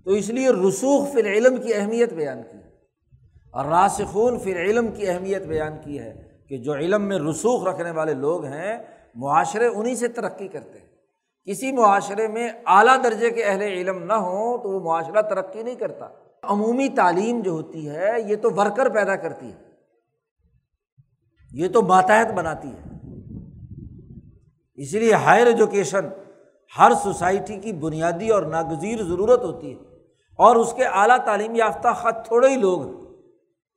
تو 0.06 0.12
اس 0.12 0.30
لیے 0.30 0.50
رسوخ 0.50 1.12
فر 1.14 1.26
علم 1.26 1.58
کی 1.58 1.74
اہمیت 1.74 2.14
بیان 2.14 2.42
کی۔ 2.52 2.58
اور 3.52 3.66
راسخون 3.66 4.40
فر 4.40 4.50
علم 4.50 4.88
کی 4.88 5.08
اہمیت 5.08 5.42
بیان 5.42 5.74
کی 5.84 6.00
ہے 6.00 6.30
کہ 6.50 6.58
جو 6.58 6.74
علم 6.74 7.02
میں 7.02 7.20
رسوخ 7.20 7.68
رکھنے 7.68 7.92
والے 7.92 8.14
لوگ 8.14 8.46
ہیں، 8.46 8.78
معاشرے 9.16 9.68
انہیں 9.68 9.96
سے 9.96 10.08
ترقی 10.08 10.48
کرتے 10.48 10.80
ہیں۔ 10.80 10.88
کسی 11.46 11.72
معاشرے 11.72 12.28
میں 12.28 12.50
اعلیٰ 12.66 13.04
درجے 13.04 13.30
کے 13.30 13.44
اہل 13.44 13.62
علم 13.62 14.04
نہ 14.04 14.14
ہوں 14.14 14.58
تو 14.58 14.70
وہ 14.70 14.80
معاشرہ 14.80 15.22
ترقی 15.22 15.64
نہیں 15.64 15.76
کرتا۔ 15.76 16.08
عمومی 16.44 16.90
تعلیم 16.90 17.42
جو 17.42 17.52
ہوتی 17.52 17.90
ہے، 17.90 18.10
یہ 18.28 18.36
تو 18.36 18.50
ورکر 18.52 18.90
پیدا 18.90 19.16
کرتی 19.16 19.46
ہے۔ 19.46 19.58
یہ 21.52 21.68
تو 21.68 21.82
ماتحت 21.82 22.32
بناتی 22.32 22.68
ہے۔ 22.68 22.91
اس 24.82 24.94
لیے 24.94 25.14
ہائر 25.14 25.48
ایجوکیشن 25.48 26.06
ہر 26.78 26.92
سوسائٹی 27.04 27.56
کی 27.56 27.74
بنیادی 27.74 28.30
اور 28.30 28.44
ناگزیر 28.44 29.04
ضرورت 29.04 29.44
ہوتی 29.44 29.72
ہے 29.72 29.76
اور 30.36 30.56
اس 30.56 30.74
کے 30.74 30.84
اعلیٰ 30.84 31.18
تعلیم 31.26 31.56
یافتہ 31.56 31.88
خط 31.96 32.28
تھوڑے 32.28 32.50
ہی 32.50 32.56
لوگ 32.56 32.86
ہیں۔ 32.86 32.94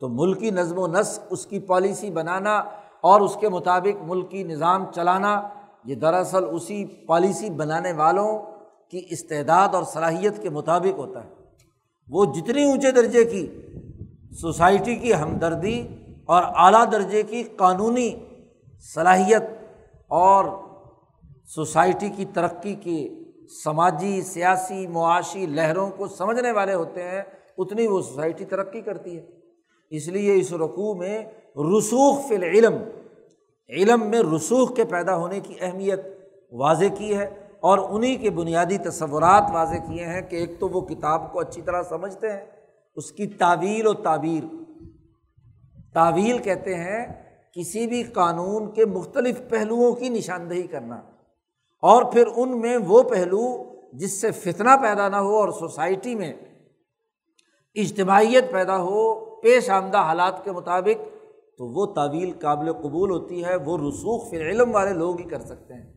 تو 0.00 0.09
ملکی 0.09 0.50
نظم 0.50 0.78
و 0.78 0.86
نسق، 0.86 1.20
اس 1.30 1.46
کی 1.46 1.59
پالیسی 1.59 2.11
بنانا 2.11 2.57
اور 3.00 3.20
اس 3.20 3.36
کے 3.40 3.48
مطابق 3.48 4.02
ملکی 4.02 4.42
نظام 4.42 4.84
چلانا، 4.94 5.48
یہ 5.84 5.94
دراصل 5.94 6.44
اسی 6.52 6.84
پالیسی 6.84 7.50
بنانے 7.50 7.92
والوں 7.92 8.38
کی 8.90 9.07
استعداد 9.11 9.68
اور 9.74 9.84
صلاحیت 9.84 10.42
کے 10.42 10.50
مطابق 10.50 10.98
ہوتا 10.98 11.24
ہے۔ 11.24 11.28
وہ 12.09 12.24
جتنی 12.24 12.64
اونچے 12.64 12.90
درجے 12.90 13.24
کی 13.24 13.61
سوسائٹی 14.40 14.96
کی 14.96 15.14
ہمدردی 15.14 15.86
اور 16.26 16.42
اعلیٰ 16.46 16.92
درجے 16.92 17.22
کی 17.22 17.42
قانونی 17.42 18.11
صلاحیت 18.94 19.42
اور 20.09 20.44
سوسائٹی 21.49 22.09
کی 22.09 22.24
ترقی 22.24 22.74
کے 22.74 23.09
سماجی، 23.64 24.22
سیاسی، 24.22 24.86
معاشی 24.86 25.47
لہروں 25.47 25.90
کو 25.90 26.07
سمجھنے 26.07 26.53
والے 26.53 26.74
ہوتے 26.74 27.03
ہیں، 27.03 27.22
اتنی 27.59 27.86
وہ 27.86 28.01
سوسائٹی 28.01 28.45
ترقی 28.45 28.80
کرتی 28.80 29.18
ہے۔ 29.18 29.26
اس 29.90 30.09
لیے 30.09 30.34
اس 30.34 30.53
رقوع 30.53 30.95
میں 30.95 31.24
رسوخ 31.57 32.28
فی 32.28 32.34
العلم، 32.34 32.74
علم 33.68 34.07
میں 34.07 34.22
رسوخ 34.36 34.76
کے 34.76 34.84
پیدا 34.84 35.16
ہونے 35.16 35.40
کی 35.40 35.55
اہمیت 35.61 36.01
واضح 36.53 36.95
کی 36.99 37.16
ہے 37.18 37.24
اور 37.61 37.78
انہیں 37.78 38.16
کے 38.18 38.30
بنیادی 38.30 38.78
تصورات 38.78 39.42
واضح 39.53 39.76
کیے 39.76 40.07
ہیں 40.07 40.22
کہ 40.22 40.36
ایک 40.36 40.61
تو 40.61 40.68
وہ 40.68 40.80
کتاب 40.80 41.32
کو 41.32 41.40
اچھی 41.40 41.62
طرح 41.62 41.82
سمجھتے 41.82 42.32
ہیں، 42.32 42.47
اس 42.97 43.12
کی 43.12 43.26
تعویل 43.26 43.86
و 43.86 43.92
تعبیر۔ 43.92 44.55
تعویل 45.95 46.38
کہتے 46.38 46.74
ہیں 46.74 47.07
کسی 47.53 47.86
بھی 47.86 48.03
قانون 48.03 48.72
کے 48.72 48.84
مختلف 48.84 49.40
پہلوؤں 49.49 49.92
کی 49.92 50.09
نشاندہی 50.09 50.62
کرنا۔ 50.62 51.01
اور 51.85 52.03
پھر 52.03 52.26
ان 52.37 52.61
میں 52.61 52.76
وہ 52.76 53.03
پہلو 53.03 53.72
جس 53.93 54.20
سے 54.20 54.30
فتنہ 54.30 54.70
پیدا 54.82 55.09
نہ 55.09 55.16
ہو 55.16 55.37
اور 55.37 55.49
سوسائٹی 55.49 56.14
میں 56.14 56.32
اجتماعیت 57.74 58.53
پیدا 58.53 58.76
ہو، 58.76 59.24
پیش 59.41 59.70
آمدہ 59.70 59.99
حالات 59.99 60.45
کے 60.45 60.53
مطابق، 60.53 61.03
تو 61.59 61.66
وہ 61.66 61.95
تعویل 61.95 62.32
قابل 62.41 62.72
قبول 62.72 63.11
ہوتی 63.11 63.45
ہے، 63.45 63.57
وہ 63.57 63.78
رسوخ 63.78 64.30
فی 64.30 64.37
علم 64.37 64.74
والے 64.74 64.93
لوگ 64.93 65.18
ہی 65.18 65.28
کر 65.28 65.41
سکتے 65.41 65.74
ہیں۔ 65.74 65.93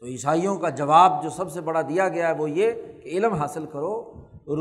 تو 0.00 0.06
عیسائیوں 0.06 0.56
کا 0.56 0.68
جواب 0.68 1.22
جو 1.22 1.30
سب 1.30 1.52
سے 1.52 1.60
بڑا 1.60 1.82
دیا 1.82 2.08
گیا 2.08 2.28
ہے 2.28 2.34
وہ 2.38 2.50
یہ 2.50 2.72
کہ 2.72 3.08
علم 3.08 3.32
حاصل 3.32 3.66
کرو، 3.66 4.12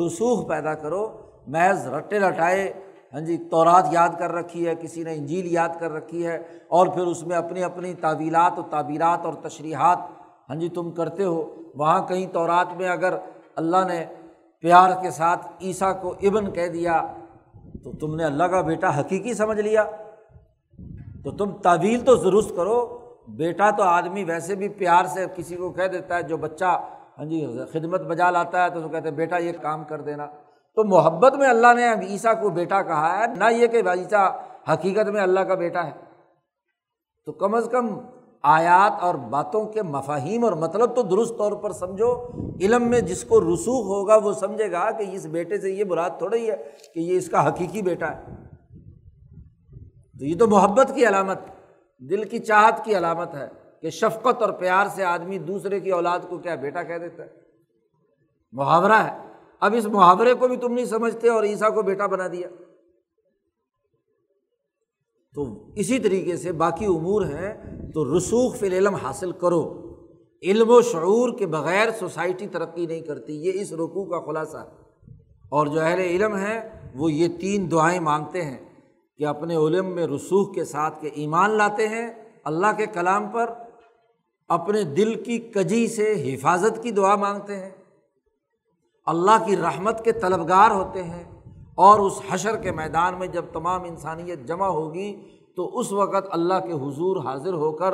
رسوخ 0.08 0.48
پیدا 0.48 0.74
کرو، 0.74 1.08
محض 1.48 1.88
رٹے 1.88 2.20
رٹائے 2.20 2.74
ہاں 3.14 3.22
جی 3.22 3.38
تورات 3.52 3.88
یاد 3.92 4.10
کر 4.20 4.32
رکھی 4.32 4.68
ہے، 4.68 4.74
کسی 4.76 5.04
نے 5.04 5.14
انجیل 5.14 5.46
یاد 5.52 5.80
کر 5.80 5.92
رکھی 5.92 6.26
ہے، 6.28 6.38
اور 6.68 6.88
پھر 6.88 7.08
اس 7.08 7.26
میں 7.28 7.38
اپنی 7.38 7.64
اپنی 7.64 7.94
تعویلات 8.02 8.60
و 8.60 8.64
تعبیرات 8.70 9.26
اور 9.26 9.34
تشریحات 9.44 9.98
ہاں 10.50 10.56
جی 10.56 10.70
تم 10.70 10.92
کرتے 10.92 11.24
ہو۔ 11.24 11.44
وہاں 11.76 12.02
کہیں 12.08 12.26
تورات 12.34 12.74
میں 12.78 12.90
اگر 12.90 13.14
اللہ 13.56 13.86
نے 13.88 14.04
پیار 14.64 14.90
کے 15.02 15.12
ساتھ 15.12 15.48
عیسیٰ 15.62 15.92
کو 16.02 16.14
ابن 16.22 16.52
کہہ 16.52 16.68
دیا، 16.68 17.02
تو 17.84 17.92
تم 17.92 18.16
نے 18.16 18.24
اللہ 18.24 18.44
کا 18.44 18.62
بیٹا 18.62 19.00
حقیقی 19.00 19.34
سمجھ 19.34 19.60
لیا۔ 19.60 19.84
تو 21.24 21.32
تم 21.32 21.52
تعویل 21.64 22.02
تو 22.06 22.16
درست 22.16 22.56
کرو، 22.56 22.80
بیٹا 23.38 23.70
تو 23.72 23.84
آدمی 23.84 24.24
ویسے 24.24 24.56
بھی 24.56 24.70
پیار 24.78 25.06
سے 25.06 25.26
کسی 25.36 25.56
کو 25.56 25.70
کہہ 25.72 25.88
دیتا 25.88 26.18
ہے، 26.18 26.24
جو 26.24 26.38
بچہ 26.38 26.80
ہاں 27.18 27.26
جی 27.26 27.46
خدمت 27.72 28.02
بجا 28.02 28.30
لاتا 28.32 28.64
ہے 28.64 28.70
تو 28.70 28.88
کہتے 28.88 29.10
ہیں، 29.10 29.16
بیٹا 29.16 29.38
یہ 29.38 29.52
کام 29.62 29.84
کر 29.84 30.02
دینا۔ 30.02 30.28
تو 30.76 30.84
محبت 30.84 31.36
میں 31.36 31.50
اللہ 31.50 31.74
نے 31.76 31.90
اب 31.90 32.00
عیسیٰ 32.10 32.42
کو 32.42 32.50
بیٹا 32.50 32.82
کہا 32.82 33.20
ہے، 33.20 33.26
نہ 33.38 33.44
یہ 33.52 33.68
کہ 33.68 33.78
عیسیٰ 33.78 34.38
حقیقت 34.74 35.10
میں 35.10 35.22
اللہ 35.22 35.40
کا 35.40 35.54
بیٹا 35.54 35.86
ہے۔ 35.86 35.92
تو 37.26 37.32
کم 37.32 37.56
از 37.56 37.70
کم 37.72 38.00
آیات 38.44 39.04
اور 39.04 39.16
باتوں 39.16 39.66
کے 39.66 39.82
مفاہیم 39.82 40.44
اور 40.44 40.54
مطلب 40.54 40.96
تو 40.96 41.02
درست 41.02 41.38
طور 41.38 41.52
پر 41.52 41.72
سمجھو۔ 41.72 42.32
علم 42.62 42.88
میں 42.88 43.02
جس 43.02 43.24
کو 43.24 43.42
رسوخ 43.42 43.86
ہوگا 43.86 44.16
وہ 44.16 44.34
سمجھے 44.34 44.72
گا 44.72 44.92
کہ 44.92 45.06
اس 45.12 45.26
بیٹے 45.26 45.58
سے 45.58 45.72
یہ 45.72 45.84
براد 45.84 46.10
تھوڑا 46.18 46.38
ہی 46.38 46.52
ہے 46.52 46.56
کہ 46.94 47.00
یہ 47.00 47.18
اس 47.18 47.30
کا 47.30 47.48
حقیقی 47.48 47.82
بیٹا 47.82 48.12
ہے۔ 48.12 48.22
تو 50.20 50.26
یہ 50.26 50.38
تو 50.40 50.48
محبت 50.48 50.92
کی 50.96 51.08
علامت، 51.08 51.40
دل 52.00 52.24
کی 52.24 52.40
چاہت 52.40 52.86
کی 52.86 52.98
علامت 52.98 53.36
ہے 53.36 53.48
کہ 53.82 53.90
شفقت 53.90 54.42
اور 54.42 54.50
پیار 54.50 54.86
سے 54.88 55.04
آدمی 55.04 55.38
دوسرے 55.38 55.80
کی 55.80 55.90
اولاد 55.92 56.20
کو 56.30 56.38
کیا 56.38 56.56
بیٹا 56.56 56.84
کہہ 56.84 56.98
دیتا 56.98 57.24
ہے۔ 57.24 57.30
محاورہ 58.52 59.04
ہے۔ 59.04 59.29
اب 59.60 59.74
اس 59.78 59.86
محاورے 59.86 60.34
کو 60.34 60.48
بھی 60.48 60.58
تم 60.58 60.74
نہیں 60.74 60.86
سمجھتے 60.86 61.30
اور 61.30 61.44
عیسیٰ 61.44 61.74
کو 61.74 61.82
بیٹا 61.82 62.06
بنا 62.06 62.28
دیا۔ 62.28 62.48
تو 65.36 65.72
اسی 65.76 66.00
طریقے 66.00 66.38
سے 66.38 66.52
باقی 66.52 66.86
امور 66.86 67.22
ہیں، 67.22 67.54
تو 67.92 68.18
رسوخ 68.18 68.56
فی 68.56 68.66
العلم 68.68 68.96
حاصل 68.96 69.32
کرو۔ 69.32 69.90
علم 70.44 70.70
و 70.70 70.82
شعور 70.82 71.38
کے 71.38 71.46
بغیر 71.48 71.92
سوسائٹی 72.00 72.48
ترقی 72.48 72.86
نہیں 72.86 73.02
کرتی، 73.02 73.46
یہ 73.46 73.52
اس 73.56 73.74
رقوع 73.74 74.06
کا 74.06 74.26
خلاصہ۔ 74.26 74.58
ہے 74.58 74.80
اور 75.50 75.68
جو 75.68 75.82
اہل 75.82 76.00
علم 76.00 76.38
ہے 76.38 76.90
وہ 76.96 77.12
یہ 77.12 77.28
تین 77.40 77.72
دعائیں 77.72 78.00
مانگتے 78.00 78.42
ہیں 78.42 78.58
کہ 79.18 79.26
اپنے 79.26 79.56
علم 79.56 79.86
میں 79.86 80.08
رسوخ 80.08 80.56
کے 80.56 80.66
ساتھ 80.66 81.02
کے 81.02 81.08
ایمان 81.08 81.50
لاتے 81.50 81.88
ہیں، 81.88 82.08
اللہ 82.44 82.68
کے 82.78 82.86
کلام 82.86 83.28
پر 83.28 83.50
اپنے 84.48 84.84
دل 84.84 85.24
کی 85.24 85.38
کجی 85.38 85.88
سے 85.88 86.36
حفاظت 86.36 86.84
کی 86.84 86.92
دعا 86.92 87.16
مانگتے 87.16 87.56
ہیں۔ 87.56 87.70
اللہ 89.10 89.46
کی 89.46 89.58
رحمت 89.58 90.04
کے 90.04 90.12
طلبگار 90.12 90.72
ہوتے 90.72 91.04
ہیں 91.04 91.24
اور 91.76 92.00
اس 92.00 92.22
حشر 92.32 92.58
کے 92.58 92.72
میدان 92.72 93.20
میں 93.20 93.28
جب 93.28 93.46
تمام 93.54 93.84
انسانیت 93.84 94.48
جمع 94.48 94.68
ہوگی 94.68 95.22
تو 95.56 95.80
اس 95.80 95.92
وقت 95.92 96.28
اللہ 96.32 96.54
کے 96.54 96.74
حضور 96.74 97.26
حاضر 97.26 97.54
ہو 97.54 97.72
کر 97.72 97.94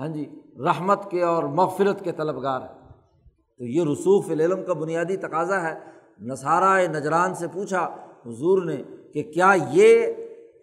ہاں 0.00 0.08
جی 0.08 0.40
رحمت 0.58 1.10
کے 1.10 1.22
اور 1.22 1.44
مغفرت 1.44 2.04
کے 2.04 2.12
طلبگار 2.12 2.60
ہیں۔ 2.60 2.88
تو 3.58 3.64
یہ 3.64 3.82
رسوخ 3.82 4.30
العلم 4.30 4.64
کا 4.64 4.72
بنیادی 4.72 5.16
تقاضا 5.16 5.62
ہے۔ 5.62 5.74
نصارہ 6.20 6.86
نجران 6.88 7.34
سے 7.34 7.46
پوچھا، 7.48 7.84
حضور 8.26 8.62
نے 8.62 8.76
کہ 9.14 9.22
کیا 9.22 9.52
یہ 9.72 10.06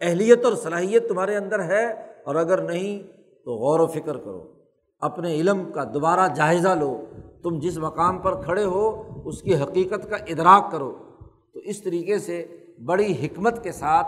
اہلیت 0.00 0.44
اور 0.44 0.52
صلاحیت 0.52 1.08
تمہارے 1.08 1.36
اندر 1.36 1.60
ہے؟ 1.64 1.92
اور 2.24 2.34
اگر 2.34 2.62
نہیں 2.62 3.02
تو 3.44 3.52
غور 3.52 3.80
و 3.80 3.86
فکر 3.86 4.16
کرو، 4.16 4.52
اپنے 5.00 5.34
علم 5.34 5.72
کا 5.72 5.84
دوبارہ 5.94 6.34
جائزہ 6.34 6.68
لو۔ 6.68 7.04
تم 7.44 7.58
جس 7.58 7.78
مقام 7.78 8.18
پر 8.18 8.42
کھڑے 8.42 8.64
ہو، 8.64 9.02
اس 9.24 9.42
کی 9.42 9.54
حقیقت 9.54 10.10
کا 10.10 10.16
ادراک 10.16 10.72
کرو۔ 10.72 10.92
تو 11.54 11.60
اس 11.60 11.82
طریقے 11.82 12.18
سے 12.18 12.46
بڑی 12.84 13.26
حکمت 13.26 13.62
کے 13.62 13.72
ساتھ 13.72 14.06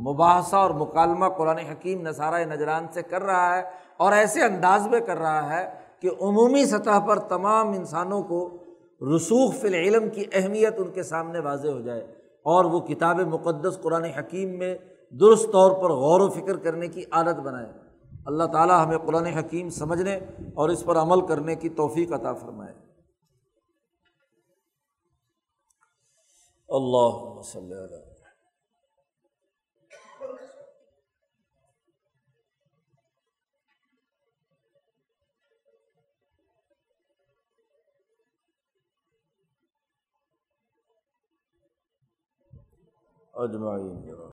مباحثہ 0.00 0.56
اور 0.56 0.70
مکالمہ 0.70 1.26
قرآن 1.36 1.58
حکیم 1.58 2.06
نصارۂ 2.06 2.44
نجران 2.54 2.86
سے 2.92 3.02
کر 3.02 3.22
رہا 3.22 3.56
ہے 3.56 3.62
اور 3.96 4.12
ایسے 4.12 4.42
انداز 4.42 4.86
میں 4.86 5.00
کر 5.00 5.18
رہا 5.18 5.56
ہے 5.56 5.70
کہ 6.00 6.10
عمومی 6.20 6.64
سطح 6.64 6.98
پر 6.98 7.18
تمام 7.18 7.68
انسانوں 7.68 8.22
کو 8.22 8.50
رسوخ 9.16 9.54
فی 9.54 9.68
العلم 9.68 10.10
کی 10.10 10.24
اہمیت 10.32 10.74
ان 10.78 10.90
کے 10.90 11.02
سامنے 11.02 11.38
واضح 11.38 11.68
ہو 11.68 11.80
جائے 11.80 12.00
اور 12.42 12.64
وہ 12.64 12.80
کتاب 12.80 13.20
مقدس 13.20 13.78
قرآن 13.82 14.04
حکیم 14.04 14.58
میں 14.58 14.78
درست 15.20 15.52
طور 15.52 15.70
پر 15.70 15.90
غور 15.90 16.20
و 16.20 16.28
فکر 16.28 16.56
کرنے 16.56 16.88
کی 16.88 17.04
عادت 17.10 17.40
بنائے۔ 17.40 17.87
اللہ 18.28 18.44
تعالیٰ 18.52 18.86
ہمیں 18.86 18.98
قرآن 18.98 19.26
حکیم 19.26 19.70
سمجھنے 19.70 20.16
اور 20.54 20.68
اس 20.68 20.84
پر 20.84 20.96
عمل 20.96 21.26
کرنے 21.26 21.56
کی 21.56 21.68
توفیق 21.68 22.12
عطا 22.12 22.32
فرمائے۔ 22.32 22.74
اللہ 26.68 27.14
وسلم۔ 27.14 28.08
اجمعین 43.34 44.18